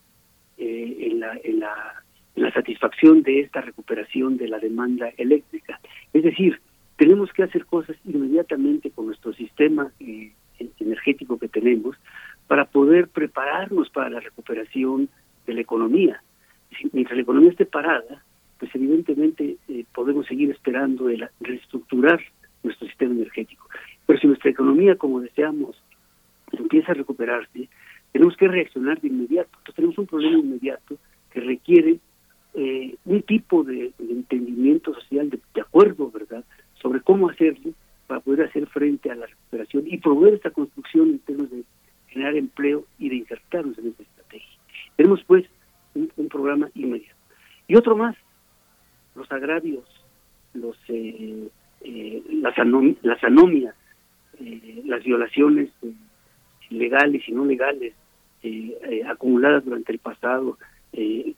[0.58, 2.02] en la, en la
[2.36, 5.80] la satisfacción de esta recuperación de la demanda eléctrica.
[6.12, 6.60] Es decir,
[6.96, 10.32] tenemos que hacer cosas inmediatamente con nuestro sistema eh,
[10.78, 11.96] energético que tenemos
[12.46, 15.08] para poder prepararnos para la recuperación
[15.46, 16.22] de la economía.
[16.92, 18.22] Mientras la economía esté parada,
[18.58, 22.20] pues evidentemente eh, podemos seguir esperando el reestructurar
[22.62, 23.68] nuestro sistema energético.
[24.06, 25.76] Pero si nuestra economía, como deseamos,
[26.52, 27.68] empieza a recuperarse,
[28.12, 29.50] tenemos que reaccionar de inmediato.
[29.58, 30.96] Entonces tenemos un problema inmediato
[31.30, 31.98] que requiere
[32.54, 36.44] eh, un tipo de, entendimiento social, de, acuerdo, ¿verdad?,
[36.80, 37.72] sobre cómo hacerlo
[38.06, 41.64] para poder hacer frente a la recuperación y promover esta construcción en términos de
[42.08, 44.58] generar empleo y de insertarnos en esta estrategia.
[44.96, 45.44] Tenemos, pues,
[45.94, 47.14] un, programa inmediato.
[47.68, 48.16] Y otro más,
[49.16, 49.84] los agravios,
[50.54, 51.48] los eh,
[51.82, 52.54] eh, las,
[53.02, 53.74] las anomias,
[54.84, 55.70] las violaciones
[56.70, 57.94] legales y no legales
[59.08, 60.58] acumuladas durante el pasado,
[60.92, 61.34] eh,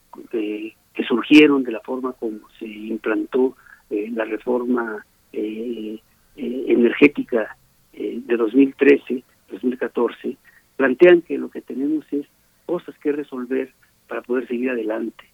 [0.98, 3.56] que surgieron de la forma como se implantó
[3.88, 6.00] eh, la reforma eh,
[6.36, 7.56] eh, energética
[7.92, 10.36] de 2013-2014,
[10.76, 12.26] plantean que lo que tenemos es
[12.66, 13.72] cosas que resolver
[14.08, 15.24] para poder seguir adelante.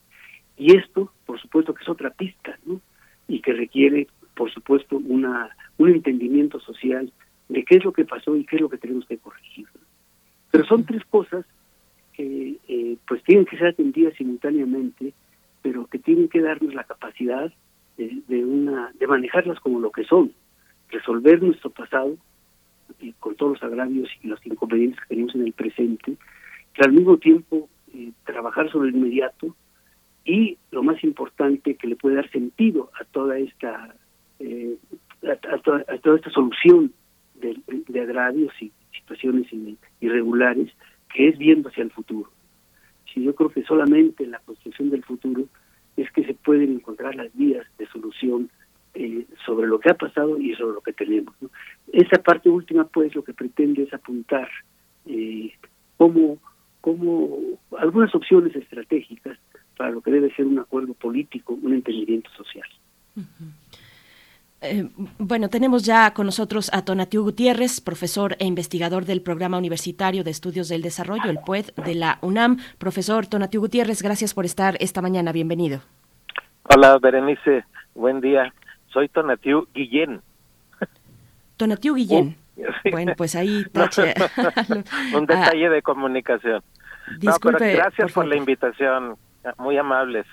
[0.57, 2.81] Y esto, por supuesto, que es otra pista, ¿no?
[3.29, 7.13] Y que requiere, por supuesto, una un entendimiento social
[7.49, 9.67] de qué es lo que pasó y qué es lo que tenemos que corregir.
[10.51, 11.45] Pero son tres cosas
[12.13, 12.57] que
[13.09, 15.13] pues tienen que ser atendidas simultáneamente
[15.65, 17.51] pero que tienen que darnos la capacidad
[17.97, 20.31] de, una de manejarlas como lo que son,
[20.91, 22.19] resolver nuestro pasado
[23.01, 26.19] eh, con todos los agravios y los inconvenientes que tenemos en el presente,
[26.75, 29.57] pero al mismo tiempo eh, trabajar sobre el inmediato
[30.25, 33.95] y lo más importante que le puede dar sentido a toda esta
[34.39, 34.77] eh,
[35.23, 35.85] a, toda,
[36.17, 36.93] esta solución
[37.35, 39.47] de, de agravios y situaciones
[40.01, 40.71] irregulares
[41.13, 42.31] que es viendo hacia el futuro
[43.23, 45.47] yo creo que solamente en la construcción del futuro
[45.97, 48.51] es que se pueden encontrar las vías de solución
[48.95, 51.35] eh, sobre lo que ha pasado y sobre lo que tenemos.
[51.93, 54.49] Esa parte última, pues, lo que pretende es apuntar
[55.07, 55.53] eh,
[55.97, 56.39] como,
[56.81, 57.39] como
[57.79, 59.39] algunas opciones estratégicas
[59.77, 62.69] para lo que debe ser un acuerdo político, un entendimiento social.
[64.61, 64.89] Eh,
[65.19, 70.31] bueno, tenemos ya con nosotros a Tonatiu Gutiérrez, profesor e investigador del Programa Universitario de
[70.31, 72.59] Estudios del Desarrollo, el PUED de la UNAM.
[72.79, 75.33] Profesor Tonatiu Gutiérrez, gracias por estar esta mañana.
[75.33, 75.81] Bienvenido.
[76.63, 77.65] Hola, Berenice.
[77.95, 78.55] Buen día.
[78.89, 80.23] Soy Tonatiu Guillén.
[81.59, 82.37] Tonatiu Guillén.
[82.57, 84.15] Uh, bueno, pues ahí tache.
[85.15, 86.63] Un detalle de comunicación.
[87.19, 89.17] Disculpe, gracias por la invitación.
[89.59, 90.27] Muy amables.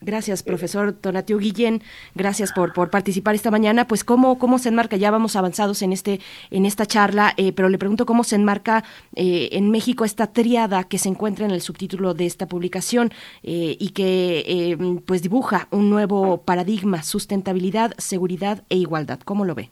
[0.00, 1.82] Gracias, profesor Tonatiu Guillén.
[2.14, 3.86] Gracias por, por participar esta mañana.
[3.86, 4.96] Pues, ¿cómo, ¿cómo se enmarca?
[4.96, 6.20] Ya vamos avanzados en, este,
[6.50, 8.84] en esta charla, eh, pero le pregunto cómo se enmarca
[9.16, 13.10] eh, en México esta triada que se encuentra en el subtítulo de esta publicación
[13.42, 19.18] eh, y que pues dibuja un nuevo paradigma, sustentabilidad, seguridad e igualdad.
[19.24, 19.70] ¿Cómo lo ve?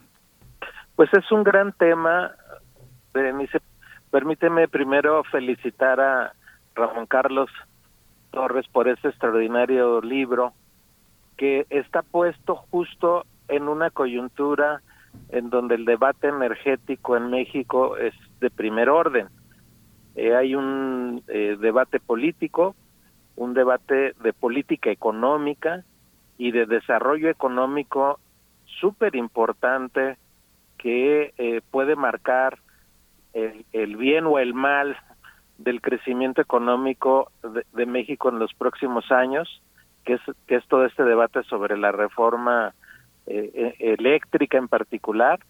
[0.96, 2.32] Pues es un gran tema,
[3.14, 3.60] Berenice.
[4.10, 6.32] Permíteme primero felicitar a
[6.74, 7.50] Ramón Carlos
[8.30, 10.52] Torres por este extraordinario libro
[11.36, 14.82] que está puesto justo en una coyuntura
[15.30, 19.28] en donde el debate energético en México es de primer orden.
[20.14, 22.74] Eh, hay un eh, debate político,
[23.36, 25.84] un debate de política económica
[26.38, 28.18] y de desarrollo económico
[28.80, 30.16] súper importante
[30.78, 32.58] que eh, puede marcar
[33.72, 34.96] el, bien o el mal
[35.58, 37.30] del crecimiento económico
[37.72, 39.62] de, México en los próximos años,
[40.04, 42.74] que es, que es todo este debate sobre la reforma
[43.26, 45.40] eh, e, eléctrica en particular,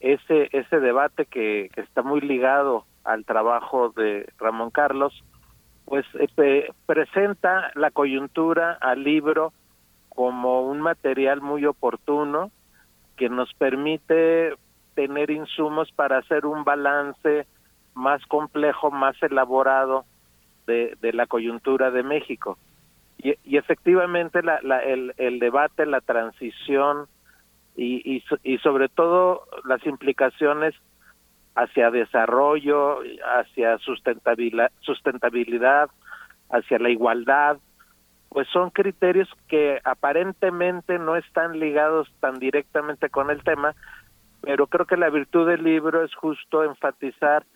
[0.00, 5.24] ese, ese debate que, que, está muy ligado al trabajo de Ramón Carlos,
[5.84, 9.52] pues eh, presenta la coyuntura al libro
[10.08, 12.50] como un material muy oportuno
[13.16, 14.54] que nos permite
[14.94, 17.46] tener insumos para hacer un balance
[17.96, 20.04] más complejo, más elaborado
[20.66, 22.58] de, de la coyuntura de México.
[23.18, 27.06] Y, y efectivamente la, la, el, el, debate, la transición
[27.74, 30.74] y, y, y sobre todo las implicaciones
[31.54, 32.98] hacia desarrollo,
[33.38, 35.88] hacia sustentabilidad, sustentabilidad,
[36.50, 37.56] hacia la igualdad,
[38.28, 43.74] pues son criterios que aparentemente no están ligados tan directamente con el tema,
[44.42, 47.46] pero creo que la virtud del libro es justo enfatizar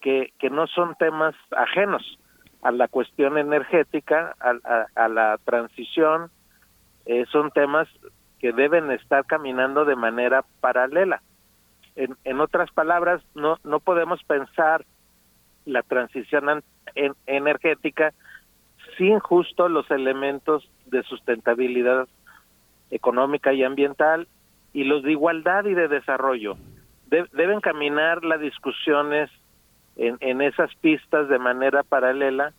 [0.00, 2.18] que, no son temas ajenos
[2.62, 6.30] a la cuestión energética, a, a, la transición,
[7.06, 7.88] eh, son temas
[8.40, 11.22] que deben estar caminando de manera paralela.
[11.96, 14.84] En, en otras palabras, no, no podemos pensar
[15.64, 16.62] la transición
[16.94, 18.12] en, energética
[18.96, 22.08] sin justo los elementos de sustentabilidad
[22.90, 24.26] económica y ambiental
[24.72, 26.56] y los de igualdad y de desarrollo.
[27.06, 29.30] deben caminar las discusiones
[29.98, 32.54] en, en esas pistas de manera paralela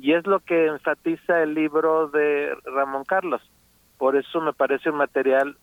[0.00, 3.42] y es lo que enfatiza el libro de Ramón Carlos.
[3.98, 5.56] Por eso me parece un material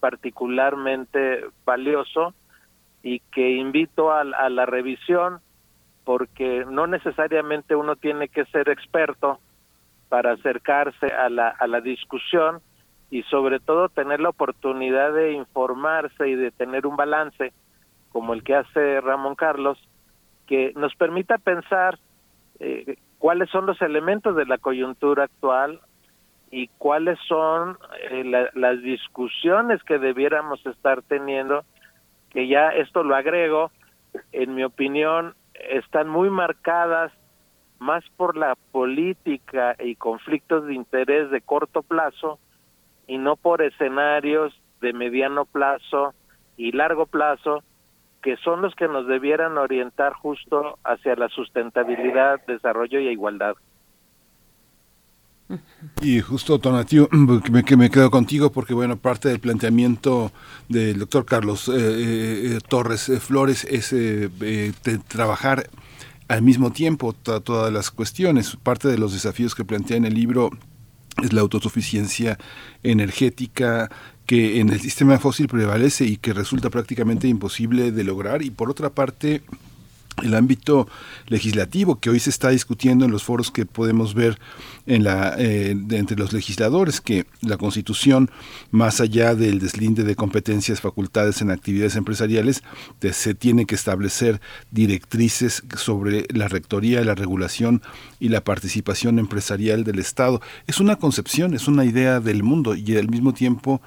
[0.00, 2.34] particularmente valioso
[3.02, 5.40] y que invito a, a, la revisión
[6.04, 9.38] porque no necesariamente uno tiene que ser experto
[10.08, 12.60] para acercarse a la, a la discusión
[13.10, 17.52] y sobre todo tener la oportunidad de informarse y de tener un balance
[18.10, 19.78] como el que hace Ramón Carlos
[20.46, 21.98] que nos permita pensar
[22.60, 25.80] eh, cuáles son los elementos de la coyuntura actual
[26.50, 27.78] y cuáles son
[28.10, 31.64] eh, la, las discusiones que debiéramos estar teniendo,
[32.30, 33.70] que ya esto lo agrego,
[34.32, 35.34] en mi opinión,
[35.70, 37.12] están muy marcadas
[37.78, 42.38] más por la política y conflictos de interés de corto plazo
[43.06, 46.14] y no por escenarios de mediano plazo
[46.56, 47.62] y largo plazo
[48.22, 53.56] que son los que nos debieran orientar justo hacia la sustentabilidad, desarrollo y igualdad.
[56.02, 57.08] Y justo, Tonatiu,
[57.50, 60.32] me, que me quedo contigo porque, bueno, parte del planteamiento
[60.68, 63.94] del doctor Carlos eh, eh, Torres eh, Flores es
[65.06, 65.68] trabajar
[66.28, 68.56] al mismo tiempo todas las cuestiones.
[68.56, 70.50] Parte de los desafíos que plantea en el libro
[71.22, 72.38] es la autosuficiencia
[72.82, 73.90] energética,
[74.26, 78.42] que en el sistema fósil prevalece y que resulta prácticamente imposible de lograr.
[78.42, 79.42] Y por otra parte
[80.22, 80.88] el ámbito
[81.26, 84.38] legislativo que hoy se está discutiendo en los foros que podemos ver
[84.86, 88.30] en la eh, entre los legisladores que la Constitución
[88.70, 92.62] más allá del deslinde de competencias facultades en actividades empresariales
[93.12, 94.40] se tiene que establecer
[94.70, 97.82] directrices sobre la rectoría la regulación
[98.18, 100.40] y la participación empresarial del Estado.
[100.66, 103.82] Es una concepción es una idea del mundo y al mismo tiempo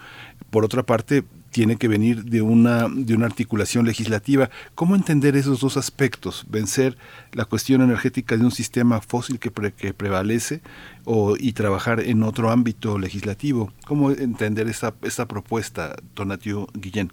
[0.49, 4.49] por otra parte tiene que venir de una, de una articulación legislativa.
[4.75, 6.45] ¿Cómo entender esos dos aspectos?
[6.47, 6.95] Vencer
[7.33, 10.61] la cuestión energética de un sistema fósil que, que prevalece
[11.05, 13.71] o, y trabajar en otro ámbito legislativo.
[13.87, 17.11] ¿Cómo entender esta, esta propuesta, Tonatio Guillén?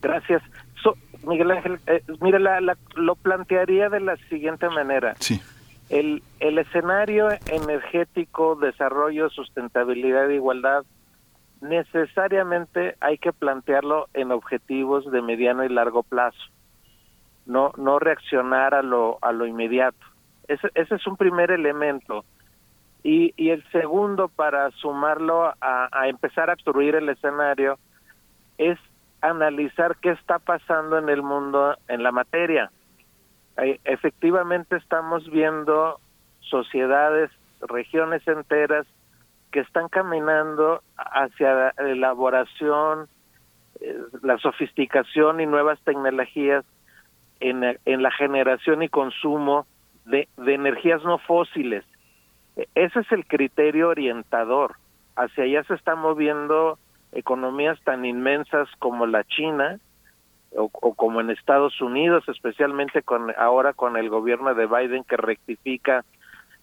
[0.00, 0.42] Gracias.
[1.26, 2.38] Miguel Ángel, eh, mire,
[2.96, 5.14] lo plantearía de la siguiente manera.
[5.20, 5.40] Sí.
[5.90, 10.84] El, el escenario energético, desarrollo, sustentabilidad e igualdad
[11.60, 16.38] necesariamente hay que plantearlo en objetivos de mediano y largo plazo,
[17.46, 19.98] no, no reaccionar a lo, a lo inmediato.
[20.48, 22.24] Ese, ese es un primer elemento.
[23.02, 27.78] Y, y el segundo, para sumarlo a, a empezar a obstruir el escenario,
[28.58, 28.78] es
[29.22, 32.70] analizar qué está pasando en el mundo en la materia.
[33.84, 36.00] Efectivamente estamos viendo
[36.40, 37.30] sociedades,
[37.60, 38.86] regiones enteras
[39.50, 43.08] que están caminando hacia la elaboración,
[43.80, 46.64] eh, la sofisticación y nuevas tecnologías
[47.40, 49.66] en, en la generación y consumo
[50.04, 51.84] de, energías no fósiles.
[52.56, 54.76] E, ese es el criterio orientador.
[55.16, 56.78] Hacia allá se están moviendo
[57.12, 59.80] economías tan inmensas como la China
[60.52, 65.16] o, o, como en Estados Unidos, especialmente con ahora con el gobierno de Biden que
[65.16, 66.04] rectifica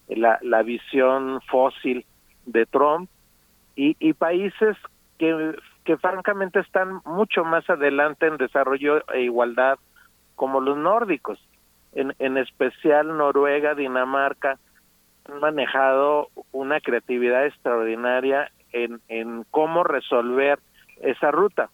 [0.07, 2.05] la, la visión fósil
[2.47, 3.09] de Trump
[3.75, 4.75] y, países
[5.19, 9.77] que, que francamente están mucho más adelante en desarrollo e igualdad
[10.35, 11.39] como los nórdicos,
[11.93, 14.57] en, en especial Noruega, Dinamarca,
[15.29, 20.59] han manejado una creatividad extraordinaria en, en cómo resolver
[21.01, 21.69] esa ruta.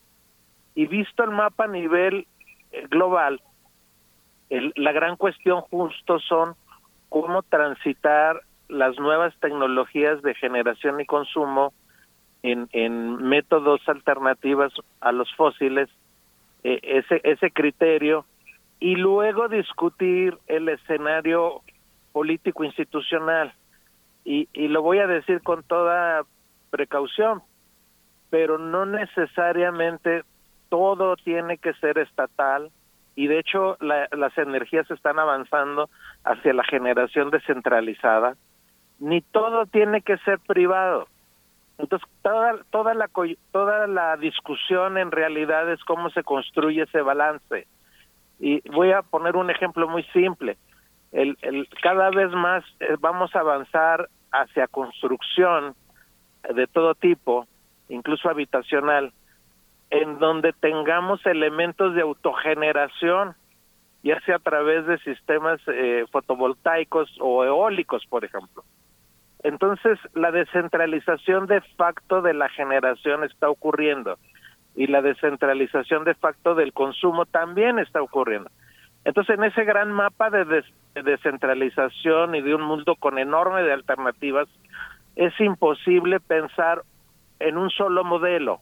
[0.76, 2.28] Y visto el mapa a nivel
[2.72, 3.42] eh, global,
[4.50, 6.56] el, la gran cuestión justo son
[7.10, 11.74] cómo transitar las nuevas tecnologías de generación y consumo
[12.42, 15.90] en, en métodos alternativos a los fósiles,
[16.64, 18.26] eh, ese, ese criterio,
[18.80, 21.62] y luego discutir el escenario
[22.12, 23.54] político institucional.
[24.26, 26.24] Y, y lo voy a decir con toda
[26.70, 27.42] precaución,
[28.30, 30.24] pero no necesariamente
[30.70, 32.72] todo tiene que ser estatal
[33.16, 35.90] y de hecho la, las energías están avanzando
[36.24, 38.36] hacia la generación descentralizada
[39.00, 41.08] ni todo tiene que ser privado.
[41.78, 43.10] Entonces, toda, toda, la,
[43.52, 47.68] toda la discusión en realidad es cómo se construye ese balance.
[48.40, 50.58] Y voy a poner un ejemplo muy simple.
[51.12, 55.76] El, el, cada vez más eh, vamos a avanzar hacia construcción
[56.54, 57.48] de todo tipo,
[57.90, 59.14] incluso habitacional,
[59.90, 63.36] en donde tengamos elementos de autogeneración,
[64.04, 68.64] ya sea a través de sistemas eh, fotovoltaicos o eólicos, por ejemplo.
[69.44, 74.18] Entonces, la descentralización de facto de la generación está ocurriendo
[74.76, 78.50] y la descentralización de facto del consumo también está ocurriendo.
[79.04, 80.64] Entonces, en ese gran mapa de,
[80.96, 84.48] descentralización y de un mundo con enorme de alternativas,
[85.18, 86.84] es imposible pensar
[87.40, 88.62] en un solo modelo.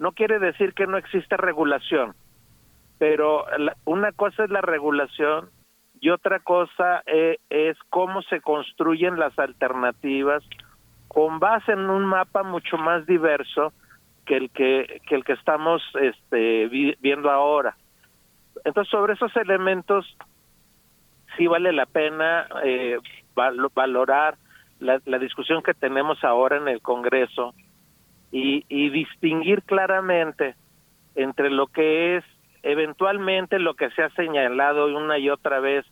[0.00, 2.14] No quiere decir que no exista regulación,
[2.98, 3.46] pero
[3.84, 5.48] una cosa es la regulación
[6.00, 10.42] y otra cosa eh, es cómo se construyen las alternativas
[11.08, 13.72] con base en un mapa mucho más diverso
[14.26, 16.68] que el que, que el que estamos este,
[17.00, 17.76] viendo ahora.
[18.64, 20.06] Entonces, sobre esos elementos
[21.36, 22.98] sí vale la pena eh,
[23.34, 24.36] valorar
[24.80, 27.54] la, la, discusión que tenemos ahora en el Congreso
[28.30, 30.54] y, y distinguir claramente
[31.14, 32.24] entre lo que es
[32.70, 35.86] eventualmente lo que se ha señalado una y otra vez,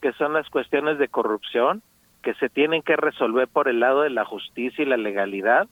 [0.00, 1.82] que son las cuestiones de corrupción,
[2.22, 5.66] que se tienen que resolver por el lado de la justicia y la legalidad,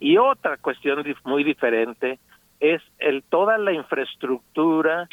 [0.00, 2.18] y otra cuestión muy diferente
[2.60, 5.08] es el toda la infraestructura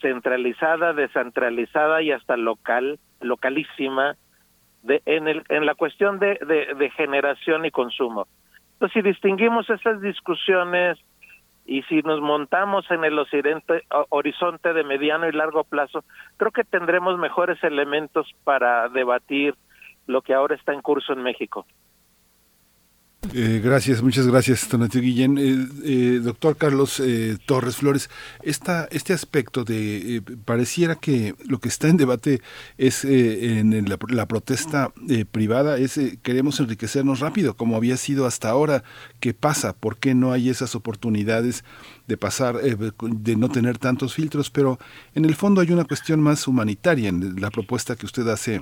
[0.00, 4.14] centralizada, descentralizada y hasta local, localísima,
[4.84, 8.28] de, en, el, en la cuestión de, de, de generación y consumo.
[8.74, 10.98] Entonces, si distinguimos esas discusiones
[11.64, 13.18] y si nos montamos en el
[14.08, 16.04] horizonte de mediano y largo plazo,
[16.36, 19.54] creo que tendremos mejores elementos para debatir
[20.06, 21.66] lo que ahora está en curso en México.
[23.34, 25.38] Eh, gracias, muchas gracias, Donatio Guillén.
[25.38, 27.02] Eh, eh, doctor Carlos
[27.46, 28.10] Torres Flores,
[28.42, 32.42] esta, este aspecto de, pareciera que lo que está en debate
[32.76, 34.92] es en, la, la, protesta
[35.30, 38.84] privada, es queremos enriquecernos rápido, como había sido hasta ahora.
[39.18, 39.72] ¿Qué pasa?
[39.72, 41.64] ¿Por qué no hay esas oportunidades
[42.06, 44.50] de pasar, de no tener tantos filtros?
[44.50, 44.78] Pero
[45.14, 48.60] en el fondo hay una cuestión más humanitaria en la propuesta que usted hace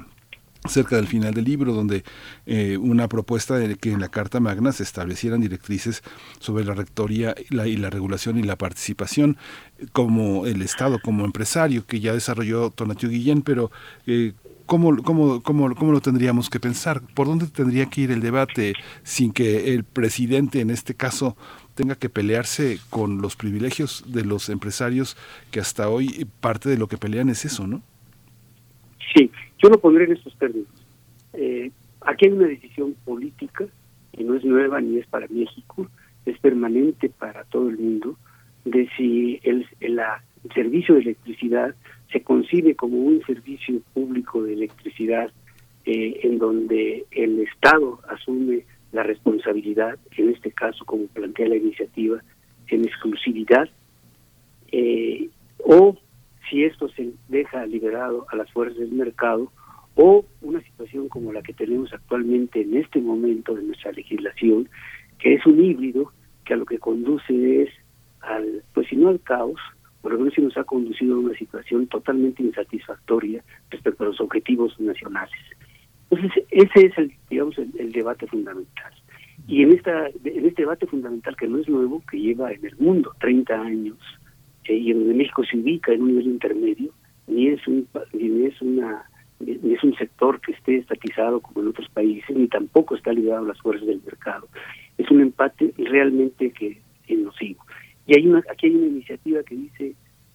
[0.68, 2.04] cerca del final del libro, donde
[2.46, 6.02] eh, una propuesta de que en la Carta Magna se establecieran directrices
[6.38, 9.38] sobre la rectoría y la, y la regulación y la participación
[9.92, 13.70] como el Estado, como empresario, que ya desarrolló Tonatio Guillén, pero
[14.06, 14.34] eh,
[14.66, 17.00] ¿cómo, cómo, cómo, ¿cómo lo tendríamos que pensar?
[17.14, 21.36] ¿Por dónde tendría que ir el debate sin que el presidente, en este caso,
[21.74, 25.16] tenga que pelearse con los privilegios de los empresarios
[25.50, 27.82] que hasta hoy parte de lo que pelean es eso, ¿no?
[29.14, 30.68] Sí, yo lo pondré en estos términos.
[31.32, 31.70] Eh,
[32.00, 33.66] aquí hay una decisión política
[34.12, 35.88] que no es nueva ni es para México,
[36.26, 38.16] es permanente para todo el mundo,
[38.64, 40.00] de si el, el,
[40.54, 41.74] servicio de electricidad
[42.12, 45.30] se concibe como un servicio público de electricidad
[45.84, 52.22] eh, en donde el Estado asume la responsabilidad, en este caso como plantea la iniciativa,
[52.68, 53.68] en exclusividad,
[54.72, 55.28] eh,
[55.58, 55.96] o
[56.48, 59.52] si esto se deja liberado a las fuerzas del mercado,
[59.96, 64.68] o una situación como la que tenemos actualmente en este momento de nuestra legislación,
[65.18, 66.12] que es un híbrido
[66.44, 67.70] que a lo que conduce es
[68.20, 69.60] al, pues si no al caos,
[70.00, 74.20] por lo menos sí nos ha conducido a una situación totalmente insatisfactoria respecto a los
[74.20, 75.38] objetivos nacionales.
[76.10, 78.92] Entonces, ese es el, digamos, el, el debate fundamental.
[79.46, 82.76] Y en esta en este debate fundamental que no es nuevo, que lleva en el
[82.76, 83.98] mundo 30 años,
[84.70, 86.92] eh, y en donde México se ubica en un nivel intermedio,
[87.26, 89.04] ni es un ni es una
[89.40, 93.44] ni es un sector que esté estatizado como en otros países, ni tampoco está ligado
[93.44, 94.46] a las fuerzas del mercado.
[94.96, 96.78] Es un empate realmente que
[97.08, 97.64] nocivo.
[98.06, 99.94] Y hay una, aquí hay una iniciativa que dice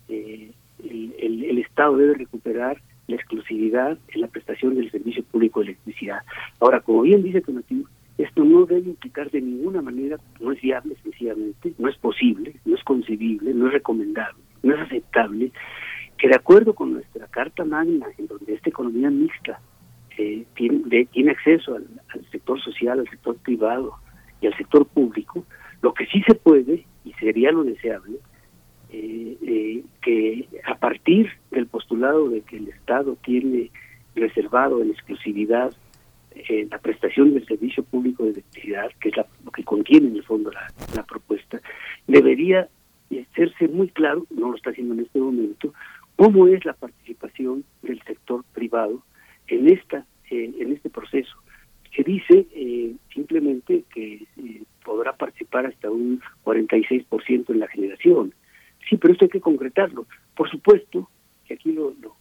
[0.10, 0.52] eh,
[0.84, 6.22] el Estado debe recuperar la exclusividad en la prestación del servicio público de electricidad.
[6.60, 7.86] Ahora, como bien dice Tonatiuh,
[8.18, 12.76] esto no debe implicar de ninguna manera, no es viable sencillamente, no es posible, no
[12.76, 15.52] es concebible, no es recomendable, no es aceptable
[16.18, 19.60] que de acuerdo con nuestra Carta Magna, en donde esta economía mixta
[20.18, 23.96] eh, tiene, de- tiene acceso al, al sector social, al sector privado
[24.40, 25.46] y al sector público,
[25.82, 28.18] lo que sí se puede, y sería lo deseable,
[28.92, 33.72] eh, eh, que a partir del postulado de que el Estado tiene
[34.16, 35.74] reservado en exclusividad
[36.36, 40.16] eh, la prestación del servicio público de electricidad, que es la- lo que contiene en
[40.18, 41.62] el fondo la, la propuesta,
[42.08, 42.68] debería
[43.32, 45.74] hacerse muy claro, no lo está haciendo en este momento,
[46.16, 49.04] cómo es la participación del sector privado
[49.48, 51.36] en esta eh, en este proceso.
[51.96, 58.34] Se dice eh, simplemente que eh, podrá participar hasta un 46% en la generación.
[58.90, 60.06] Sí, pero esto hay que concretarlo.
[60.36, 61.10] Por supuesto
[61.46, 62.16] que aquí lo, lo-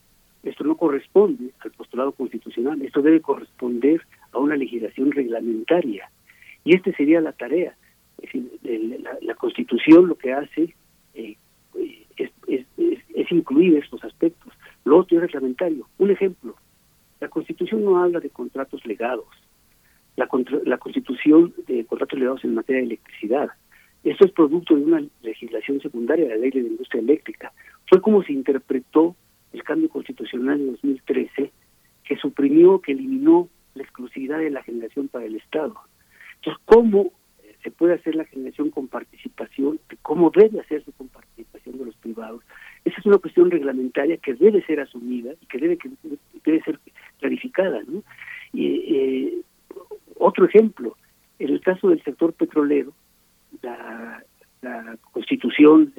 [0.44, 4.02] esto no corresponde al postulado constitucional, esto debe corresponder
[4.32, 6.10] a una legislación reglamentaria.
[6.64, 7.76] Y esta sería la tarea.
[8.22, 10.74] Es decir, la, Constitución lo que hace
[11.14, 11.36] eh,
[12.46, 12.64] es,
[13.30, 14.52] incluir estos aspectos.
[14.84, 15.88] Lo otro es reglamentario.
[15.98, 16.54] Un ejemplo,
[17.20, 19.26] la Constitución no habla de contratos legados.
[20.16, 23.48] La, contra- la Constitución de contratos legados en materia de electricidad.
[24.04, 27.52] Esto es producto de una legislación secundaria, la ley de la industria eléctrica.
[27.88, 29.16] Fue como se interpretó
[29.54, 31.52] el cambio constitucional de 2013,
[32.04, 35.74] que suprimió, que eliminó la exclusividad de la generación para el Estado.
[36.36, 37.12] Entonces, ¿cómo
[37.42, 39.78] eh, se puede hacer la generación con participación?
[40.02, 42.42] ¿Cómo debe hacerse con participación de los privados?
[42.84, 45.90] Esa es una cuestión reglamentaria que debe ser asumida y que debe, que
[46.44, 46.80] debe ser
[47.20, 47.80] clarificada.
[47.86, 48.02] ¿no?
[48.52, 49.40] Y, eh,
[50.16, 50.96] otro ejemplo,
[51.38, 52.92] en el caso del sector petrolero,
[53.62, 54.24] la,
[54.64, 55.92] la constitución,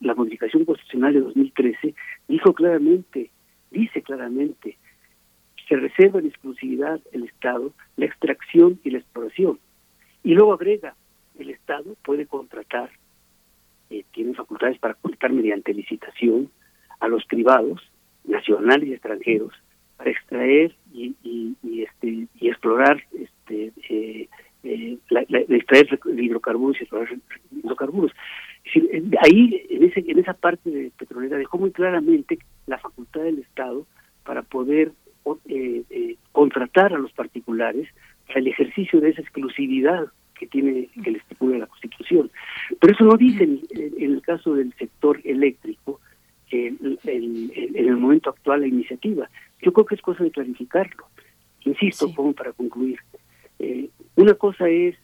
[0.00, 1.94] la modificación constitucional de 2013
[2.28, 3.30] dijo claramente,
[3.70, 4.76] dice claramente,
[5.68, 9.58] se reserva en exclusividad el Estado la extracción y la exploración.
[10.22, 10.94] Y luego agrega,
[11.38, 12.90] el Estado puede contratar,
[13.90, 16.50] eh, tiene facultades para contratar mediante licitación
[17.00, 17.80] a los privados,
[18.24, 19.52] nacionales y extranjeros,
[19.96, 24.28] para extraer y, y, y, este y explorar este eh,
[24.64, 25.86] eh, la- la- extraer
[26.16, 27.08] hidrocarburos y explorar
[27.52, 28.12] hidrocarburos.
[28.64, 32.78] Es decir, en- ahí en ese en esa parte de petrolera dejó muy claramente la
[32.78, 33.86] facultad del Estado
[34.24, 34.92] para poder
[35.48, 37.88] eh, eh, contratar a los particulares
[38.26, 40.06] para el ejercicio de esa exclusividad
[40.38, 42.30] que tiene que le estipula la Constitución.
[42.80, 46.00] Pero eso no dice en, en el caso del sector eléctrico
[46.50, 49.28] el- el- el- en el momento actual la iniciativa.
[49.62, 51.06] Yo creo que es cosa de clarificarlo.
[51.64, 52.98] Insisto, como para concluir,
[53.64, 54.94] eh, una cosa es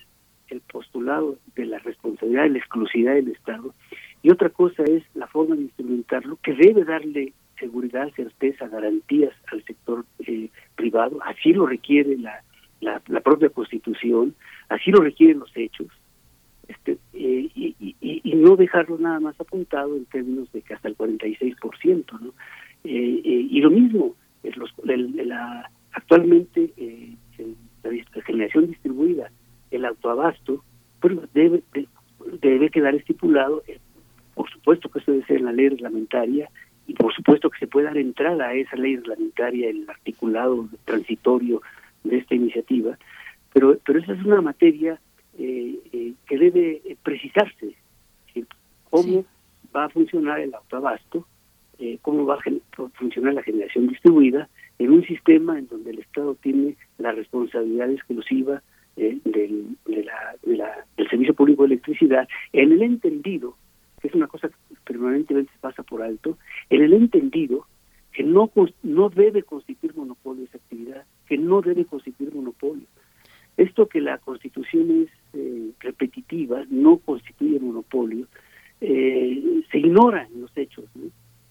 [0.49, 3.74] el postulado de la responsabilidad de la exclusividad del Estado
[4.23, 9.62] y otra cosa es la forma de instrumentarlo que debe darle seguridad, certeza, garantías al
[9.65, 11.19] sector eh, privado.
[11.24, 12.43] Así lo requiere la,
[12.81, 14.35] la, la propia Constitución,
[14.69, 15.89] así lo requieren los hechos.
[16.69, 20.74] Este, eh, y, y- y- y no dejarlo nada más apuntado en términos de que
[20.74, 22.28] hasta el 46%, ¿no?
[22.85, 27.15] Eh, eh, y lo mismo, es los- el- la, actualmente eh,
[27.82, 29.31] la, generación distribuida,
[29.70, 30.65] el autoabasto,
[31.01, 31.89] pues debe, de,
[32.40, 33.78] debe quedar estipulado, eh,
[34.35, 36.51] por supuesto que eso debe ser en la ley reglamentaria,
[36.86, 41.62] y por supuesto que se puede dar entrada a esa ley reglamentaria, el articulado transitorio
[42.05, 42.98] de esta iniciativa,
[43.52, 45.01] pero, pero esa es una materia
[45.39, 47.74] eh, eh, que debe precisarse,
[48.32, 48.44] ¿sí?
[48.90, 49.24] cómo sí.
[49.74, 51.27] va a funcionar el autoabasto,
[52.02, 54.51] cómo va a funcionar la generación distribuida
[54.81, 58.62] en un sistema en donde el Estado tiene la responsabilidad exclusiva
[58.97, 63.57] eh, del, de la, de la, del servicio público de electricidad, en el entendido,
[64.01, 64.55] que es una cosa que
[64.86, 66.39] permanentemente pasa por alto,
[66.70, 67.66] en el entendido
[68.11, 68.51] que no,
[68.82, 72.86] no debe constituir monopolio esa actividad, que no debe constituir monopolio.
[73.59, 78.27] Esto que la Constitución es eh, repetitiva, no constituye monopolio,
[78.81, 81.11] eh, se ignora en los hechos ¿no?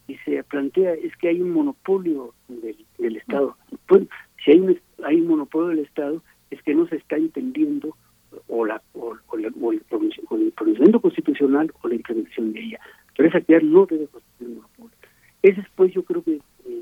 [0.09, 3.55] Y se plantea es que hay un monopolio del, del Estado.
[3.87, 4.07] Pues,
[4.43, 7.95] si hay un, hay un monopolio del Estado, es que no se está entendiendo
[8.47, 12.79] o, la, o, o, la, o el, pronunciamiento constitucional o la implementación de ella.
[13.15, 14.97] Pero esa actividad no debe constituir monopolio.
[15.43, 16.81] Ese es, pues, yo creo que eh,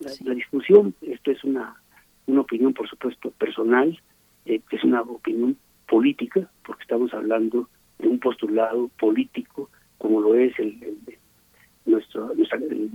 [0.00, 0.24] la, sí.
[0.24, 1.76] la, discusión, esto es una,
[2.26, 3.96] una opinión, por supuesto, personal,
[4.44, 5.56] eh, es una opinión
[5.88, 7.68] política, porque estamos hablando
[8.00, 11.19] de un postulado político, como lo es el, el,
[11.86, 12.22] nuestra,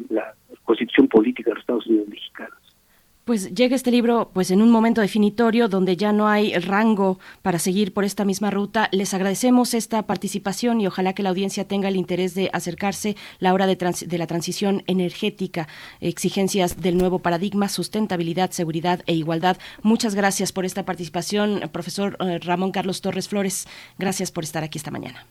[0.10, 0.34] la
[0.64, 2.66] constitución política de los Estados Unidos mexicanos.
[3.26, 7.58] Pues llega este libro pues en un momento definitorio donde ya no hay rango para
[7.58, 8.88] seguir por esta misma ruta.
[8.92, 13.56] Les agradecemos esta participación y ojalá que la audiencia tenga el interés de acercarse la
[13.56, 15.68] hora de, de la transición energética,
[16.02, 19.58] exigencias del nuevo paradigma, sustentabilidad, seguridad e igualdad.
[19.82, 23.68] Muchas gracias por esta participación, profesor eh, Ramón Carlos Torres Flores.
[23.98, 25.26] Gracias por estar aquí esta mañana.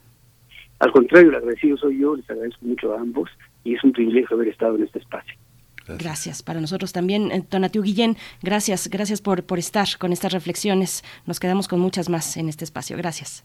[0.79, 3.31] Al contrario, el agradecido soy yo, les agradezco mucho a ambos
[3.63, 5.35] y es un privilegio haber estado en este espacio.
[5.87, 5.99] Gracias.
[5.99, 6.43] gracias.
[6.43, 11.05] Para nosotros también, eh, Tonatiu Guillén, gracias, gracias por, por estar con estas reflexiones.
[11.27, 12.97] Nos quedamos con muchas más en este espacio.
[12.97, 13.45] Gracias.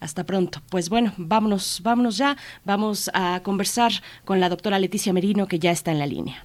[0.00, 0.60] Hasta pronto.
[0.70, 2.36] Pues bueno, vámonos, vámonos ya.
[2.64, 3.92] Vamos a conversar
[4.24, 6.44] con la doctora Leticia Merino, que ya está en la línea.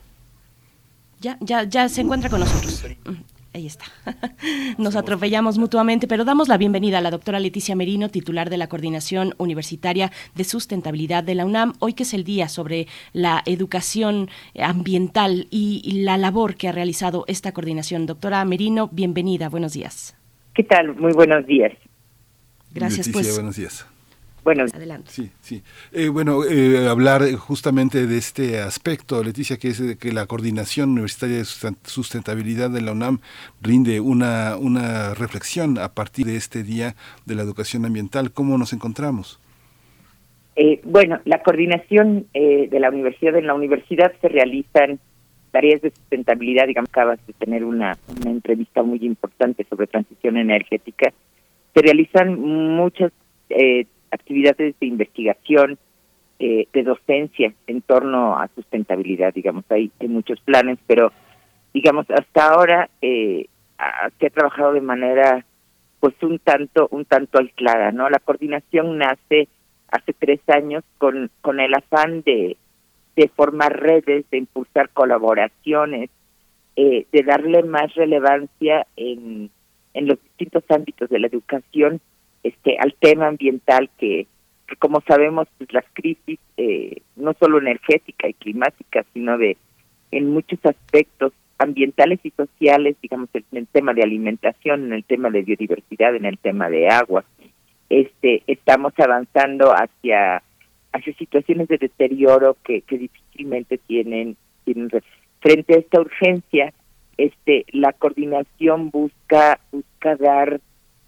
[1.20, 2.84] Ya, ya, ya se encuentra con nosotros.
[3.54, 3.86] Ahí está.
[4.80, 8.68] Nos atropellamos mutuamente, pero damos la bienvenida a la doctora Leticia Merino, titular de la
[8.68, 14.30] Coordinación Universitaria de Sustentabilidad de la UNAM, hoy que es el día sobre la educación
[14.60, 18.08] ambiental y la labor que ha realizado esta coordinación.
[18.08, 20.16] Doctora Merino, bienvenida, buenos días.
[20.54, 20.96] ¿Qué tal?
[20.96, 21.74] Muy buenos días.
[22.74, 23.36] Gracias, Leticia, pues.
[23.36, 23.88] Buenos días.
[24.44, 25.10] Bueno, adelante.
[25.10, 25.64] Sí, sí.
[25.94, 31.38] Eh, bueno, eh, hablar justamente de este aspecto, Leticia, que es que la Coordinación Universitaria
[31.38, 33.20] de Sustentabilidad de la UNAM
[33.62, 36.96] rinde una, una reflexión a partir de este Día
[37.26, 38.32] de la Educación Ambiental.
[38.32, 39.40] ¿Cómo nos encontramos?
[40.56, 45.00] Eh, bueno, la coordinación eh, de la universidad, en la universidad se realizan
[45.52, 51.12] tareas de sustentabilidad, digamos, acabas de tener una, una entrevista muy importante sobre transición energética,
[51.74, 53.12] se realizan muchas
[53.50, 55.78] eh, actividades de investigación,
[56.40, 61.12] eh, de docencia en torno a sustentabilidad, digamos, hay, muchos planes, pero
[61.74, 63.48] digamos, hasta ahora eh,
[64.20, 65.46] se ha trabajado de manera
[66.00, 68.10] pues un tanto, un tanto aislada, ¿no?
[68.10, 69.48] La coordinación nace
[69.90, 72.58] hace tres años con, con el afán de,
[73.16, 76.10] de formar redes, de impulsar colaboraciones,
[76.76, 79.50] eh, de darle más relevancia en,
[79.94, 82.02] en los distintos ámbitos de la educación
[82.44, 84.28] este al tema ambiental que,
[84.80, 89.58] como sabemos pues las crisis eh, no solo energética y climática sino de
[90.12, 95.30] en muchos aspectos ambientales y sociales digamos en el tema de alimentación en el tema
[95.30, 97.24] de biodiversidad en el tema de agua
[97.90, 100.44] este estamos avanzando hacia
[100.92, 104.90] hacia situaciones de deterioro que, que difícilmente tienen, tienen
[105.40, 106.74] frente a esta urgencia
[107.18, 110.60] este la coordinación busca busca dar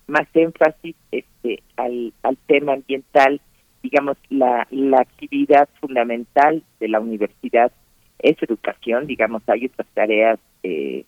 [0.07, 3.41] más énfasis este al, al tema ambiental
[3.81, 7.71] digamos la la actividad fundamental de la universidad
[8.19, 11.05] es educación digamos hay otras tareas eh,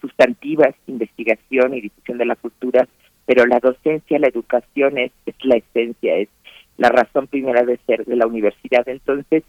[0.00, 2.88] sustantivas investigación y difusión de la cultura
[3.24, 6.28] pero la docencia la educación es, es la esencia es
[6.76, 8.88] la razón primera de ser de la universidad.
[8.88, 9.42] Entonces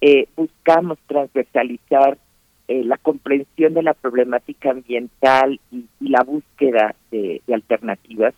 [0.00, 2.18] eh, buscamos transversalizar
[2.72, 8.32] eh, la comprensión de la problemática ambiental y, y la búsqueda de, alternativas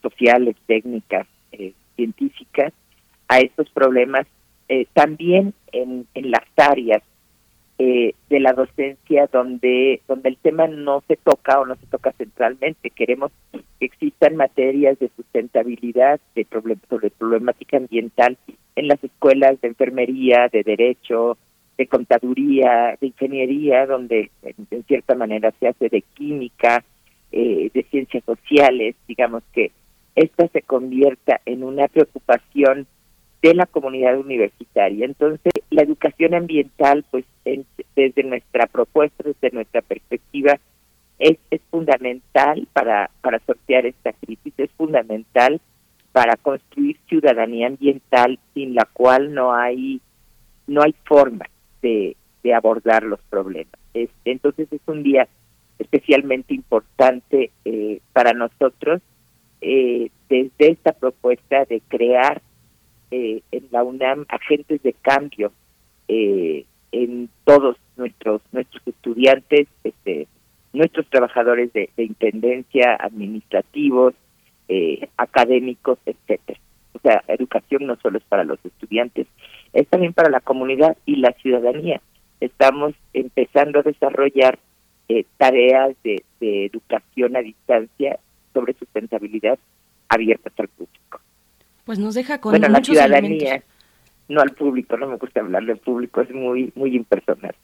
[0.00, 2.72] sociales, técnicas, eh, científicas
[3.26, 4.28] a estos problemas,
[4.68, 7.02] eh, también en, las áreas
[7.80, 12.12] eh, de la docencia donde, donde el tema no se toca o no se toca
[12.12, 12.90] centralmente.
[12.90, 16.46] Queremos que existan materias de sustentabilidad, de
[16.88, 18.38] sobre problemática ambiental
[18.76, 21.36] en las escuelas de enfermería, de derecho,
[21.78, 26.84] de contaduría, de ingeniería, donde en, cierta manera se hace de química,
[27.30, 29.72] eh, de ciencias sociales, digamos que
[30.14, 32.86] esta se convierta en una preocupación
[33.40, 35.04] de la comunidad universitaria.
[35.04, 37.24] Entonces, la educación ambiental, pues
[37.96, 40.58] desde nuestra propuesta, desde nuestra perspectiva,
[41.18, 45.60] es, es fundamental para, para sortear esta crisis, es fundamental
[46.12, 50.00] para construir ciudadanía ambiental sin la cual no hay
[50.66, 51.46] no hay forma
[51.82, 53.78] de, de abordar los problemas.
[54.24, 55.28] Entonces es un día
[55.78, 59.02] especialmente importante eh, para nosotros
[59.60, 62.40] eh, desde esta propuesta de crear
[63.10, 65.52] eh, en la UNAM agentes de cambio
[66.08, 70.26] eh, en todos nuestros nuestros estudiantes, este,
[70.72, 74.14] nuestros trabajadores de, intendencia, administrativos,
[74.68, 76.58] eh, académicos, etcétera.
[76.94, 79.26] O sea, educación no solo es para los estudiantes,
[79.72, 82.00] es también para la comunidad y la ciudadanía.
[82.40, 84.58] Estamos empezando a desarrollar
[85.36, 88.18] tareas de, de educación a distancia
[88.54, 89.58] sobre sustentabilidad
[90.08, 91.20] abiertas al público.
[91.84, 93.68] Pues nos deja con bueno, muchos la ciudadanía, elementos.
[94.28, 97.54] no al público, no me gusta hablarle al público, es muy muy impersonal.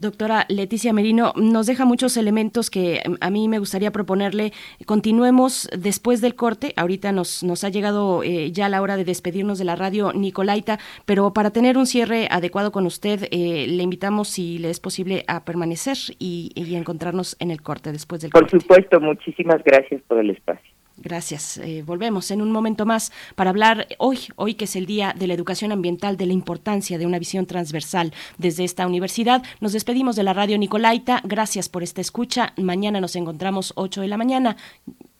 [0.00, 4.52] Doctora Leticia Merino, nos deja muchos elementos que a mí me gustaría proponerle.
[4.86, 6.72] Continuemos después del corte.
[6.76, 10.78] Ahorita nos, nos ha llegado eh, ya la hora de despedirnos de la radio Nicolaita,
[11.04, 15.22] pero para tener un cierre adecuado con usted, eh, le invitamos, si le es posible,
[15.28, 18.58] a permanecer y, y encontrarnos en el corte después del Por corte.
[18.58, 20.70] supuesto, muchísimas gracias por el espacio.
[21.02, 21.56] Gracias.
[21.58, 25.26] Eh, volvemos en un momento más para hablar hoy, hoy que es el Día de
[25.26, 29.42] la Educación Ambiental, de la importancia de una visión transversal desde esta universidad.
[29.60, 31.22] Nos despedimos de la radio Nicolaita.
[31.24, 32.52] Gracias por esta escucha.
[32.58, 34.56] Mañana nos encontramos 8 de la mañana.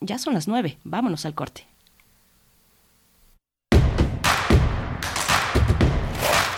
[0.00, 0.78] Ya son las 9.
[0.84, 1.66] Vámonos al corte.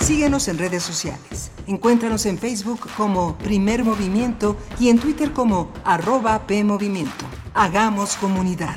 [0.01, 1.52] Síguenos en redes sociales.
[1.67, 7.25] Encuéntranos en Facebook como Primer Movimiento y en Twitter como arroba PMovimiento.
[7.55, 8.77] Hagamos comunidad.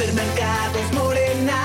[0.00, 1.62] Supermercados Morena,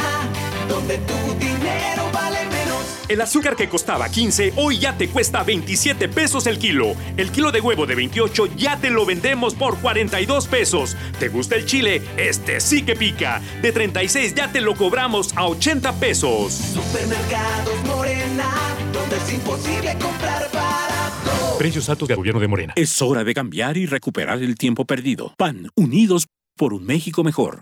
[0.67, 3.05] donde tu dinero vale menos.
[3.07, 6.95] El azúcar que costaba 15 hoy ya te cuesta 27 pesos el kilo.
[7.15, 10.97] El kilo de huevo de 28 ya te lo vendemos por 42 pesos.
[11.17, 12.01] ¿Te gusta el chile?
[12.17, 13.41] Este sí que pica.
[13.61, 16.51] De 36 ya te lo cobramos a 80 pesos.
[16.51, 18.51] Supermercados Morena,
[18.91, 21.57] donde es imposible comprar barato.
[21.57, 22.73] Precios altos del gobierno de Morena.
[22.75, 25.33] Es hora de cambiar y recuperar el tiempo perdido.
[25.37, 27.61] PAN, unidos por un México mejor.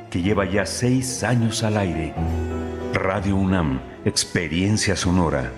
[0.11, 2.13] que lleva ya seis años al aire.
[2.93, 5.51] Radio UNAM, Experiencia Sonora.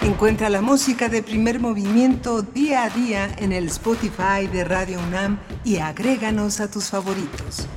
[0.00, 5.38] Encuentra la música de primer movimiento día a día en el Spotify de Radio UNAM
[5.62, 7.68] y agréganos a tus favoritos.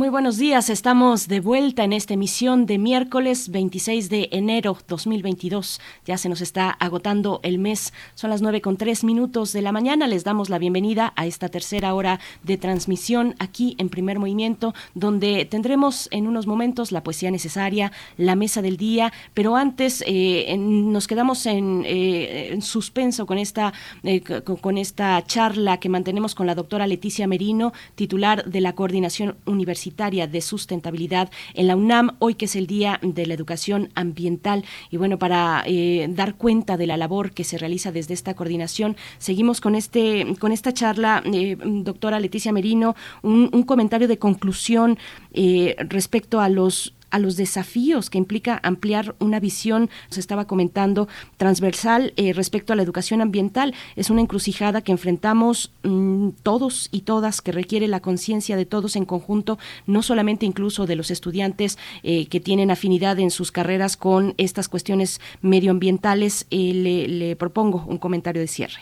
[0.00, 5.78] Muy buenos días, estamos de vuelta en esta emisión de miércoles 26 de enero 2022.
[6.06, 9.72] Ya se nos está agotando el mes, son las nueve con tres minutos de la
[9.72, 10.06] mañana.
[10.06, 15.44] Les damos la bienvenida a esta tercera hora de transmisión aquí en Primer Movimiento, donde
[15.44, 21.08] tendremos en unos momentos la poesía necesaria, la mesa del día, pero antes eh, nos
[21.08, 26.54] quedamos en, eh, en, suspenso con esta, eh, con esta charla que mantenemos con la
[26.54, 29.89] doctora Leticia Merino, titular de la Coordinación Universitaria
[30.26, 34.64] de Sustentabilidad en la UNAM, hoy que es el Día de la Educación Ambiental.
[34.90, 38.96] Y bueno, para eh, dar cuenta de la labor que se realiza desde esta coordinación,
[39.18, 44.98] seguimos con, este, con esta charla, eh, doctora Leticia Merino, un, un, comentario de conclusión
[45.32, 51.08] eh, respecto a los a los desafíos que implica ampliar una visión, se estaba comentando,
[51.36, 53.74] transversal eh, respecto a la educación ambiental.
[53.96, 58.96] Es una encrucijada que enfrentamos mmm, todos y todas, que requiere la conciencia de todos
[58.96, 63.96] en conjunto, no solamente incluso de los estudiantes eh, que tienen afinidad en sus carreras
[63.96, 66.46] con estas cuestiones medioambientales.
[66.50, 68.80] Eh, le, propongo un comentario de cierre.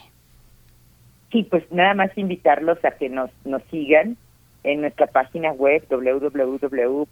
[1.31, 4.17] Sí, pues nada más invitarlos a que nos, nos sigan
[4.65, 7.07] en nuestra página web www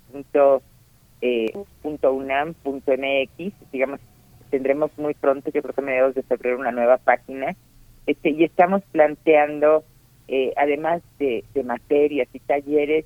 [1.21, 1.53] eh,
[1.83, 4.01] .unam.mx, digamos,
[4.51, 7.57] tendremos muy pronto, yo creo que mediados de febrero, una nueva página,
[8.07, 9.85] este y estamos planteando,
[10.29, 13.05] eh, además de, de materias y talleres,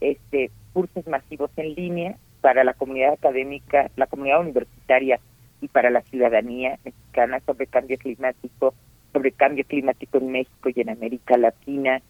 [0.00, 5.20] este cursos masivos en línea para la comunidad académica, la comunidad universitaria
[5.60, 8.74] y para la ciudadanía mexicana sobre cambio climático,
[9.12, 12.02] sobre cambio climático en México y en América Latina,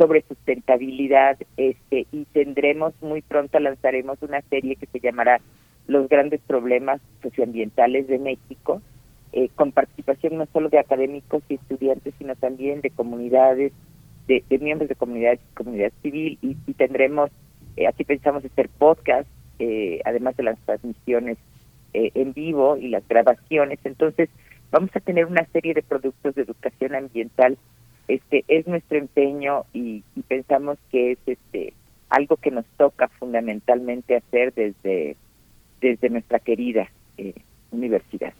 [0.00, 5.40] sobre sustentabilidad este y tendremos muy pronto lanzaremos una serie que se llamará
[5.86, 8.80] Los grandes problemas socioambientales de México
[9.32, 13.72] eh, con participación no solo de académicos y estudiantes sino también de comunidades
[14.26, 17.30] de, de miembros de comunidades comunidad civil y, y tendremos
[17.76, 19.28] eh, así pensamos hacer podcast
[19.58, 21.36] eh, además de las transmisiones
[21.92, 23.78] eh, en vivo y las grabaciones.
[23.84, 24.30] Entonces
[24.70, 27.58] vamos a tener una serie de productos de educación ambiental
[28.14, 31.72] este es nuestro empeño y, y, pensamos que es este
[32.08, 35.16] algo que nos toca fundamentalmente hacer desde
[35.80, 37.34] desde nuestra querida eh,
[37.70, 38.32] universidad.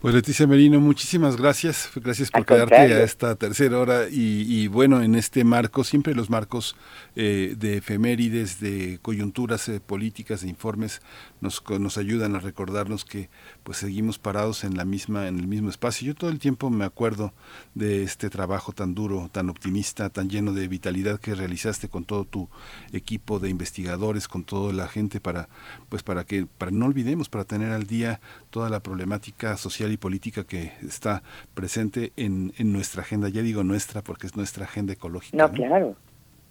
[0.00, 1.90] Pues Leticia Merino, muchísimas gracias.
[1.96, 6.30] Gracias por quedarte a esta tercera hora y, y, bueno, en este marco, siempre los
[6.30, 6.76] marcos
[7.16, 11.02] eh, de efemérides, de coyunturas eh, políticas, de informes,
[11.40, 13.28] nos, nos ayudan a recordarnos que
[13.62, 16.06] pues seguimos parados en la misma, en el mismo espacio.
[16.06, 17.32] Yo todo el tiempo me acuerdo
[17.74, 22.24] de este trabajo tan duro, tan optimista, tan lleno de vitalidad que realizaste con todo
[22.24, 22.48] tu
[22.92, 25.48] equipo de investigadores, con toda la gente para,
[25.88, 28.20] pues para que, para no olvidemos, para tener al día
[28.50, 31.22] toda la problemática social y política que está
[31.54, 33.28] presente en, en nuestra agenda.
[33.28, 35.36] Ya digo nuestra porque es nuestra agenda ecológica.
[35.36, 35.54] No, ¿no?
[35.54, 35.96] claro.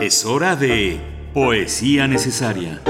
[0.00, 1.00] Es hora de
[1.32, 2.80] Poesía Necesaria.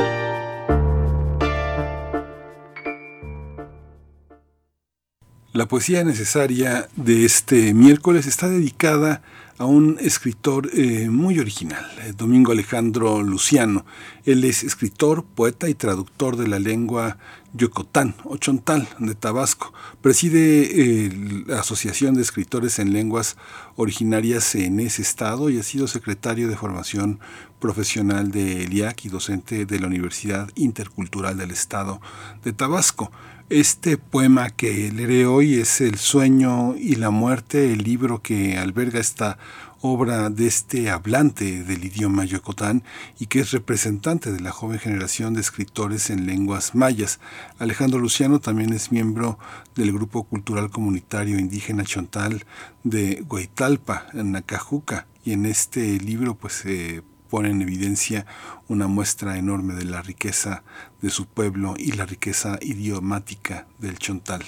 [5.54, 9.20] La poesía necesaria de este miércoles está dedicada a
[9.60, 13.84] un escritor eh, muy original, eh, Domingo Alejandro Luciano.
[14.24, 17.18] Él es escritor, poeta y traductor de la lengua
[17.54, 19.72] Yucotán o Chontal de Tabasco.
[20.00, 23.36] Preside eh, la Asociación de Escritores en Lenguas
[23.76, 27.20] Originarias en ese estado y ha sido secretario de formación
[27.60, 32.00] profesional de ELIAC y docente de la Universidad Intercultural del Estado
[32.42, 33.12] de Tabasco.
[33.54, 38.98] Este poema que leeré hoy es El sueño y la muerte, el libro que alberga
[38.98, 39.36] esta
[39.82, 42.82] obra de este hablante del idioma yocotán
[43.18, 47.20] y que es representante de la joven generación de escritores en lenguas mayas.
[47.58, 49.38] Alejandro Luciano también es miembro
[49.74, 52.46] del Grupo Cultural Comunitario Indígena Chontal
[52.84, 58.24] de Guaitalpa, en Nacajuca, y en este libro pues se pone en evidencia
[58.68, 60.64] una muestra enorme de la riqueza
[61.02, 64.42] de su pueblo y la riqueza idiomática del chontal.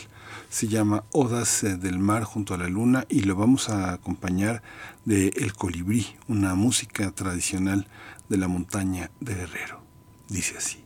[0.48, 4.62] Se llama Odas eh, del Mar junto a la Luna y lo vamos a acompañar
[5.04, 7.88] de El Colibrí, una música tradicional
[8.28, 9.82] de la montaña de Herrero.
[10.28, 10.84] Dice así.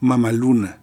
[0.00, 0.80] Mamaluna,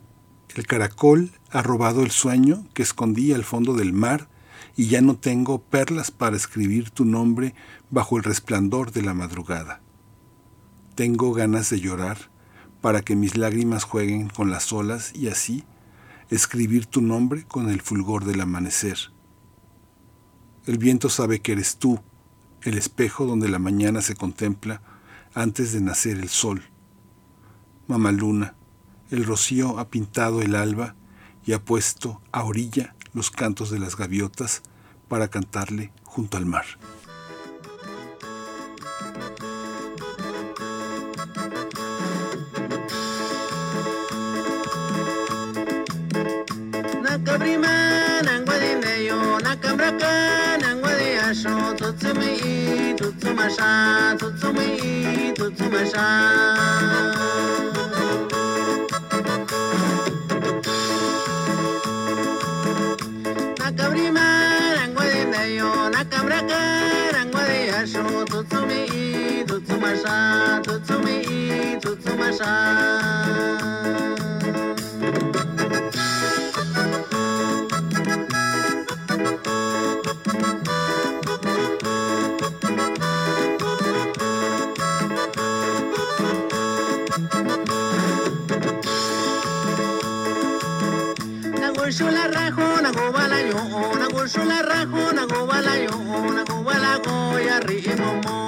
[0.56, 4.28] el caracol ha robado el sueño que escondía al fondo del mar
[4.76, 7.56] y ya no tengo perlas para escribir tu nombre
[7.90, 9.82] bajo el resplandor de la madrugada.
[10.96, 12.30] Tengo ganas de llorar
[12.82, 15.64] para que mis lágrimas jueguen con las olas y así
[16.30, 18.98] escribir tu nombre con el fulgor del amanecer.
[20.66, 22.00] El viento sabe que eres tú,
[22.62, 24.82] el espejo donde la mañana se contempla
[25.34, 26.64] antes de nacer el sol.
[27.88, 28.56] Mamaluna,
[29.10, 30.96] el rocío ha pintado el alba
[31.46, 34.62] y ha puesto a orilla los cantos de las gaviotas
[35.08, 36.66] para cantarle junto al mar.
[47.28, 50.14] kabrima nangwa di neyo nakambra ka
[50.64, 51.76] nangwa di asho.
[51.76, 56.06] Tutsumi i tutsumasha tutsumi i tutsumasha
[68.28, 72.78] Tutsumi, Tutsuma Sha, Tutsumi, Tutsuma Sha.
[91.98, 95.92] Tutsumasha Nagushula rajo, nagubala yo, nagushula rajo, nagubala yo,
[96.34, 98.47] nagubala goya rimomo,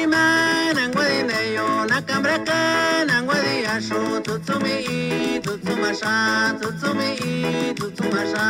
[0.00, 8.46] Nima, Nangwe Neyo, Nakambraka, Nangwe Diasho, Tutsumi, Tutsumasha, Tutsumi, Tutsumasha.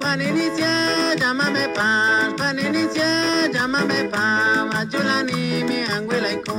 [0.00, 4.24] Paninitia, Jamame pa, Paninitia, Jamame pa.
[4.72, 6.56] Majulani, mi Anguelaiko,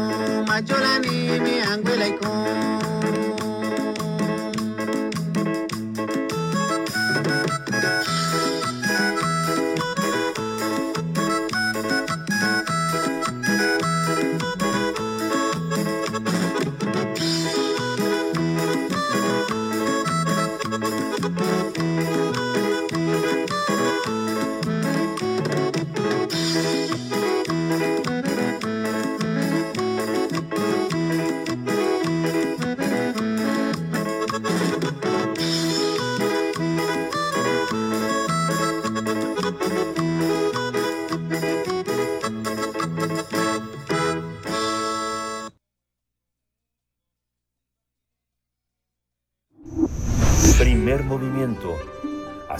[0.47, 2.58] Majulani, mi Anguelaiko.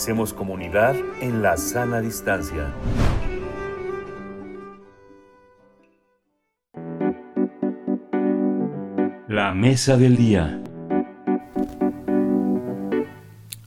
[0.09, 2.73] Hacemos comunidad en la sana distancia.
[9.27, 10.63] La mesa del día.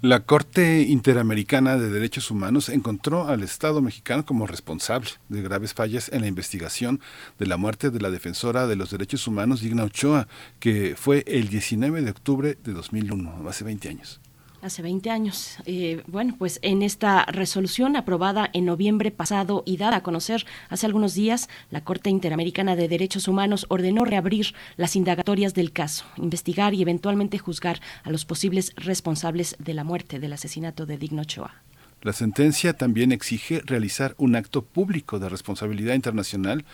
[0.00, 6.10] La Corte Interamericana de Derechos Humanos encontró al Estado mexicano como responsable de graves fallas
[6.12, 7.00] en la investigación
[7.38, 10.26] de la muerte de la defensora de los derechos humanos Digna Ochoa,
[10.58, 14.20] que fue el 19 de octubre de 2001, hace 20 años.
[14.62, 15.56] Hace 20 años.
[15.66, 20.86] Eh, bueno, pues en esta resolución aprobada en noviembre pasado y dada a conocer hace
[20.86, 26.74] algunos días, la Corte Interamericana de Derechos Humanos ordenó reabrir las indagatorias del caso, investigar
[26.74, 31.60] y eventualmente juzgar a los posibles responsables de la muerte del asesinato de Digno Ochoa.
[32.00, 36.64] La sentencia también exige realizar un acto público de responsabilidad internacional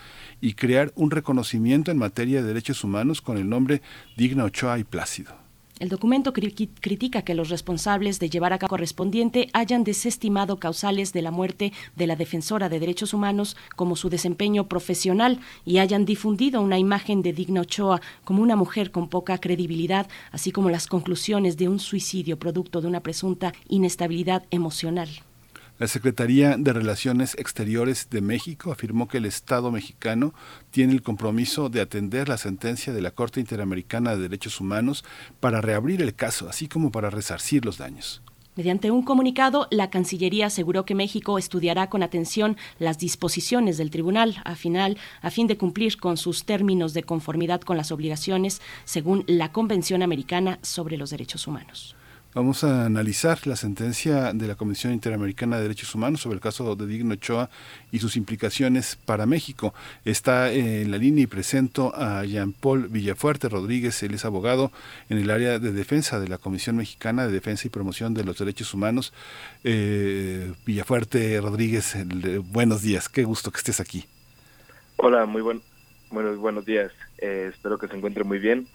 [0.41, 3.81] y crear un reconocimiento en materia de derechos humanos con el nombre
[4.15, 5.48] Digna Ochoa y Plácido.
[5.79, 11.21] El documento critica que los responsables de llevar a cabo correspondiente hayan desestimado causales de
[11.21, 16.59] la muerte de la defensora de derechos humanos como su desempeño profesional y hayan difundido
[16.59, 21.55] una imagen de Digna Ochoa como una mujer con poca credibilidad, así como las conclusiones
[21.55, 25.09] de un suicidio producto de una presunta inestabilidad emocional.
[25.79, 30.33] La Secretaría de Relaciones Exteriores de México afirmó que el Estado mexicano
[30.71, 35.03] tiene el compromiso de atender la sentencia de la Corte Interamericana de Derechos Humanos
[35.39, 38.21] para reabrir el caso, así como para resarcir los daños.
[38.55, 44.41] Mediante un comunicado, la Cancillería aseguró que México estudiará con atención las disposiciones del tribunal
[44.43, 49.23] a, final, a fin de cumplir con sus términos de conformidad con las obligaciones según
[49.27, 51.95] la Convención Americana sobre los Derechos Humanos.
[52.35, 56.75] Vamos a analizar la sentencia de la Comisión Interamericana de Derechos Humanos sobre el caso
[56.75, 57.49] de Digno Ochoa
[57.91, 59.73] y sus implicaciones para México.
[60.05, 64.71] Está en la línea y presento a Jean-Paul Villafuerte Rodríguez, él es abogado
[65.09, 68.37] en el área de defensa de la Comisión Mexicana de Defensa y Promoción de los
[68.37, 69.11] Derechos Humanos.
[69.63, 71.97] Eh, Villafuerte Rodríguez,
[72.51, 74.05] buenos días, qué gusto que estés aquí.
[74.97, 75.63] Hola, muy buen,
[76.11, 78.67] buenos, buenos días, eh, espero que se encuentre muy bien.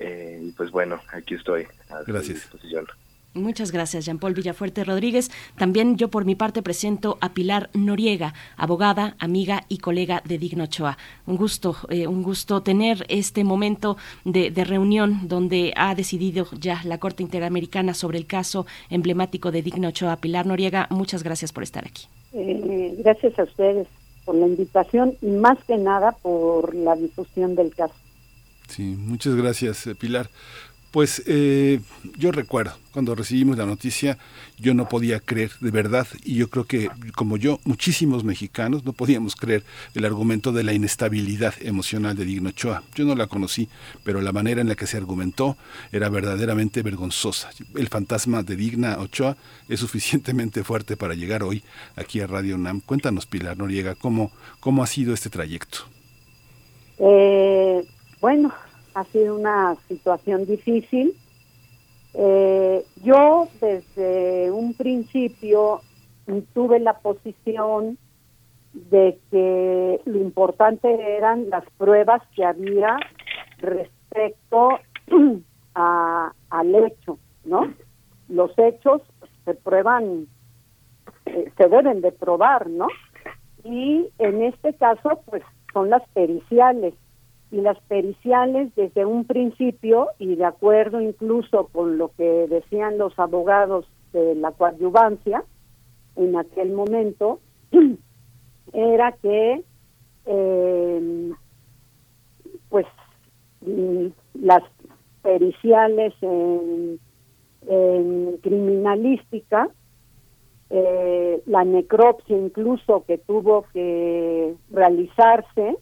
[0.00, 2.36] Eh, y pues bueno, aquí estoy a gracias.
[2.36, 2.86] disposición.
[3.34, 5.30] Muchas gracias, Jean-Paul Villafuerte Rodríguez.
[5.56, 10.64] También yo por mi parte presento a Pilar Noriega, abogada, amiga y colega de Digno
[10.64, 10.96] Ochoa.
[11.26, 16.98] Un gusto, eh, un gusto tener este momento de, reunión donde ha decidido ya la
[16.98, 20.16] Corte Interamericana sobre el caso emblemático de Digno Ochoa.
[20.16, 22.06] Pilar Noriega, muchas gracias por estar aquí.
[22.32, 23.86] Eh, gracias a ustedes
[24.24, 27.94] por la invitación y más que nada por la difusión del caso.
[28.68, 30.30] Sí, muchas gracias, eh, Pilar.
[30.90, 31.80] Pues eh,
[32.16, 34.16] yo recuerdo, cuando recibimos la noticia,
[34.58, 38.94] yo no podía creer de verdad, y yo creo que como yo, muchísimos mexicanos no
[38.94, 39.64] podíamos creer
[39.94, 42.84] el argumento de la inestabilidad emocional de Digno Ochoa.
[42.94, 43.68] Yo no la conocí,
[44.02, 45.58] pero la manera en la que se argumentó
[45.92, 47.50] era verdaderamente vergonzosa.
[47.76, 49.36] El fantasma de Digna Ochoa
[49.68, 51.62] es suficientemente fuerte para llegar hoy
[51.96, 52.80] aquí a Radio UNAM.
[52.80, 55.80] Cuéntanos, Pilar Noriega, cómo, cómo ha sido este trayecto.
[56.98, 57.86] Eh
[58.20, 58.52] bueno,
[58.94, 61.14] ha sido una situación difícil.
[62.14, 65.82] Eh, yo desde un principio
[66.52, 67.98] tuve la posición
[68.72, 72.96] de que lo importante eran las pruebas que había
[73.58, 74.78] respecto
[75.74, 77.72] a, al hecho, ¿no?
[78.28, 79.02] Los hechos
[79.44, 80.26] se prueban,
[81.26, 82.88] eh, se deben de probar, ¿no?
[83.64, 85.42] Y en este caso, pues
[85.72, 86.94] son las periciales
[87.50, 93.18] y las periciales desde un principio y de acuerdo incluso con lo que decían los
[93.18, 95.44] abogados de la coadyuvancia
[96.16, 97.40] en aquel momento
[98.72, 99.62] era que
[100.26, 101.32] eh,
[102.68, 102.86] pues
[104.34, 104.62] las
[105.22, 107.00] periciales en,
[108.42, 109.68] criminalística
[110.70, 115.76] eh, la necropsia incluso que tuvo que realizarse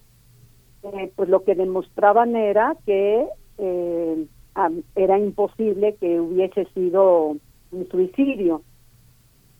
[0.92, 3.26] eh, pues lo que demostraban era que
[3.58, 4.26] eh,
[4.94, 7.36] era imposible que hubiese sido
[7.72, 8.62] un suicidio.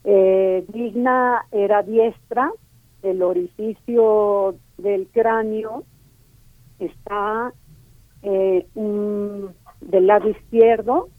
[0.03, 2.51] Eh, Digna era diestra,
[3.03, 5.83] el orificio del cráneo
[6.79, 7.53] está
[8.21, 11.09] del lado izquierdo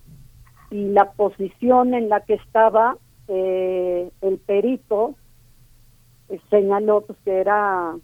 [0.71, 2.99] y la posición en la que estaba
[3.29, 5.15] el perito
[6.51, 7.97] señaló pues, que era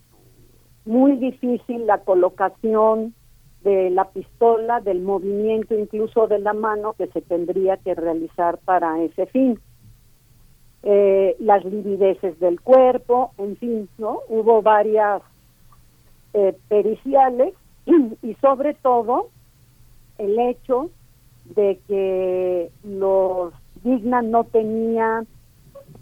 [0.85, 3.15] muy difícil la colocación
[3.62, 9.02] de la pistola, del movimiento incluso de la mano que se tendría que realizar para
[9.02, 9.59] ese fin.
[10.82, 14.19] Eh, las livideces del cuerpo, en fin, ¿no?
[14.28, 15.23] Hubo varias
[16.35, 17.55] eh, periciales
[18.23, 19.28] y sobre todo
[20.19, 20.90] el hecho
[21.56, 25.24] de que los Digna no tenía,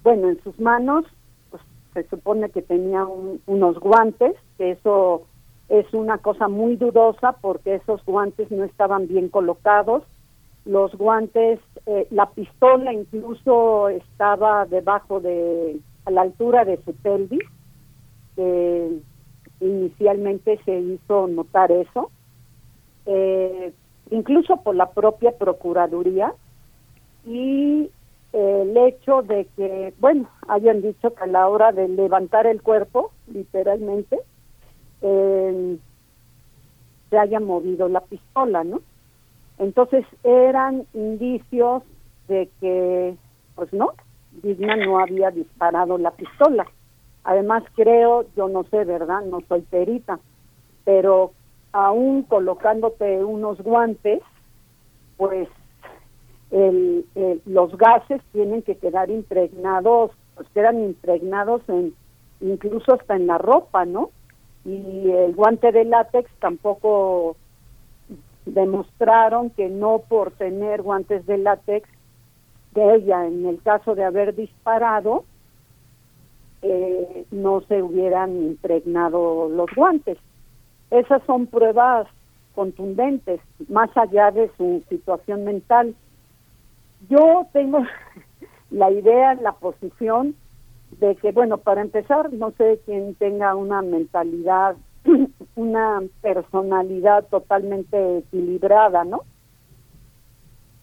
[0.03, 1.05] bueno, en sus manos
[1.95, 3.07] se supone que tenía
[3.47, 5.23] unos guantes, que eso
[5.69, 10.05] es una cosa muy dudosa porque esos guantes no estaban bien colocados.
[10.65, 17.43] Los guantes, eh, la pistola incluso estaba debajo de, a la altura de su pelvis,
[18.37, 19.01] que
[19.59, 22.13] inicialmente se hizo notar eso,
[23.07, 23.73] eh,
[24.13, 26.35] incluso por la propia Procuraduría,
[27.27, 27.91] y
[28.33, 33.11] el hecho de que, bueno, hayan dicho que a la hora de levantar el cuerpo,
[33.27, 34.21] literalmente,
[35.03, 35.79] eh,
[37.11, 38.81] se haya movido la pistola, ¿no?
[39.59, 41.83] Entonces eran indicios
[42.29, 43.15] de que,
[43.55, 43.91] pues no,
[44.43, 46.66] Digna no había disparado la pistola.
[47.24, 49.23] Además creo, yo no sé, ¿verdad?
[49.23, 50.19] No soy perita,
[50.85, 51.33] pero
[51.73, 54.20] aún colocándote unos guantes,
[55.16, 55.49] pues
[56.51, 57.07] el,
[57.47, 61.95] los gases tienen que quedar impregnados, pues quedan impregnados en
[62.41, 64.11] incluso hasta en la ropa, ¿no?
[64.65, 67.37] Y el guante de látex tampoco
[68.47, 71.89] demostraron que no por tener guantes de látex
[72.75, 75.25] de ella, en el caso de haber disparado,
[76.63, 80.19] eh, no se hubieran impregnado los guantes.
[80.91, 82.07] Esas son pruebas
[82.55, 85.95] contundentes, más allá de su situación mental.
[87.09, 87.81] Yo tengo
[88.71, 90.37] la idea, la posición
[90.98, 94.77] de que, bueno, para empezar, no sé quién tenga una mentalidad,
[95.56, 99.22] una personalidad totalmente equilibrada, ¿no?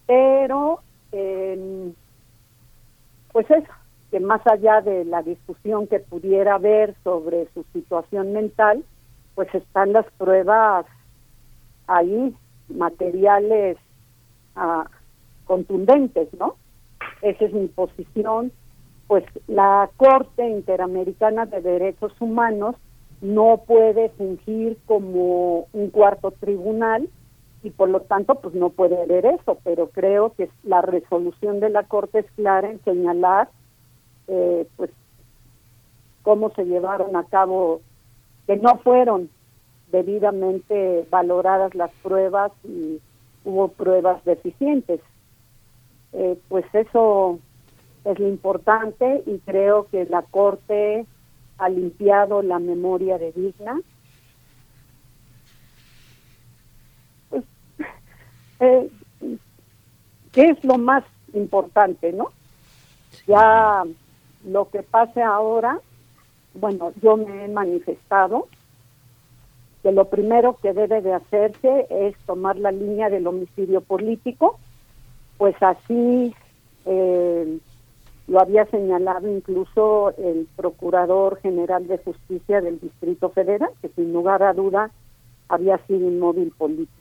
[0.07, 0.81] Pero,
[1.11, 1.93] eh,
[3.31, 3.71] pues eso,
[4.11, 8.83] que más allá de la discusión que pudiera haber sobre su situación mental,
[9.35, 10.85] pues están las pruebas
[11.87, 12.35] ahí,
[12.67, 13.77] materiales
[14.55, 14.89] ah,
[15.45, 16.55] contundentes, ¿no?
[17.21, 18.51] Esa es mi posición
[19.09, 22.75] pues la Corte Interamericana de Derechos Humanos
[23.21, 27.09] no puede fungir como un cuarto tribunal
[27.63, 31.71] y por lo tanto pues no puede ver eso, pero creo que la resolución de
[31.71, 33.49] la Corte es clara en señalar
[34.27, 34.91] eh, pues
[36.21, 37.81] cómo se llevaron a cabo,
[38.45, 39.31] que no fueron
[39.91, 42.99] debidamente valoradas las pruebas y
[43.43, 45.01] hubo pruebas deficientes.
[46.13, 47.39] Eh, pues eso
[48.05, 51.05] es lo importante y creo que la Corte
[51.57, 53.81] ha limpiado la memoria de Digna.
[57.29, 57.43] Pues,
[58.59, 58.89] eh,
[60.31, 61.03] ¿Qué es lo más
[61.33, 62.31] importante, no?
[63.27, 63.83] Ya
[64.45, 65.79] lo que pase ahora,
[66.53, 68.47] bueno, yo me he manifestado
[69.83, 74.59] que lo primero que debe de hacerse es tomar la línea del homicidio político,
[75.37, 76.33] pues así
[76.85, 77.59] eh,
[78.29, 84.43] lo había señalado incluso el Procurador General de Justicia del Distrito Federal, que sin lugar
[84.43, 84.91] a duda
[85.47, 86.93] había sido un móvil político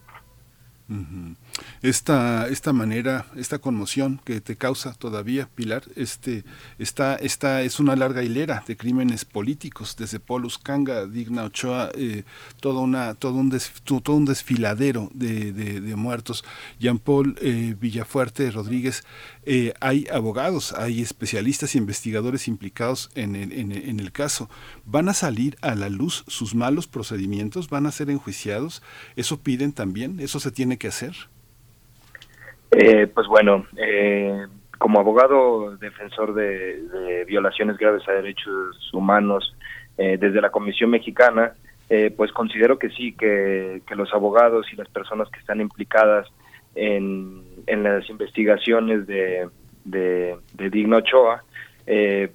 [1.83, 6.45] esta, esta manera, esta conmoción que te causa todavía, Pilar, este,
[6.79, 12.25] esta, esta es una larga hilera de crímenes políticos, desde Polus Kanga, Digna Ochoa, eh,
[12.61, 16.45] todo, una, todo, un todo un desfiladero de, de, muertos.
[16.79, 19.05] Jean Paul eh, Villafuerte Rodríguez,
[19.45, 24.49] eh, hay abogados, hay especialistas y investigadores implicados en en, en el caso.
[24.85, 27.69] ¿Van a salir a la luz sus malos procedimientos?
[27.69, 28.83] ¿Van a ser enjuiciados?
[29.17, 30.21] ¿Eso piden también?
[30.21, 31.17] ¿Eso se tiene que hacer?
[32.71, 34.47] Eh, pues bueno, eh,
[34.79, 39.55] como abogado defensor de, violaciones graves a derechos humanos
[39.97, 41.55] eh, desde la Comisión Mexicana,
[42.17, 46.29] pues considero que sí, que, los abogados y las personas que están implicadas
[46.75, 49.49] en, las investigaciones de,
[49.85, 50.37] de,
[50.71, 51.43] Digno Ochoa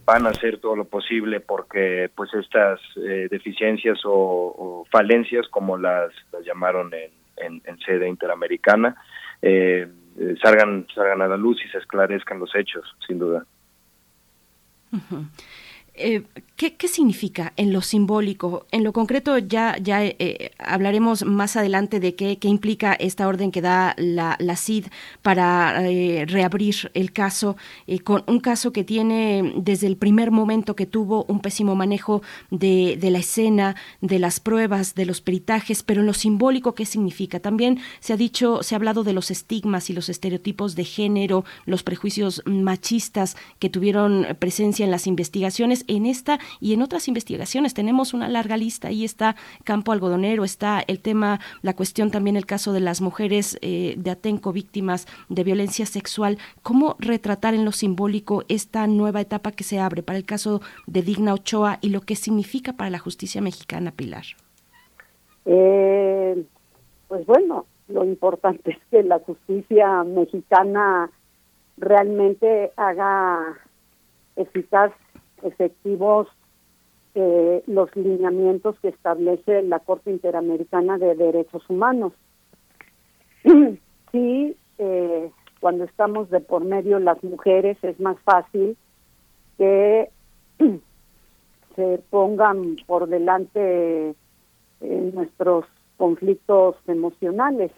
[0.06, 6.12] van a hacer todo lo posible porque pues estas deficiencias o, falencias, como las,
[6.44, 8.96] llamaron en, en, sede interamericana,
[9.42, 9.88] eh,
[10.20, 13.46] eh, salgan, salgan a la luz y se esclarezcan los hechos, sin duda.
[15.96, 16.24] Eh,
[16.56, 18.66] ¿qué, significa en lo simbólico?
[18.72, 23.62] En lo concreto ya, ya eh, hablaremos más adelante de qué, implica esta orden que
[23.62, 24.88] da la, la CID
[25.22, 27.58] para eh, reabrir el caso,
[28.04, 32.98] con un caso que tiene desde el primer momento que tuvo un pésimo manejo de,
[33.00, 37.40] de, la escena, de las pruebas, de los peritajes, pero en lo simbólico, ¿qué significa?
[37.40, 41.46] También se ha dicho, se ha hablado de los estigmas y los estereotipos de género,
[41.66, 47.74] los prejuicios machistas que tuvieron presencia en las investigaciones en esta y en otras investigaciones.
[47.74, 48.90] Tenemos una larga lista.
[48.90, 53.58] Ahí está Campo Algodonero, está el tema, la cuestión también el caso de las mujeres
[53.62, 56.38] eh, de Atenco víctimas de violencia sexual.
[56.62, 61.02] ¿Cómo retratar en lo simbólico esta nueva etapa que se abre para el caso de
[61.02, 64.24] Digna Ochoa y lo que significa para la justicia mexicana, Pilar?
[65.46, 66.46] Eh,
[67.08, 71.10] pues bueno, lo importante es que la justicia mexicana
[71.78, 73.60] realmente haga
[74.36, 74.92] eficaz,
[75.44, 76.28] efectivos
[77.16, 82.14] eh, los lineamientos que establece la Corte Interamericana de Derechos Humanos.
[84.12, 88.76] sí, eh, cuando estamos de por medio las mujeres es más fácil
[89.58, 90.10] que
[91.76, 94.16] se pongan por delante
[94.82, 95.66] eh, nuestros
[95.98, 97.72] conflictos emocionales.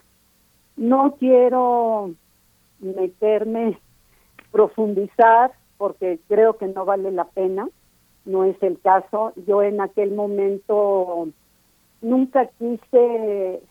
[0.77, 2.11] No quiero
[2.79, 3.77] meterme,
[4.51, 7.67] profundizar, porque creo que no vale la pena,
[8.25, 9.33] no es el caso.
[9.47, 11.27] Yo en aquel momento
[12.01, 13.61] nunca quise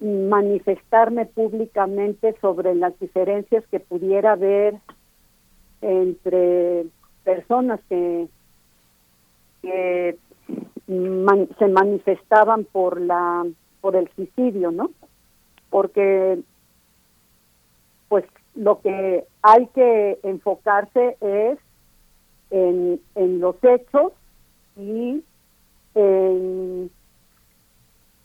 [0.00, 4.74] manifestarme públicamente sobre las diferencias que pudiera haber
[5.80, 6.86] entre
[7.24, 8.28] personas que,
[9.62, 10.18] que
[10.86, 13.46] se manifestaban por la
[13.80, 14.90] por el suicidio, ¿no?
[15.70, 16.40] Porque
[18.08, 18.24] pues
[18.56, 21.58] lo que hay que enfocarse es
[22.50, 24.12] en, en los hechos
[24.76, 25.22] y
[25.94, 26.90] en,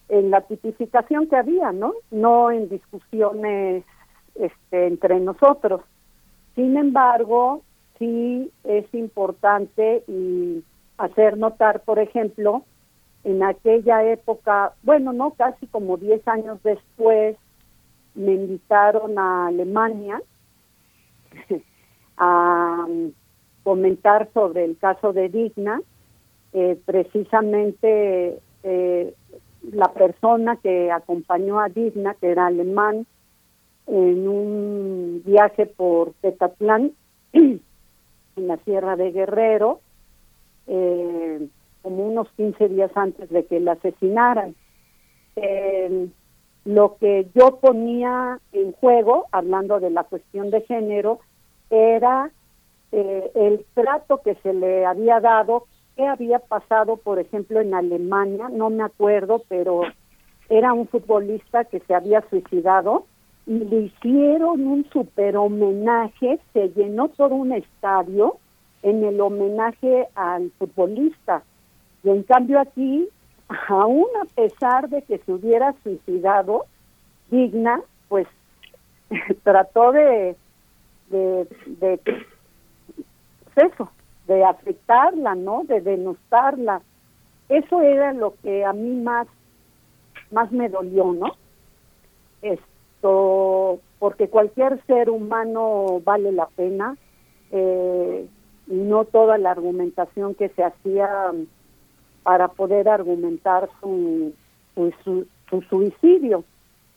[0.10, 1.93] en la tipificación que había, ¿no?
[2.11, 3.84] No en discusiones
[4.35, 5.82] este, entre nosotros.
[6.56, 7.61] Sin embargo,
[7.98, 10.64] sí es importante y
[10.98, 12.64] hacer notar, por ejemplo,
[13.24, 17.38] en aquella época, bueno, no, casi como 10 años después,
[18.15, 20.22] me invitaron a Alemania
[22.17, 22.88] a
[23.64, 25.81] comentar sobre el caso de Digna.
[26.53, 29.14] Eh, precisamente eh,
[29.72, 33.06] la persona que acompañó a Digna, que era alemán,
[33.88, 36.91] en un viaje por Tetatlán,
[37.33, 37.61] en
[38.35, 39.81] la Sierra de Guerrero,
[40.67, 41.48] eh,
[41.81, 44.56] como unos 15 días antes de que la asesinaran.
[46.65, 51.19] Lo que yo ponía en juego, hablando de la cuestión de género,
[51.69, 52.31] era
[52.91, 55.65] eh, el trato que se le había dado,
[55.95, 59.81] qué había pasado, por ejemplo, en Alemania, no me acuerdo, pero
[60.49, 63.06] era un futbolista que se había suicidado
[63.48, 68.38] y le hicieron un super homenaje, se llenó todo un estadio
[68.83, 71.43] en el homenaje al futbolista.
[72.03, 73.07] Y en cambio aquí,
[73.67, 76.65] aún a pesar de que se hubiera suicidado,
[77.30, 78.27] digna, pues
[79.43, 80.35] trató de,
[81.09, 81.99] de, de
[83.55, 83.91] eso,
[84.27, 85.63] de afectarla, ¿no?
[85.65, 86.81] De denostarla.
[87.49, 89.27] Eso era lo que a mí más,
[90.31, 91.35] más me dolió, ¿no?
[92.41, 96.95] Esto, porque cualquier ser humano vale la pena,
[97.51, 98.25] eh,
[98.67, 101.31] y no toda la argumentación que se hacía
[102.24, 104.33] para poder argumentar su,
[105.03, 106.43] su, su suicidio.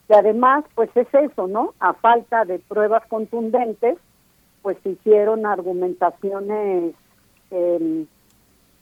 [0.09, 1.75] Y además, pues es eso, ¿no?
[1.81, 3.99] A falta de pruebas contundentes,
[4.63, 6.95] pues hicieron argumentaciones
[7.51, 8.07] em,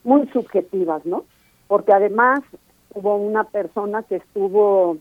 [0.05, 1.25] muy subjetivas, ¿no?
[1.69, 2.41] Porque además
[2.95, 4.99] hubo una persona que estuvo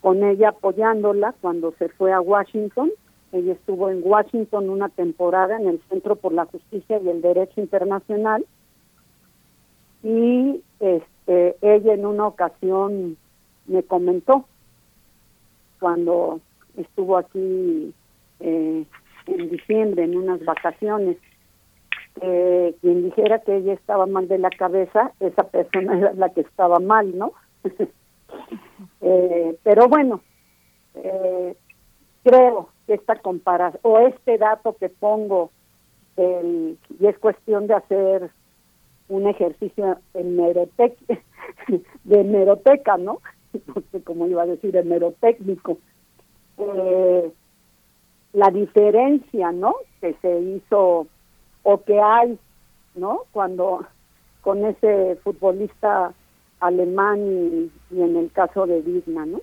[0.00, 2.90] con ella apoyándola cuando se fue a Washington.
[3.32, 7.60] Ella estuvo en Washington una temporada en el Centro por la Justicia y el Derecho
[7.60, 8.44] Internacional.
[10.02, 13.16] Y este, ella en una ocasión
[13.66, 14.44] me comentó
[15.78, 16.40] cuando
[16.76, 17.94] estuvo aquí
[18.40, 18.84] eh,
[19.26, 21.16] en diciembre en unas vacaciones.
[22.20, 26.42] Eh, quien dijera que ella estaba mal de la cabeza, esa persona era la que
[26.42, 27.32] estaba mal, ¿no?
[29.00, 30.20] eh, pero bueno,
[30.94, 31.56] eh,
[32.22, 35.50] creo que esta comparación, o este dato que pongo,
[36.16, 38.30] el, y es cuestión de hacer
[39.12, 43.18] un ejercicio de meroteca, ¿no?
[43.52, 45.76] No sé cómo iba a decir, hemerotécnico.
[46.56, 47.30] Eh,
[48.32, 49.74] la diferencia, ¿no?
[50.00, 51.06] Que se hizo
[51.62, 52.38] o que hay,
[52.94, 53.24] ¿no?
[53.32, 53.84] Cuando
[54.40, 56.14] con ese futbolista
[56.60, 59.42] alemán y, en el caso de Digna, ¿no?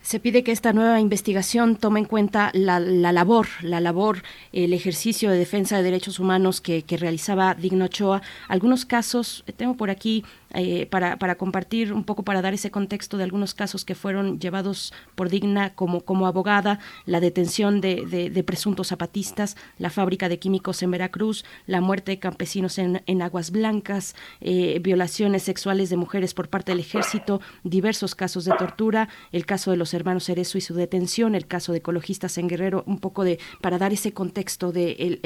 [0.00, 4.22] Se pide que esta nueva investigación tome en cuenta la, labor, la labor,
[4.52, 8.22] el ejercicio de defensa de derechos humanos que, que realizaba Digno Ochoa.
[8.48, 13.16] Algunos casos, tengo por aquí eh, para, para, compartir un poco, para dar ese contexto
[13.16, 18.44] de algunos casos que fueron llevados por Digna como, como abogada, la detención de, de,
[18.44, 23.50] presuntos zapatistas, la fábrica de químicos en Veracruz, la muerte de campesinos en, en Aguas
[23.50, 29.46] Blancas, eh, violaciones sexuales de mujeres por parte del ejército, diversos casos de tortura, el
[29.46, 32.98] caso de los hermanos Cerezo y su detención, el caso de ecologistas en Guerrero, un
[32.98, 35.20] poco de para dar ese contexto de el,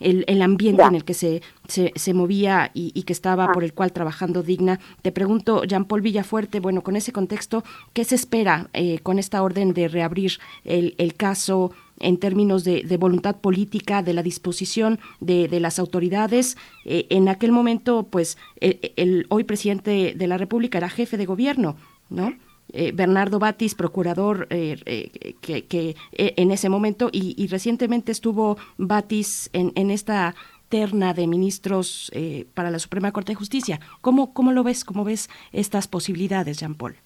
[0.00, 3.64] el, el, ambiente en el que se, se, se movía y, y que estaba, por
[3.64, 4.69] el cual trabajando Digna
[5.02, 9.72] Te pregunto, Jean-Paul Villafuerte, bueno, con ese contexto, ¿qué se espera eh, con esta orden
[9.72, 11.72] de reabrir el, caso?
[11.98, 16.56] en términos de, voluntad política, de la disposición de, las autoridades.
[16.86, 21.76] Eh, en aquel momento, pues, el, hoy presidente de la República era jefe de gobierno,
[22.08, 22.32] ¿no?
[22.72, 30.34] Eh, Bernardo Batis, procurador que, en ese momento, y, recientemente estuvo Batis en, esta
[30.70, 32.10] terna de ministros
[32.54, 33.80] para la Suprema Corte de Justicia.
[34.00, 34.84] ¿Cómo, ¿Cómo lo ves?
[34.84, 36.96] ¿Cómo ves estas posibilidades, Jean Paul?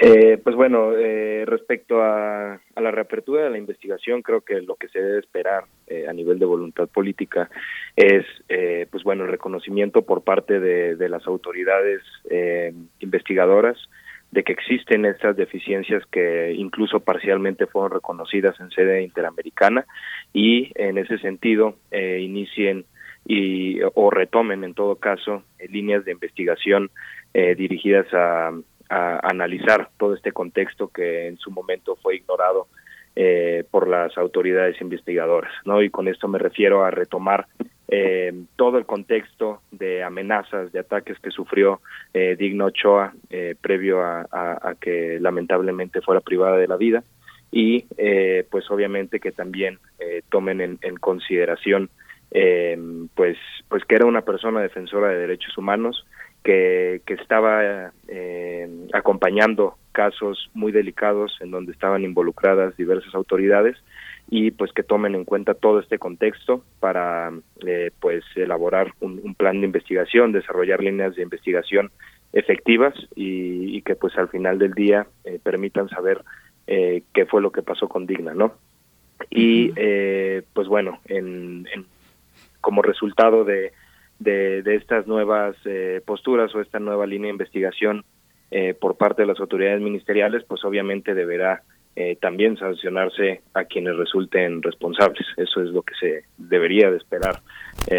[0.00, 4.88] Eh, pues bueno, eh, respecto a, la reapertura de la investigación, creo que lo que
[4.88, 7.50] se debe esperar eh, a nivel de voluntad política
[7.96, 8.24] es,
[8.90, 12.02] pues bueno, el reconocimiento por parte de, las autoridades
[13.00, 13.76] investigadoras
[14.30, 19.86] de que existen estas deficiencias que incluso parcialmente fueron reconocidas en sede interamericana
[20.32, 22.84] y en ese sentido inicien
[23.26, 26.90] y o retomen en todo caso líneas de investigación
[27.32, 28.52] dirigidas a
[28.88, 32.68] a analizar todo este contexto que en su momento fue ignorado
[33.14, 35.82] eh, por las autoridades investigadoras, ¿no?
[35.82, 37.46] Y con esto me refiero a retomar
[37.88, 41.80] eh, todo el contexto de amenazas, de ataques que sufrió
[42.12, 47.02] eh, Digno Ochoa eh, previo a, que lamentablemente fuera privada de la vida.
[47.50, 47.86] Y
[48.50, 49.78] pues obviamente que también
[50.28, 51.88] tomen en, en consideración
[53.14, 56.04] pues pues que era una persona defensora de derechos humanos
[56.44, 63.76] que, que estaba eh, acompañando casos muy delicados en donde estaban involucradas diversas autoridades
[64.30, 67.32] y pues que tomen en cuenta todo este contexto para
[67.66, 71.90] eh, pues elaborar un, plan de investigación, desarrollar líneas de investigación
[72.32, 76.22] efectivas y, que pues al final del día eh, permitan saber
[76.66, 78.54] eh, qué fue lo que pasó con Digna, ¿no?
[79.30, 79.72] Y
[80.52, 81.86] pues bueno, en, en,
[82.60, 83.72] como resultado de,
[84.18, 88.04] de, de estas nuevas eh, posturas o esta nueva línea de investigación
[88.50, 91.62] eh, por parte de las autoridades ministeriales, pues obviamente deberá
[91.96, 95.26] eh, también sancionarse a quienes resulten responsables.
[95.36, 97.40] Eso es lo que se debería de esperar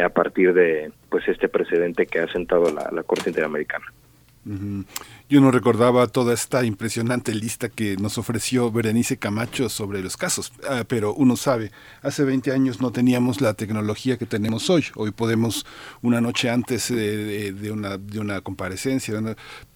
[0.04, 3.86] a partir de pues este precedente que ha sentado la Corte Interamericana.
[5.32, 10.52] Yo no recordaba toda esta impresionante lista que nos ofreció Berenice Camacho sobre los casos,
[10.68, 14.86] ah, pero uno sabe, hace 20 años no teníamos la tecnología que tenemos hoy.
[14.96, 15.68] Hoy podemos,
[16.02, 19.22] una noche antes de, una, de una comparecencia,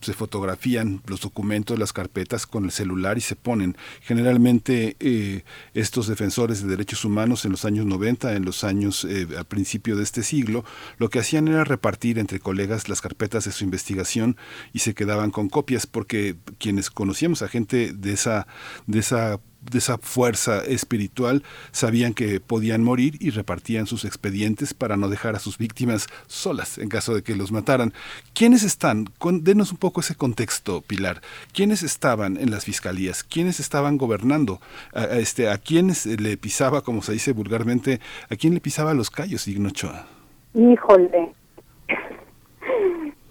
[0.01, 3.77] se fotografían los documentos, las carpetas con el celular y se ponen.
[4.01, 5.43] Generalmente eh,
[5.75, 9.97] estos defensores de derechos humanos en los años 90, en los años eh, al principio
[9.97, 10.65] de este siglo,
[10.97, 14.35] lo que hacían era repartir entre colegas las carpetas de su investigación
[14.73, 18.47] y se quedaban con copias porque quienes conocíamos a gente de esa
[18.87, 19.39] de esa
[19.71, 25.35] de esa fuerza espiritual sabían que podían morir y repartían sus expedientes para no dejar
[25.35, 27.93] a sus víctimas solas en caso de que los mataran.
[28.33, 29.07] ¿Quiénes están?
[29.41, 31.21] denos un poco ese contexto, Pilar.
[31.53, 33.23] ¿Quiénes estaban en las fiscalías?
[33.23, 34.59] ¿Quiénes estaban gobernando?
[34.93, 37.99] A, este, ¿A quiénes le pisaba, como se dice vulgarmente,
[38.29, 40.07] a quién le pisaba los callos, Ignochoa?
[40.53, 41.33] Híjole,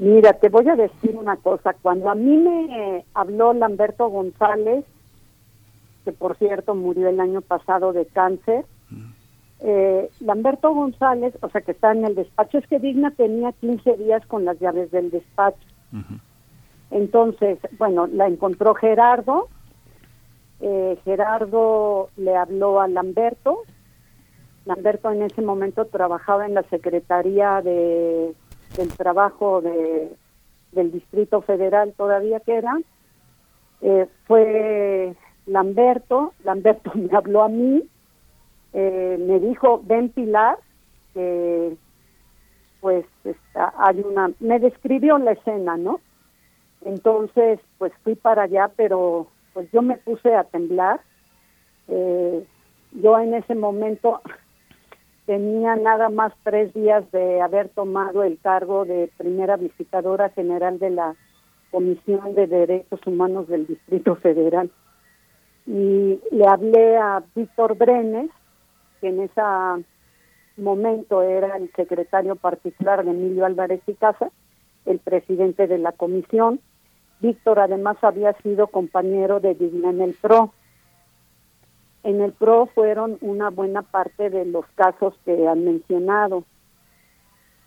[0.02, 1.76] Mira, te voy a decir una cosa.
[1.80, 4.84] Cuando a mí me habló Lamberto González,
[6.04, 8.64] que por cierto murió el año pasado de cáncer,
[9.60, 13.96] eh, Lamberto González, o sea que está en el despacho, es que Digna tenía 15
[13.96, 15.68] días con las llaves del despacho.
[16.90, 19.46] Entonces, bueno, la encontró Gerardo,
[20.58, 23.58] eh, Gerardo le habló a Lamberto,
[24.64, 28.34] Lamberto en ese momento trabajaba en la Secretaría de
[28.76, 30.12] del trabajo de,
[30.72, 32.78] del Distrito Federal todavía que era,
[33.80, 35.14] eh, fue
[35.46, 37.82] Lamberto, Lamberto me habló a mí,
[38.72, 40.58] eh, me dijo, ven Pilar,
[41.14, 41.76] que
[42.80, 46.00] pues está, hay una, me describió la escena, ¿no?
[46.84, 51.00] Entonces, pues fui para allá, pero pues yo me puse a temblar.
[51.88, 52.44] Eh,
[52.92, 54.20] yo en ese momento
[55.26, 60.90] tenía nada más tres días de haber tomado el cargo de primera visitadora general de
[60.90, 61.14] la
[61.70, 64.70] Comisión de Derechos Humanos del Distrito Federal.
[65.66, 68.30] Y le hablé a Víctor Brenes,
[69.00, 69.40] que en ese
[70.56, 74.30] momento era el secretario particular de Emilio Álvarez y Casa,
[74.84, 76.60] el presidente de la comisión.
[77.20, 80.52] Víctor además había sido compañero de Digna en el PRO
[82.04, 86.44] en el PRO fueron una buena parte de los casos que han mencionado.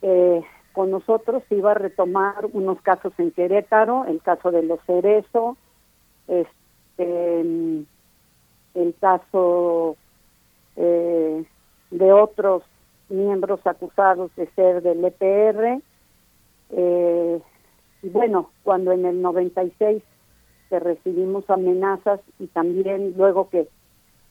[0.01, 5.55] Eh, con nosotros iba a retomar unos casos en Querétaro, el caso de los Cerezo,
[6.27, 7.39] este,
[8.73, 9.95] el caso
[10.75, 11.45] eh,
[11.91, 12.63] de otros
[13.07, 15.81] miembros acusados de ser del EPR,
[16.71, 17.41] eh,
[18.01, 20.03] y bueno, cuando en el 96
[20.69, 23.69] que recibimos amenazas y también luego que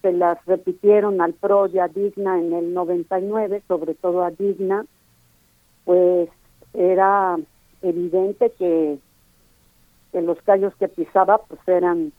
[0.05, 4.85] se las repitieron al PRO y a Digna en el 99, sobre todo a Digna,
[5.87, 6.29] pues
[6.75, 7.39] era
[7.81, 8.99] evidente que,
[10.13, 12.13] que los callos que pisaba pues eran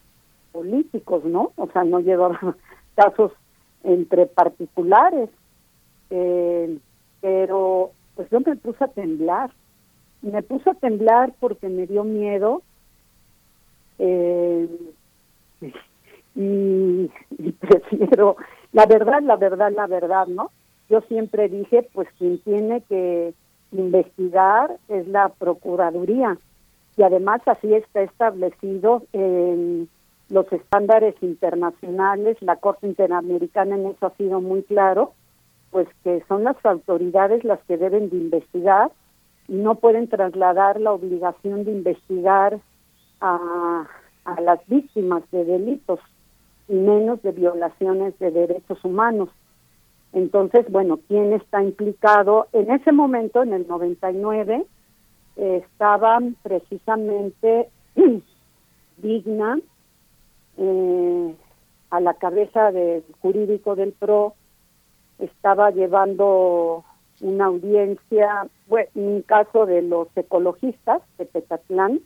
[0.51, 1.51] políticos, ¿no?
[1.57, 2.55] O sea, no llevaba
[2.95, 3.31] casos
[3.83, 5.29] entre particulares,
[6.09, 6.79] eh,
[7.21, 9.51] pero pues yo me puse a temblar,
[10.23, 12.63] me puse a temblar porque me dio miedo
[13.99, 14.67] eh,
[16.35, 17.09] y,
[17.59, 18.35] prefiero,
[18.73, 20.51] la verdad, la verdad, la verdad, ¿no?
[20.89, 23.33] Yo siempre dije, pues quien tiene que
[23.71, 26.37] investigar es la Procuraduría
[26.97, 29.89] y además así está establecido en
[30.29, 35.13] los estándares internacionales, la Corte Interamericana en eso ha sido muy claro,
[35.71, 38.91] pues que son las autoridades las que deben de investigar
[39.47, 42.59] y no pueden trasladar la obligación de investigar
[43.21, 43.87] a,
[44.25, 45.99] a las víctimas de delitos
[46.67, 49.29] y menos de violaciones de derechos humanos.
[50.13, 52.47] Entonces, bueno, ¿quién está implicado?
[52.53, 54.65] En ese momento, en el 99,
[55.37, 57.69] eh, estaban precisamente
[58.97, 59.59] Digna
[60.57, 61.35] eh,
[61.89, 64.35] a la cabeza del jurídico del PRO,
[65.19, 66.83] estaba llevando
[67.21, 71.99] una audiencia, bueno, un caso de los ecologistas de Petatlán,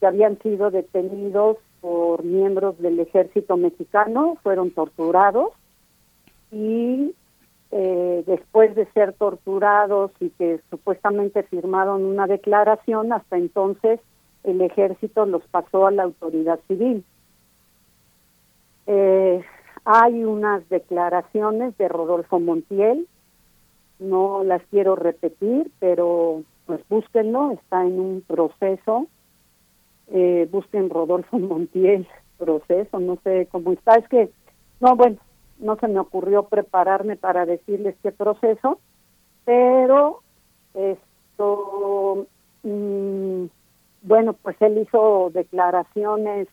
[0.00, 5.52] que habían sido detenidos por miembros del ejército mexicano, fueron torturados
[6.50, 7.14] y
[7.70, 14.00] eh, después de ser torturados y que supuestamente firmaron una declaración, hasta entonces
[14.44, 17.04] el ejército los pasó a la autoridad civil.
[18.86, 19.44] Eh,
[19.84, 23.06] hay unas declaraciones de Rodolfo Montiel,
[23.98, 29.06] no las quiero repetir, pero pues búsquenlo, está en un proceso.
[30.10, 32.06] Eh, busquen Rodolfo Montiel,
[32.38, 33.96] proceso, no sé cómo está.
[33.96, 34.30] Es que,
[34.80, 35.16] no, bueno,
[35.58, 38.78] no se me ocurrió prepararme para decirles qué proceso,
[39.44, 40.22] pero
[40.74, 42.26] esto,
[42.62, 43.44] mm,
[44.02, 46.48] bueno, pues él hizo declaraciones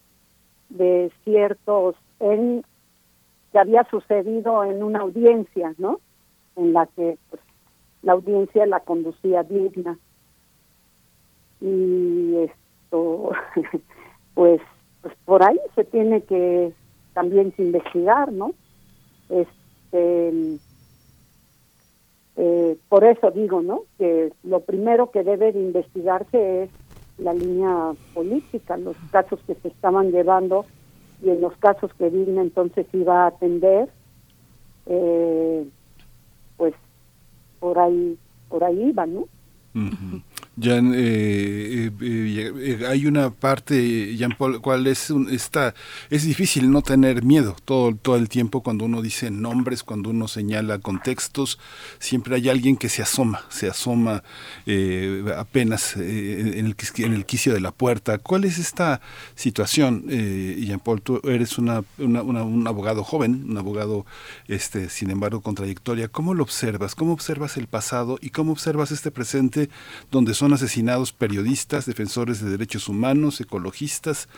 [0.70, 2.64] de ciertos en
[3.52, 6.00] que había sucedido en una audiencia, ¿no?
[6.56, 7.42] En la que pues,
[8.02, 9.98] la audiencia la conducía digna.
[11.62, 12.50] Y
[12.86, 13.32] esto,
[14.34, 14.62] pues,
[15.02, 16.74] pues por ahí se tiene que
[17.14, 18.52] también que investigar, ¿no?
[19.30, 20.58] Este,
[22.38, 23.84] eh, por eso digo, ¿no?
[23.98, 26.70] Que lo primero que debe de investigarse es
[27.18, 30.66] la línea política, los casos que se estaban llevando
[31.24, 33.90] y en los casos que Digna entonces iba a atender,
[34.86, 35.66] eh,
[36.58, 36.74] pues
[37.60, 38.18] por ahí,
[38.50, 39.28] por ahí iba, ¿no?
[40.58, 45.76] Ya eh, eh, eh, hay una parte, Jean Paul, cuál es un, está,
[46.10, 50.30] es difícil no tener miedo todo, todo el tiempo cuando uno dice nombres, cuando uno
[50.30, 51.60] señala contextos,
[52.00, 54.24] siempre hay alguien que se asoma, se asoma
[55.38, 58.18] apenas en, el, en el quicio de la puerta.
[58.18, 59.02] ¿Cuál es esta
[59.36, 61.02] situación, Jean Paul?
[61.02, 64.06] Tú eres una, una, un abogado joven, un abogado,
[64.48, 66.08] este, sin embargo, con trayectoria.
[66.08, 66.96] ¿Cómo lo observas?
[66.96, 69.70] ¿Cómo observas el pasado y cómo observas este presente
[70.12, 74.30] donde son son asesinados periodistas, defensores de derechos humanos, ecologistas.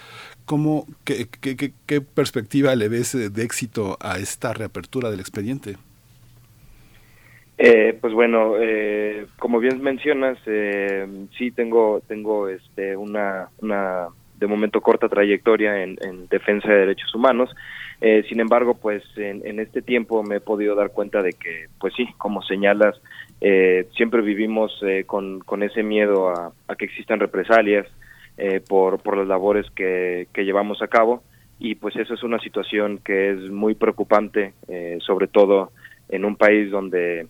[0.45, 5.75] ¿Cómo, qué, qué, perspectiva le ves de éxito a esta reapertura del expediente?
[7.57, 11.05] Eh, pues bueno, eh, como bien mencionas, eh,
[11.37, 14.07] sí tengo tengo este una, una
[14.39, 15.97] de momento corta trayectoria en,
[16.29, 17.53] defensa de derechos humanos.
[17.99, 21.65] Eh, sin embargo, pues en, en, este tiempo me he podido dar cuenta de que,
[21.81, 22.95] pues sí, como señalas,
[23.39, 27.85] eh, siempre vivimos eh, con, ese miedo a, que existan represalias
[28.37, 31.23] eh, por, por las labores que, que, llevamos a cabo
[31.59, 34.53] y pues eso es una situación que es muy preocupante,
[34.99, 35.71] sobre todo
[36.07, 37.25] en un país donde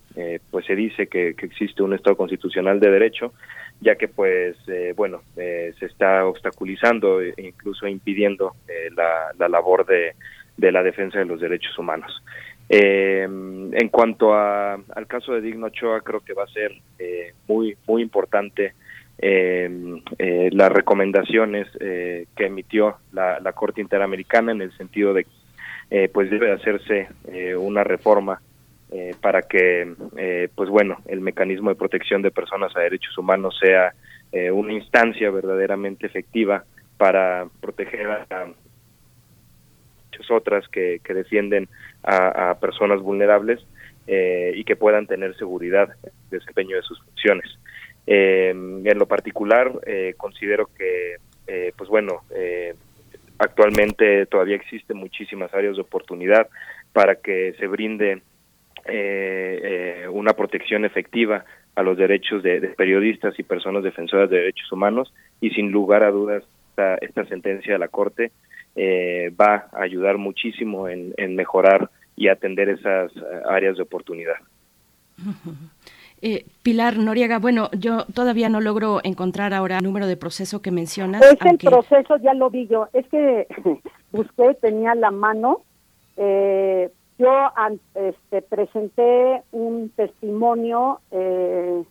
[0.50, 3.32] pues se dice que, que, existe un Estado constitucional de derecho,
[3.80, 4.54] ya que pues
[4.96, 8.52] bueno se está obstaculizando e incluso impidiendo
[8.94, 12.22] la, la labor de la defensa de los derechos humanos.
[12.68, 17.32] Eh, en cuanto a, al caso de Digno Ochoa, creo que va a ser eh,
[17.46, 18.74] muy muy importante
[19.20, 19.68] eh,
[20.18, 25.26] eh las recomendaciones eh, que emitió la, Corte Interamericana en el sentido de
[25.90, 27.08] eh, pues debe hacerse
[27.56, 28.40] una reforma
[29.20, 29.94] para que
[30.54, 33.92] pues bueno el mecanismo de protección de personas a derechos humanos sea
[34.52, 36.64] una instancia verdaderamente efectiva
[36.96, 38.46] para proteger a,
[40.30, 41.68] otras que, que defienden
[42.02, 43.60] a, personas vulnerables
[44.06, 47.58] eh, y que puedan tener seguridad en el desempeño de sus funciones.
[48.10, 52.22] Eh, en lo particular, eh, considero que, eh, pues bueno,
[53.36, 56.48] actualmente todavía existen muchísimas áreas de oportunidad
[56.94, 58.22] para que se brinde
[60.10, 61.44] una protección efectiva
[61.74, 65.12] a los derechos de, periodistas y personas defensoras de derechos humanos
[65.42, 68.32] y sin lugar a dudas esta, esta sentencia de la Corte
[69.38, 73.12] va a ayudar muchísimo en, en mejorar y atender esas
[73.48, 74.36] áreas de oportunidad.
[76.20, 80.72] Eh, Pilar Noriega, bueno, yo todavía no logro encontrar ahora el número de proceso que
[80.72, 81.22] mencionas.
[81.22, 82.88] Es el proceso, ya lo vi yo.
[82.92, 83.46] Es que
[84.12, 85.60] busqué, tenía la mano.
[86.16, 87.32] Eh, yo
[87.94, 91.84] este, presenté un testimonio eh,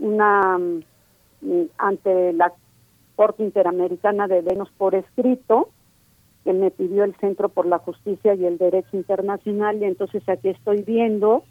[0.00, 2.52] una mm, ante la
[3.14, 5.68] Corte Interamericana de Venus por escrito
[6.44, 10.50] que me pidió el Centro por la Justicia y el Derecho Internacional y entonces aquí
[10.50, 11.44] estoy viendo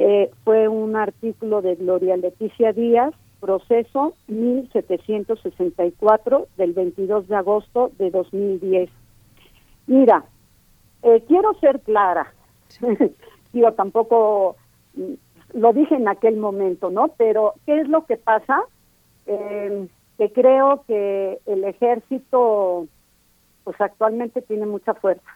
[0.00, 8.12] eh, fue un artículo de Gloria Leticia Díaz, proceso 1764 del 22 de agosto de
[8.12, 8.90] 2010.
[9.88, 10.24] Mira,
[11.02, 12.32] eh, quiero ser clara,
[13.52, 14.54] digo, tampoco
[14.94, 15.14] mm,
[15.54, 17.08] lo dije en aquel momento, ¿no?
[17.16, 18.62] Pero, ¿qué es lo que pasa?
[19.26, 22.86] Eh, que creo que el ejército,
[23.68, 25.30] pues actualmente tiene mucha fuerza.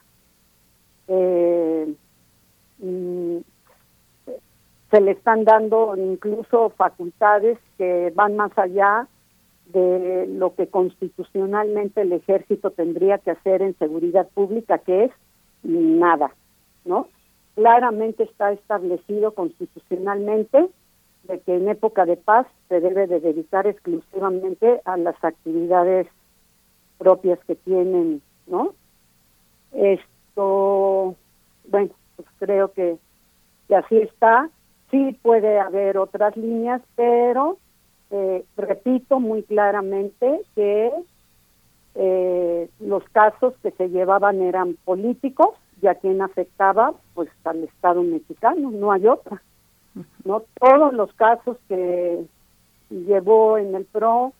[1.07, 1.93] Eh,
[2.79, 3.37] mm,
[4.89, 9.07] se le están dando incluso facultades que van más allá
[9.67, 15.11] de lo que constitucionalmente el ejército tendría que hacer en seguridad pública, que es
[15.61, 16.33] nada,
[16.85, 17.09] ¿no?
[17.53, 20.69] Claramente está establecido constitucionalmente
[21.25, 26.07] de que en época de paz se debe de dedicar exclusivamente a las actividades
[26.97, 28.73] propias que tienen, ¿no?
[29.73, 31.15] Esto,
[31.67, 32.97] bueno, pues creo que,
[33.67, 34.49] que así está
[34.93, 37.57] Sí puede haber otras líneas, pero
[38.11, 40.91] eh, repito muy claramente que
[41.95, 48.03] eh, los casos que se llevaban eran políticos y a quien afectaba pues al Estado
[48.03, 49.41] mexicano, no hay otra.
[50.25, 52.23] No todos los casos que
[52.91, 54.31] llevó en el PRO,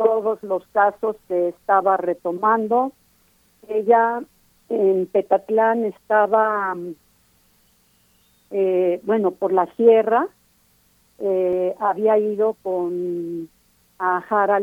[0.00, 2.92] todos los casos que estaba retomando,
[3.68, 4.22] ella
[4.70, 6.74] en Petatlán estaba
[8.50, 10.26] eh, bueno, por la sierra,
[11.18, 13.50] eh, había ido con
[13.98, 14.58] a Jara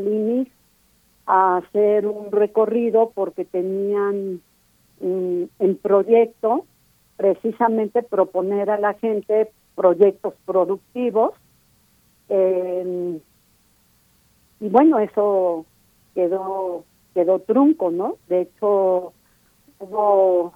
[1.28, 4.42] a hacer un recorrido porque tenían
[5.00, 6.66] en proyecto
[7.16, 11.36] precisamente proponer a la gente proyectos productivos
[14.60, 15.66] y bueno eso
[16.16, 19.14] quedó quedó trunco no de hecho
[19.80, 20.54] hubo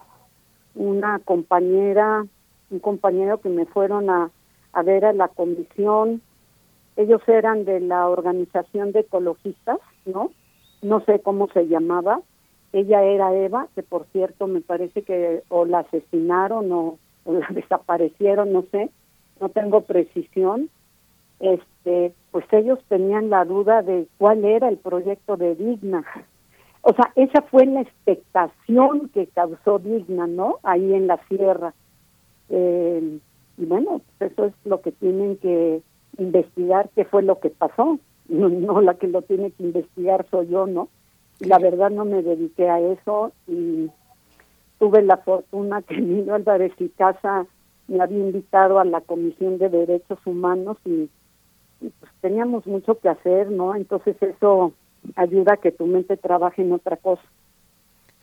[0.75, 2.25] una compañera
[2.71, 4.31] un compañero que me fueron a,
[4.73, 6.21] a ver a la comisión.
[6.95, 10.31] Ellos eran de la organización de ecologistas, ¿no?
[10.81, 12.21] No sé cómo se llamaba.
[12.73, 17.47] Ella era Eva, que por cierto me parece que o la asesinaron o, o la
[17.51, 18.89] desaparecieron, no sé,
[19.39, 20.69] no tengo precisión.
[21.41, 26.05] Este, pues ellos tenían la duda de cuál era el proyecto de Digna.
[26.81, 30.59] O sea, esa fue la expectación que causó Digna, ¿no?
[30.63, 31.73] Ahí en la sierra
[32.51, 33.19] eh,
[33.57, 35.81] y bueno, pues eso es lo que tienen que
[36.17, 37.99] investigar, qué fue lo que pasó.
[38.29, 40.87] No, la que lo tiene que investigar soy yo, ¿no?
[41.41, 43.89] la verdad no me dediqué a eso y
[44.79, 47.45] tuve la fortuna que Nino Álvarez y Casa
[47.89, 51.09] me había invitado a la Comisión de Derechos Humanos y,
[51.99, 53.75] pues teníamos mucho que hacer, ¿no?
[53.75, 54.73] Entonces eso
[55.15, 57.23] ayuda a que tu mente trabaje en otra cosa.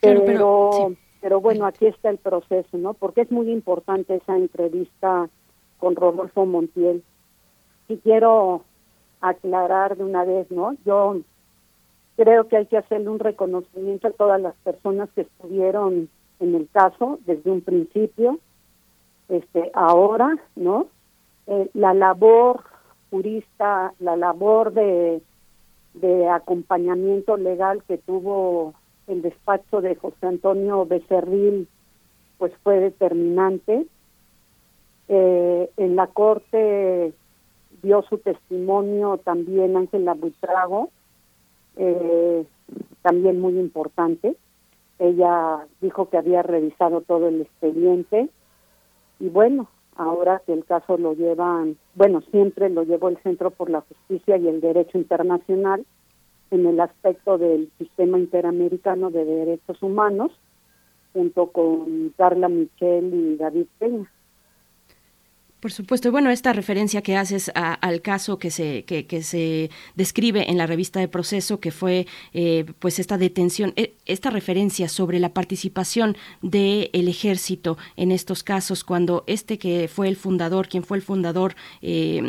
[0.01, 2.95] pero pero bueno, aquí está el proceso, ¿no?
[2.95, 5.29] Porque es muy importante esa entrevista
[5.79, 7.03] con Rodolfo Montiel.
[7.89, 8.63] Y quiero
[9.21, 10.77] aclarar de una vez, ¿no?
[10.85, 11.21] Yo
[12.17, 16.09] creo que hay que hacerle un reconocimiento a todas las personas que estuvieron
[16.41, 18.39] en el caso desde un principio,
[19.29, 20.87] este, ahora, ¿no?
[21.47, 22.63] Eh, la labor
[23.11, 25.23] jurista, la labor de,
[26.31, 28.75] acompañamiento legal que tuvo
[29.09, 31.67] el despacho de José Antonio Becerril
[32.39, 33.87] pues fue determinante.
[35.09, 37.13] Eh, en la corte
[37.83, 40.91] dio su testimonio también Ángela Buitrago,
[41.77, 42.45] eh,
[43.03, 44.37] también muy importante.
[44.99, 48.29] Ella dijo que había revisado todo el expediente
[49.19, 49.69] y bueno,
[49.99, 54.39] ahora que el caso lo llevan, bueno, siempre lo llevó el Centro por la Justicia
[54.39, 55.85] y el Derecho Internacional,
[56.51, 60.31] en el aspecto del sistema interamericano de derechos humanos,
[61.13, 64.11] junto con Carla Michel y David Peña.
[65.61, 66.13] Por supuesto.
[66.13, 71.01] Bueno, esta referencia que haces al caso que se, que, se describe en la revista
[71.01, 77.09] de proceso, que fue eh, pues esta detención, eh, esta referencia sobre la participación del
[77.09, 82.23] ejército en estos casos, cuando este que fue el fundador, quien fue el fundador, eh,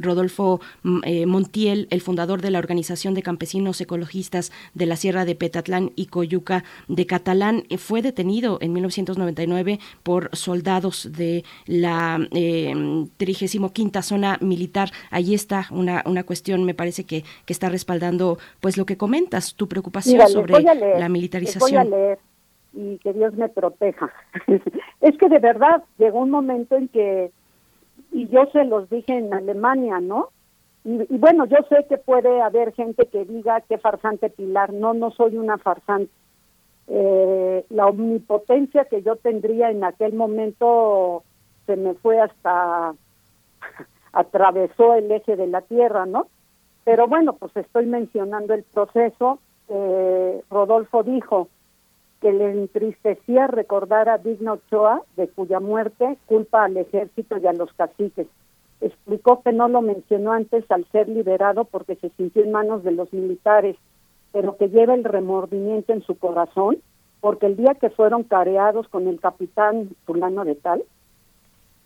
[0.00, 5.34] Rodolfo mm, Montiel, el fundador de la Organización de Campesinos Ecologistas de la Sierra de
[5.34, 12.18] Petatlán y Coyuca de Catalán, fue detenido en 1999 por soldados de la
[13.16, 14.90] trigésimo quinta zona militar.
[15.10, 19.54] Ahí está una, una cuestión, me parece que, que está respaldando pues lo que comentas,
[19.54, 21.60] tu preocupación sobre la militarización.
[21.60, 22.18] voy a leer
[22.74, 24.10] y que Dios me proteja.
[25.00, 27.30] es que de verdad llegó un momento en que,
[28.10, 30.30] y yo se los dije en Alemania, ¿no?
[30.84, 34.94] Y, y, bueno, yo sé que puede haber gente que diga que farsante Pilar, no,
[34.94, 36.10] no soy una farsante.
[36.88, 41.22] Eh, la omnipotencia que yo tendría en aquel momento
[41.66, 42.94] se me fue hasta,
[44.12, 46.28] atravesó el eje de la Tierra, ¿no?
[46.84, 49.38] Pero bueno, pues estoy mencionando el proceso.
[49.68, 51.48] Eh, Rodolfo dijo
[52.20, 57.52] que le entristecía recordar a Digno Ochoa, de cuya muerte culpa al ejército y a
[57.52, 58.26] los caciques.
[58.80, 62.92] Explicó que no lo mencionó antes al ser liberado porque se sintió en manos de
[62.92, 63.76] los militares,
[64.32, 66.78] pero que lleva el remordimiento en su corazón
[67.22, 70.82] porque el día que fueron careados con el capitán fulano de tal,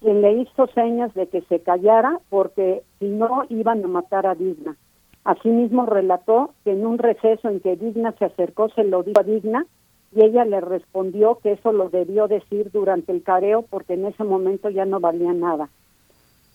[0.00, 4.34] quien le hizo señas de que se callara porque si no iban a matar a
[4.34, 4.76] Digna.
[5.24, 9.24] Asimismo relató que en un receso en que Digna se acercó se lo dijo a
[9.24, 9.66] Digna
[10.14, 14.22] y ella le respondió que eso lo debió decir durante el careo porque en ese
[14.22, 15.68] momento ya no valía nada.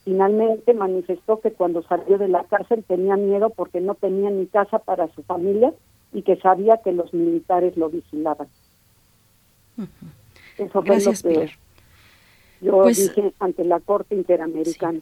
[0.04, 4.78] Finalmente manifestó que cuando salió de la cárcel tenía miedo porque no tenía ni casa
[4.78, 5.72] para su familia
[6.12, 8.48] y que sabía que los militares lo vigilaban.
[10.58, 11.50] Eso fue lo que
[12.62, 15.00] yo pues, dije ante la Corte Interamericana.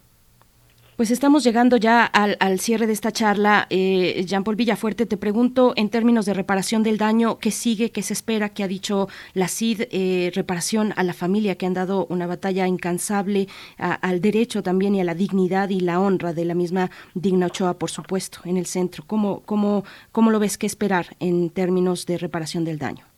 [1.01, 3.67] Pues estamos llegando ya al, cierre de esta charla.
[3.71, 8.13] Eh, Jean-Paul Villafuerte, te pregunto en términos de reparación del daño, ¿qué sigue, qué se
[8.13, 9.85] espera, qué ha dicho la CID?
[9.93, 13.49] Eh, reparación a la familia que han dado una batalla incansable
[13.79, 17.79] al derecho también y a la dignidad y la honra de la misma Digna Ochoa,
[17.79, 19.03] por supuesto, en el centro.
[19.07, 23.10] ¿Cómo, cómo, cómo lo ves qué esperar en términos de reparación del daño?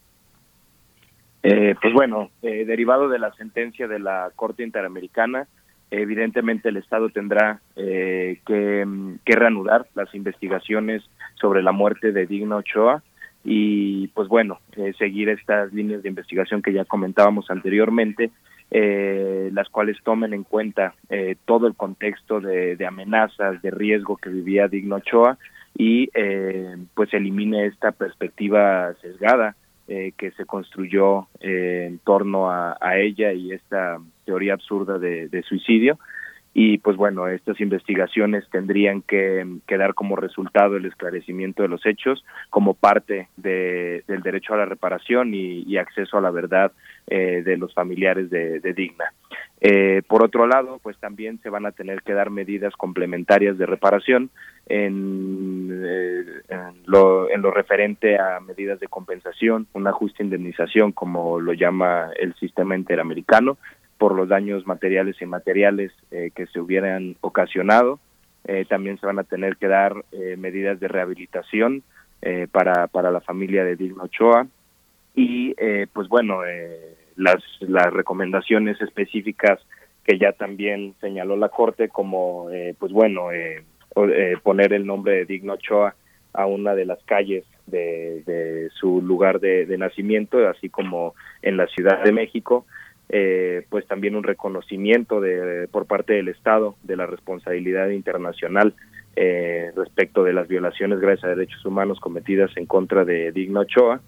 [1.43, 5.49] Eh, pues bueno, eh, derivado de la sentencia de la Corte Interamericana,
[5.91, 8.87] evidentemente el Estado tendrá eh, que,
[9.27, 11.03] reanudar las investigaciones
[11.35, 13.03] sobre la muerte de Digno Ochoa
[13.45, 14.61] y pues bueno,
[14.99, 18.31] seguir estas líneas de investigación que ya comentábamos anteriormente,
[18.71, 20.95] las cuales tomen en cuenta
[21.45, 25.39] todo el contexto de, de, amenazas, de riesgo que vivía Digno Ochoa
[25.77, 26.09] y
[26.95, 29.57] pues elimine esta perspectiva sesgada
[29.89, 35.99] eh, que se construyó eh, en torno a, ella y esta teoría absurda de, suicidio.
[36.55, 42.25] Y pues bueno, estas investigaciones tendrían que, dar como resultado el esclarecimiento de los hechos
[42.51, 46.73] como parte del derecho a la reparación y, acceso a la verdad
[47.07, 49.07] eh, de los familiares de Digna.
[49.65, 53.67] Eh, por otro lado, pues también se van a tener que dar medidas complementarias de
[53.67, 54.31] reparación
[54.67, 56.25] en, eh,
[56.87, 62.35] lo, en lo referente a medidas de compensación, una justa indemnización, como lo llama el
[62.35, 63.57] sistema interamericano,
[64.03, 68.01] por los daños materiales y inmateriales eh, que se hubieran ocasionado.
[68.69, 69.95] también se van a tener que dar
[70.37, 71.85] medidas de rehabilitación
[72.51, 74.49] para, para la familia de Digno Ochoa.
[75.15, 75.55] Y
[75.93, 76.41] pues bueno,
[77.15, 79.61] las, las recomendaciones específicas
[80.05, 83.65] que ya también señaló la Corte, como, eh, pues bueno, eh,
[83.97, 85.95] eh, poner el nombre de Digno Ochoa
[86.33, 91.67] a una de las calles de, de su lugar de, nacimiento, así como en la
[91.67, 92.67] Ciudad de México,
[93.69, 98.75] pues también un reconocimiento de, por parte del Estado de la responsabilidad internacional
[99.15, 104.01] respecto de las violaciones graves a derechos humanos cometidas en contra de Digno Ochoa.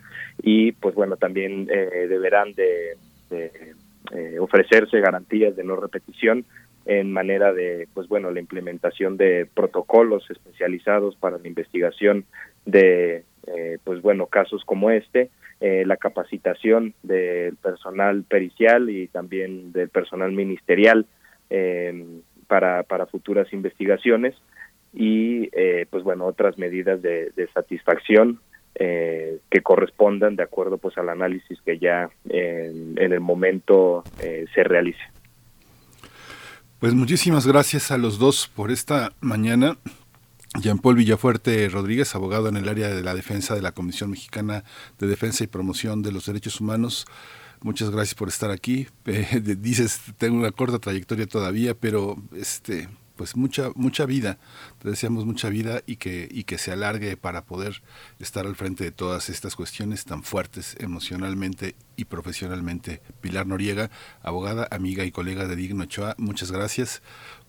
[0.43, 2.97] Y pues bueno también eh, deberán de,
[3.31, 6.45] eh, ofrecerse garantías de no repetición
[6.85, 12.27] en manera de pues bueno la implementación de protocolos especializados para la investigación
[12.67, 19.89] de eh, pues bueno casos como este la capacitación del personal pericial y también del
[19.89, 21.07] personal ministerial
[22.47, 24.35] para para futuras investigaciones
[24.93, 25.49] y
[25.91, 28.41] pues bueno otras medidas de satisfacción
[28.77, 34.65] eh, que correspondan de acuerdo pues al análisis que ya en, el momento eh, se
[34.65, 34.99] realice.
[36.81, 39.77] Pues muchísimas gracias a los dos por esta mañana.
[40.61, 44.65] Jean-Paul Villafuerte Rodríguez, abogado en el área de la defensa de la Comisión Mexicana
[44.99, 47.07] de Defensa y Promoción de los Derechos Humanos.
[47.61, 48.87] muchas gracias por estar aquí.
[49.07, 54.39] Eh, dices, tengo una corta trayectoria todavía, pero este pues mucha mucha vida
[54.81, 57.83] te deseamos mucha vida y que y que se alargue para poder
[58.19, 63.91] estar al frente de todas estas cuestiones tan fuertes emocionalmente y profesionalmente Pilar Noriega
[64.23, 67.03] abogada amiga y colega de Digno Ochoa muchas gracias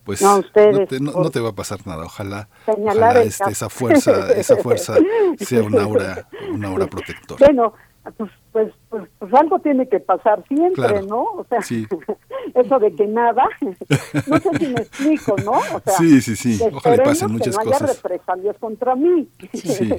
[0.05, 3.21] pues No, ustedes, no, te, no- por no te va a pasar nada ojalá, ojalá
[3.23, 4.95] este, esa fuerza esa fuerza
[5.39, 7.73] sea una aura una aura protectora Bueno,
[8.17, 11.01] pues, pues, pues, pues algo tiene que pasar siempre, Claro.
[11.07, 11.23] ¿no?
[11.23, 11.87] O sea, Sí.
[12.53, 13.43] eso de que nada,
[14.27, 15.53] no sé si me explico, ¿no?
[15.53, 16.61] O sea, Sí, sí, sí.
[16.71, 18.03] Ojalá pasen muchas que no haya cosas.
[18.03, 19.27] represalias contra mí.
[19.53, 19.89] Sí,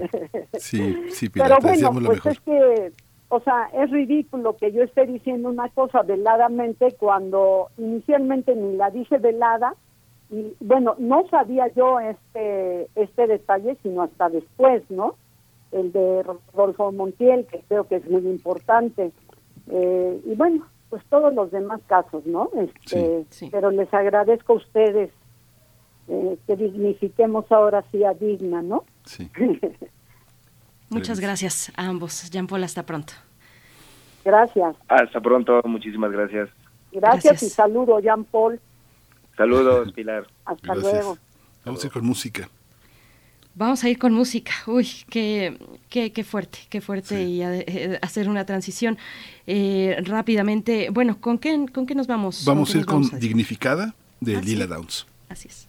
[0.58, 2.32] sí, sí, Pilar, Pero bueno, deseamos lo pues mejor.
[2.32, 2.92] es que,
[3.28, 8.90] o sea, es ridículo que yo esté diciendo una cosa veladamente cuando inicialmente ni la
[8.90, 9.74] dije velada
[10.30, 15.14] y bueno, no sabía yo este este detalle sino hasta después, ¿no?
[15.72, 19.12] El de Rodolfo Montiel, que creo que es muy importante.
[19.68, 22.50] Eh, y bueno, pues todos los demás casos, ¿no?
[22.54, 25.10] Este, Pero les agradezco a ustedes
[26.08, 28.84] eh, que dignifiquemos ahora sí a Digna, ¿no?
[29.04, 29.30] Sí.
[30.88, 32.30] Muchas gracias a ambos.
[32.30, 33.12] Jean Paul, hasta pronto.
[34.24, 34.76] Gracias.
[34.88, 36.48] Hasta pronto, muchísimas gracias.
[36.92, 37.42] Gracias, Gracias.
[37.42, 38.60] y saludo, Jean Paul.
[39.36, 40.26] Saludos, Pilar.
[40.44, 40.92] Hasta Gracias.
[40.92, 41.18] luego.
[41.64, 42.48] Vamos a ir con música.
[43.54, 44.52] Vamos a ir con música.
[44.66, 45.58] Uy, qué,
[45.88, 48.98] qué, qué fuerte, qué fuerte y a- eh, hacer una transición
[49.46, 50.90] eh, rápidamente.
[50.90, 52.44] Bueno, ¿con qué, ¿con qué nos vamos?
[52.44, 54.46] Vamos a ir con a- Dignificada de Ah, sí.
[54.46, 55.06] Lila Downs.
[55.28, 55.68] Así es.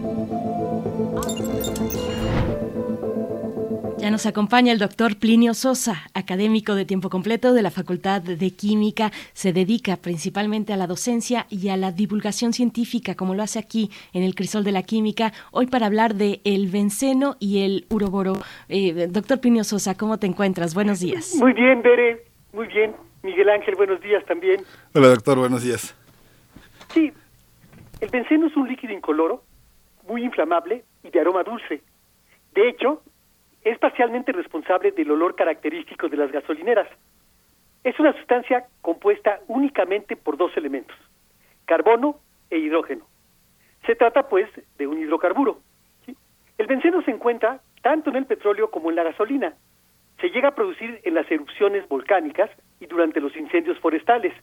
[4.21, 9.09] Nos acompaña el doctor Plinio Sosa, académico de tiempo completo de la Facultad de Química.
[9.33, 13.89] Se dedica principalmente a la docencia y a la divulgación científica, como lo hace aquí
[14.13, 15.33] en el Crisol de la Química.
[15.51, 18.33] Hoy para hablar de el benceno y el uroboro.
[18.69, 20.75] Eh, doctor Plinio Sosa, ¿cómo te encuentras?
[20.75, 21.33] Buenos días.
[21.39, 22.93] Muy bien, Bere, muy bien.
[23.23, 24.61] Miguel Ángel, buenos días también.
[24.93, 25.95] Hola doctor, buenos días.
[26.93, 27.11] Sí,
[27.99, 29.41] el benceno es un líquido incoloro,
[30.07, 31.81] muy inflamable y de aroma dulce.
[32.53, 33.01] De hecho,
[33.63, 36.87] es parcialmente responsable del olor característico de las gasolineras.
[37.83, 40.95] Es una sustancia compuesta únicamente por dos elementos,
[41.65, 42.17] carbono
[42.49, 43.05] e hidrógeno.
[43.85, 45.59] Se trata, pues, de un hidrocarburo.
[46.57, 49.55] El benceno se encuentra tanto en el petróleo como en la gasolina.
[50.19, 54.33] Se llega a producir en las erupciones volcánicas y durante los incendios forestales.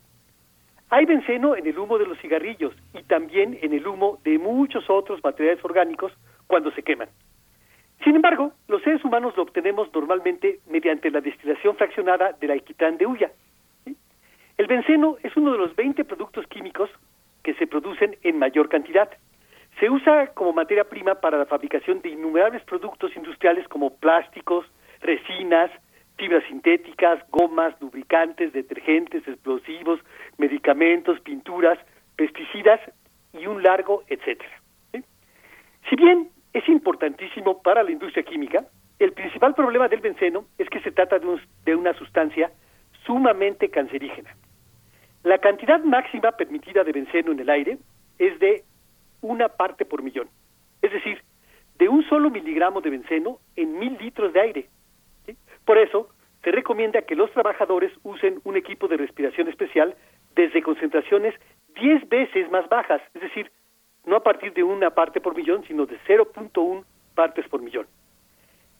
[0.90, 4.88] Hay benceno en el humo de los cigarrillos y también en el humo de muchos
[4.88, 6.12] otros materiales orgánicos
[6.46, 7.08] cuando se queman.
[8.04, 13.06] Sin embargo, los seres humanos lo obtenemos normalmente mediante la destilación fraccionada del alquitrán de.
[13.84, 13.96] ¿sí?
[14.56, 16.90] El benceno es uno de los 20 productos químicos
[17.42, 19.10] que se producen en mayor cantidad.
[19.80, 24.66] Se usa como materia prima para la fabricación de innumerables productos industriales como plásticos,
[25.00, 25.70] resinas,
[26.16, 30.00] fibras sintéticas, gomas, lubricantes, detergentes, explosivos,
[30.36, 31.78] medicamentos, pinturas,
[32.16, 32.80] pesticidas
[33.32, 34.60] y un largo etcétera.
[35.88, 38.64] Si bien es importantísimo para la industria química,
[38.98, 42.50] el principal problema del benceno es que se trata de, un- de una sustancia
[43.06, 44.34] sumamente cancerígena.
[45.22, 47.78] La cantidad máxima permitida de benceno en el aire
[48.18, 48.64] es de
[49.20, 50.28] una parte por millón,
[50.82, 51.22] es decir,
[51.78, 54.66] de un solo miligramo de benceno en mil litros de aire.
[55.64, 56.08] Por eso,
[56.42, 59.94] se recomienda que los trabajadores usen un equipo de respiración especial
[60.34, 61.34] desde concentraciones
[61.74, 63.50] 10 veces más bajas, es decir,
[64.08, 67.86] no a partir de una parte por millón, sino de 0.1 partes por millón.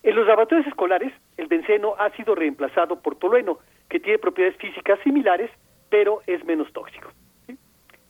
[0.03, 3.59] En los laboratorios escolares, el benceno ha sido reemplazado por tolueno,
[3.89, 5.51] que tiene propiedades físicas similares,
[5.91, 7.11] pero es menos tóxico.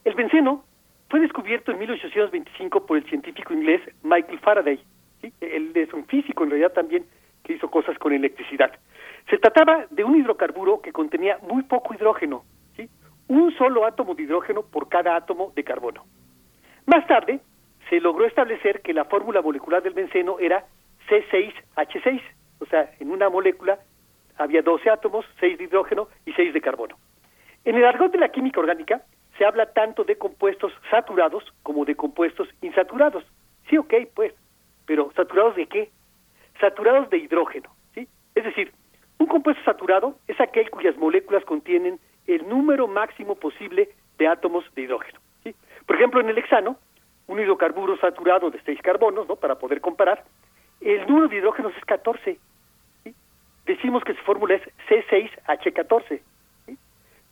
[0.05, 0.64] El benceno
[1.08, 4.80] fue descubierto en 1825 por el científico inglés Michael Faraday.
[5.40, 7.05] Él es un físico en realidad también
[7.42, 8.72] que hizo cosas con electricidad.
[9.28, 12.44] Se trataba de un hidrocarburo que contenía muy poco hidrógeno,
[12.76, 12.88] ¿sí?
[13.26, 16.05] un solo átomo de hidrógeno por cada átomo de carbono.
[16.89, 17.41] Más tarde,
[17.91, 20.65] se logró establecer que la fórmula molecular del benceno era
[21.07, 22.23] C6H6,
[22.60, 23.78] o sea, en una molécula
[24.39, 26.97] había 12 átomos, 6 de hidrógeno y 6 de carbono.
[27.67, 29.02] En el argot de la química orgánica
[29.36, 33.23] se habla tanto de compuestos saturados como de compuestos insaturados.
[33.68, 34.33] Sí, ok, pues,
[34.86, 35.91] pero ¿saturados de qué?
[36.58, 38.08] Saturados de hidrógeno, ¿sí?
[38.34, 38.73] Es decir,
[39.18, 44.83] un compuesto saturado es aquel cuyas moléculas contienen el número máximo posible de átomos de
[44.84, 45.20] hidrógeno.
[45.89, 46.76] Por ejemplo, en el hexano,
[47.28, 49.36] un hidrocarburo saturado de 6 carbonos, ¿no?
[49.36, 50.23] Para poder comparar,
[50.83, 52.39] el número de hidrógenos es 14.
[53.05, 53.15] ¿sí?
[53.65, 56.20] Decimos que su fórmula es C6H14.
[56.67, 56.78] ¿sí?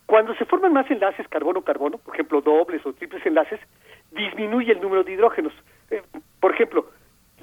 [0.07, 3.59] Cuando se forman más enlaces carbono-carbono, por ejemplo, dobles o triples enlaces,
[4.09, 5.53] disminuye el número de hidrógenos.
[5.91, 6.01] Eh,
[6.39, 6.89] por ejemplo,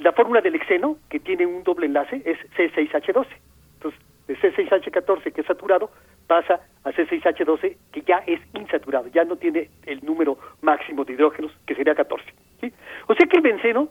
[0.01, 3.29] la fórmula del hexeno, que tiene un doble enlace, es C6H12.
[3.75, 5.93] Entonces, de C6H14, que es saturado,
[6.27, 11.53] pasa a C6H12, que ya es insaturado, ya no tiene el número máximo de hidrógenos,
[11.67, 12.25] que sería 14.
[12.61, 12.73] ¿sí?
[13.07, 13.89] O sea que el benceno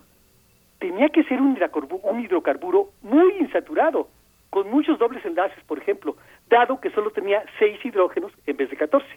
[0.80, 4.08] tenía que ser un hidrocarburo, un hidrocarburo muy insaturado,
[4.50, 6.16] con muchos dobles enlaces, por ejemplo,
[6.48, 9.08] dado que solo tenía 6 hidrógenos en vez de 14.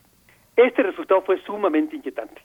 [0.56, 2.40] Este resultado fue sumamente inquietante.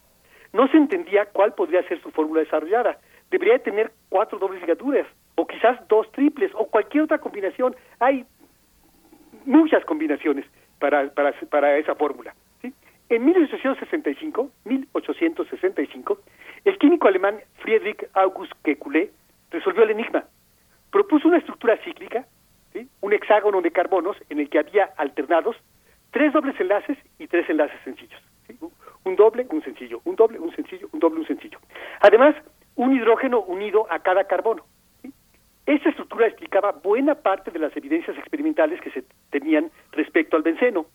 [0.51, 2.97] No se entendía cuál podría ser su fórmula desarrollada.
[3.29, 7.73] Debería tener cuatro dobles ligaturas, o quizás dos triples, o cualquier otra combinación.
[7.99, 8.25] Hay
[9.45, 10.45] muchas combinaciones
[10.81, 12.35] para, para, para esa fórmula.
[12.61, 12.73] ¿sí?
[13.07, 16.19] En 1865, 1865,
[16.65, 19.11] el químico alemán Friedrich August Kekulé
[19.51, 20.25] resolvió el enigma.
[20.91, 22.25] Propuso una estructura cíclica,
[23.01, 25.55] un hexágono de carbonos en el que había alternados
[26.11, 28.21] tres dobles enlaces y tres enlaces sencillos.
[28.47, 28.57] ¿sí?
[29.05, 31.59] Un doble, un sencillo, un doble, un sencillo, un doble, un sencillo.
[32.01, 32.35] Además,
[32.75, 34.65] un hidrógeno unido a cada carbono.
[35.65, 40.85] Esta estructura explicaba buena parte de las evidencias experimentales que se tenían respecto al benceno.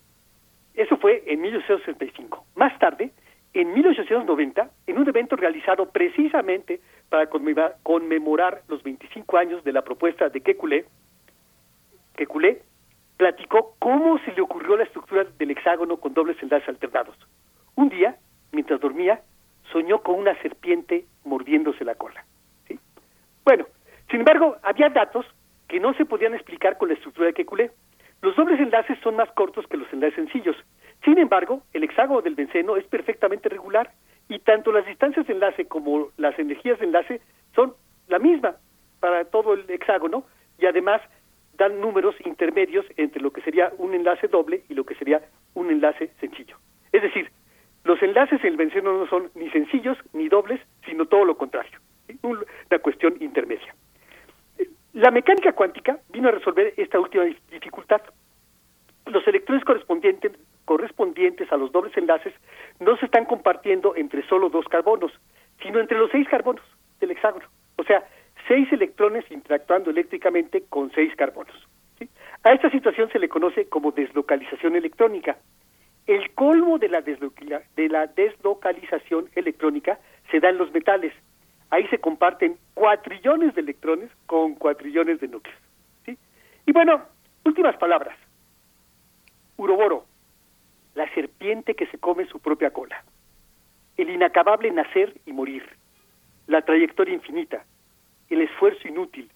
[0.74, 2.44] Eso fue en 1865.
[2.56, 3.12] Más tarde,
[3.54, 7.28] en 1890, en un evento realizado precisamente para
[7.82, 10.84] conmemorar, los 25 años de la propuesta de Kekulé,
[12.16, 12.62] Kekulé
[13.16, 17.16] platicó cómo se le ocurrió la estructura del hexágono con dobles enlaces alternados.
[17.76, 18.16] Un día,
[18.52, 19.22] mientras dormía,
[19.72, 22.24] soñó con una serpiente mordiéndose la cola.
[22.68, 22.78] ¿sí?
[23.44, 23.66] Bueno,
[24.10, 25.26] sin embargo, había datos
[25.68, 27.70] que no se podían explicar con la estructura de Kekulé.
[28.22, 30.56] Los dobles enlaces son más cortos que los enlaces sencillos.
[31.04, 33.90] Sin embargo, el hexágono del benceno es perfectamente regular
[34.28, 37.20] y tanto las distancias de enlace como las energías de enlace
[37.54, 37.74] son
[38.08, 38.56] la misma
[39.00, 40.24] para todo el hexágono
[40.58, 41.00] y además
[41.54, 45.22] dan números intermedios entre lo que sería un enlace doble y lo que sería
[45.54, 46.56] un enlace sencillo.
[46.92, 47.30] Es decir,
[47.84, 51.78] los enlaces en el benceno no son ni sencillos ni dobles, sino todo lo contrario,
[52.22, 53.74] una cuestión intermedia.
[54.96, 58.00] La mecánica cuántica vino a resolver esta última dificultad.
[59.04, 60.32] Los electrones correspondientes,
[60.64, 62.32] correspondientes a los dobles enlaces
[62.80, 65.12] no se están compartiendo entre solo dos carbonos,
[65.62, 66.64] sino entre los seis carbonos
[66.98, 67.44] del hexágono.
[67.76, 68.08] O sea,
[68.48, 71.68] seis electrones interactuando eléctricamente con seis carbonos.
[72.44, 75.36] A esta situación se le conoce como deslocalización electrónica.
[76.06, 79.98] El colmo de la, de la deslocalización electrónica
[80.30, 81.12] se da en los metales.
[81.70, 85.58] Ahí se comparten cuatrillones de electrones con cuatrillones de núcleos.
[86.04, 86.16] ¿sí?
[86.66, 87.02] Y bueno,
[87.44, 88.16] últimas palabras.
[89.56, 90.04] Uroboro,
[90.94, 93.04] la serpiente que se come su propia cola.
[93.96, 95.64] El inacabable nacer y morir.
[96.46, 97.64] La trayectoria infinita.
[98.28, 99.30] El esfuerzo inútil.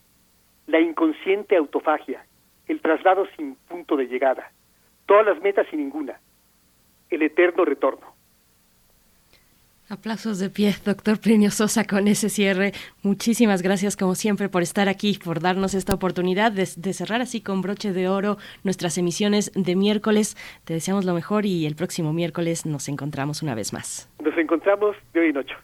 [0.67, 2.25] La inconsciente autofagia.
[2.67, 4.53] El traslado sin punto de llegada.
[5.07, 6.21] Todas las metas y ninguna.
[7.09, 8.10] El eterno retorno.
[9.91, 12.73] Aplausos de pie, doctor Plinio Sosa, con ese cierre.
[13.03, 17.41] Muchísimas gracias, como siempre, por estar aquí, por darnos esta oportunidad de, de, cerrar así
[17.41, 20.37] con broche de oro nuestras emisiones de miércoles.
[20.65, 24.09] Te deseamos lo mejor y el próximo miércoles nos encontramos una vez más.
[24.23, 25.57] Nos encontramos de hoy en ocho.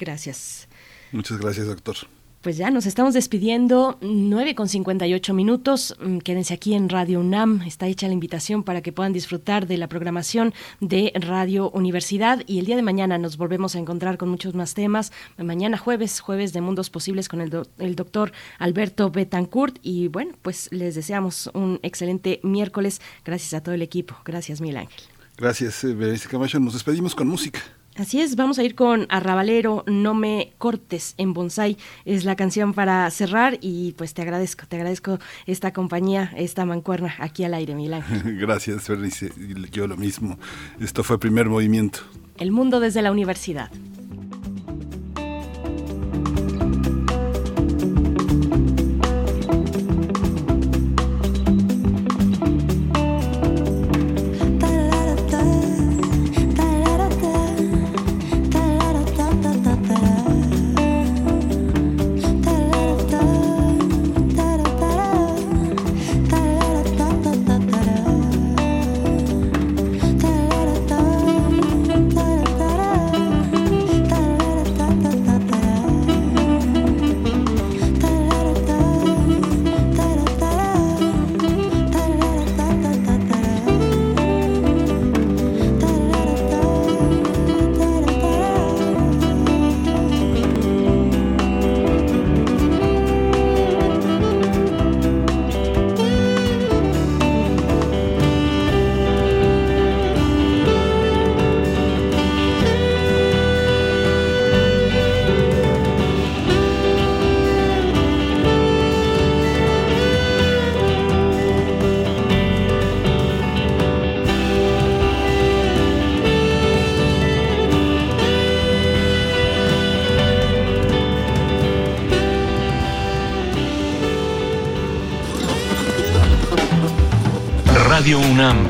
[0.00, 0.68] Gracias.
[1.12, 1.94] Muchas gracias, doctor.
[2.42, 5.96] Pues ya nos estamos despidiendo, 9 con 58 minutos.
[6.00, 7.62] Mm, Quédense aquí en Radio UNAM.
[7.62, 12.42] Está hecha la invitación para que puedan disfrutar de la programación de Radio Universidad.
[12.48, 15.12] Y el día de mañana nos volvemos a encontrar con muchos más temas.
[15.38, 19.76] Mañana jueves, jueves de Mundos Posibles con el, do- el doctor Alberto Betancourt.
[19.80, 23.00] Y bueno, pues les deseamos un excelente miércoles.
[23.24, 24.16] Gracias a todo el equipo.
[24.24, 25.00] Gracias, Miguel Ángel.
[25.38, 26.58] Gracias, eh, Berenice Camacho.
[26.58, 27.60] Nos despedimos con música.
[27.96, 31.76] Así es, vamos a ir con Arrabalero, No me cortes en Bonsai.
[32.06, 37.14] Es la canción para cerrar y pues te agradezco, te agradezco esta compañía, esta mancuerna
[37.18, 38.02] aquí al aire, Milán.
[38.40, 39.30] Gracias, Berenice.
[39.36, 40.38] Y Yo lo mismo.
[40.80, 42.00] Esto fue primer movimiento.
[42.38, 43.70] El mundo desde la universidad.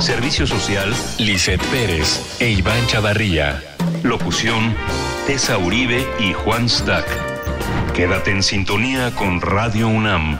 [0.00, 3.62] Servicio Social, Lisette Pérez e Iván Chavarría.
[4.02, 4.74] Locución,
[5.26, 7.06] Tessa Uribe y Juan Stack.
[7.94, 10.38] Quédate en sintonía con Radio UNAM.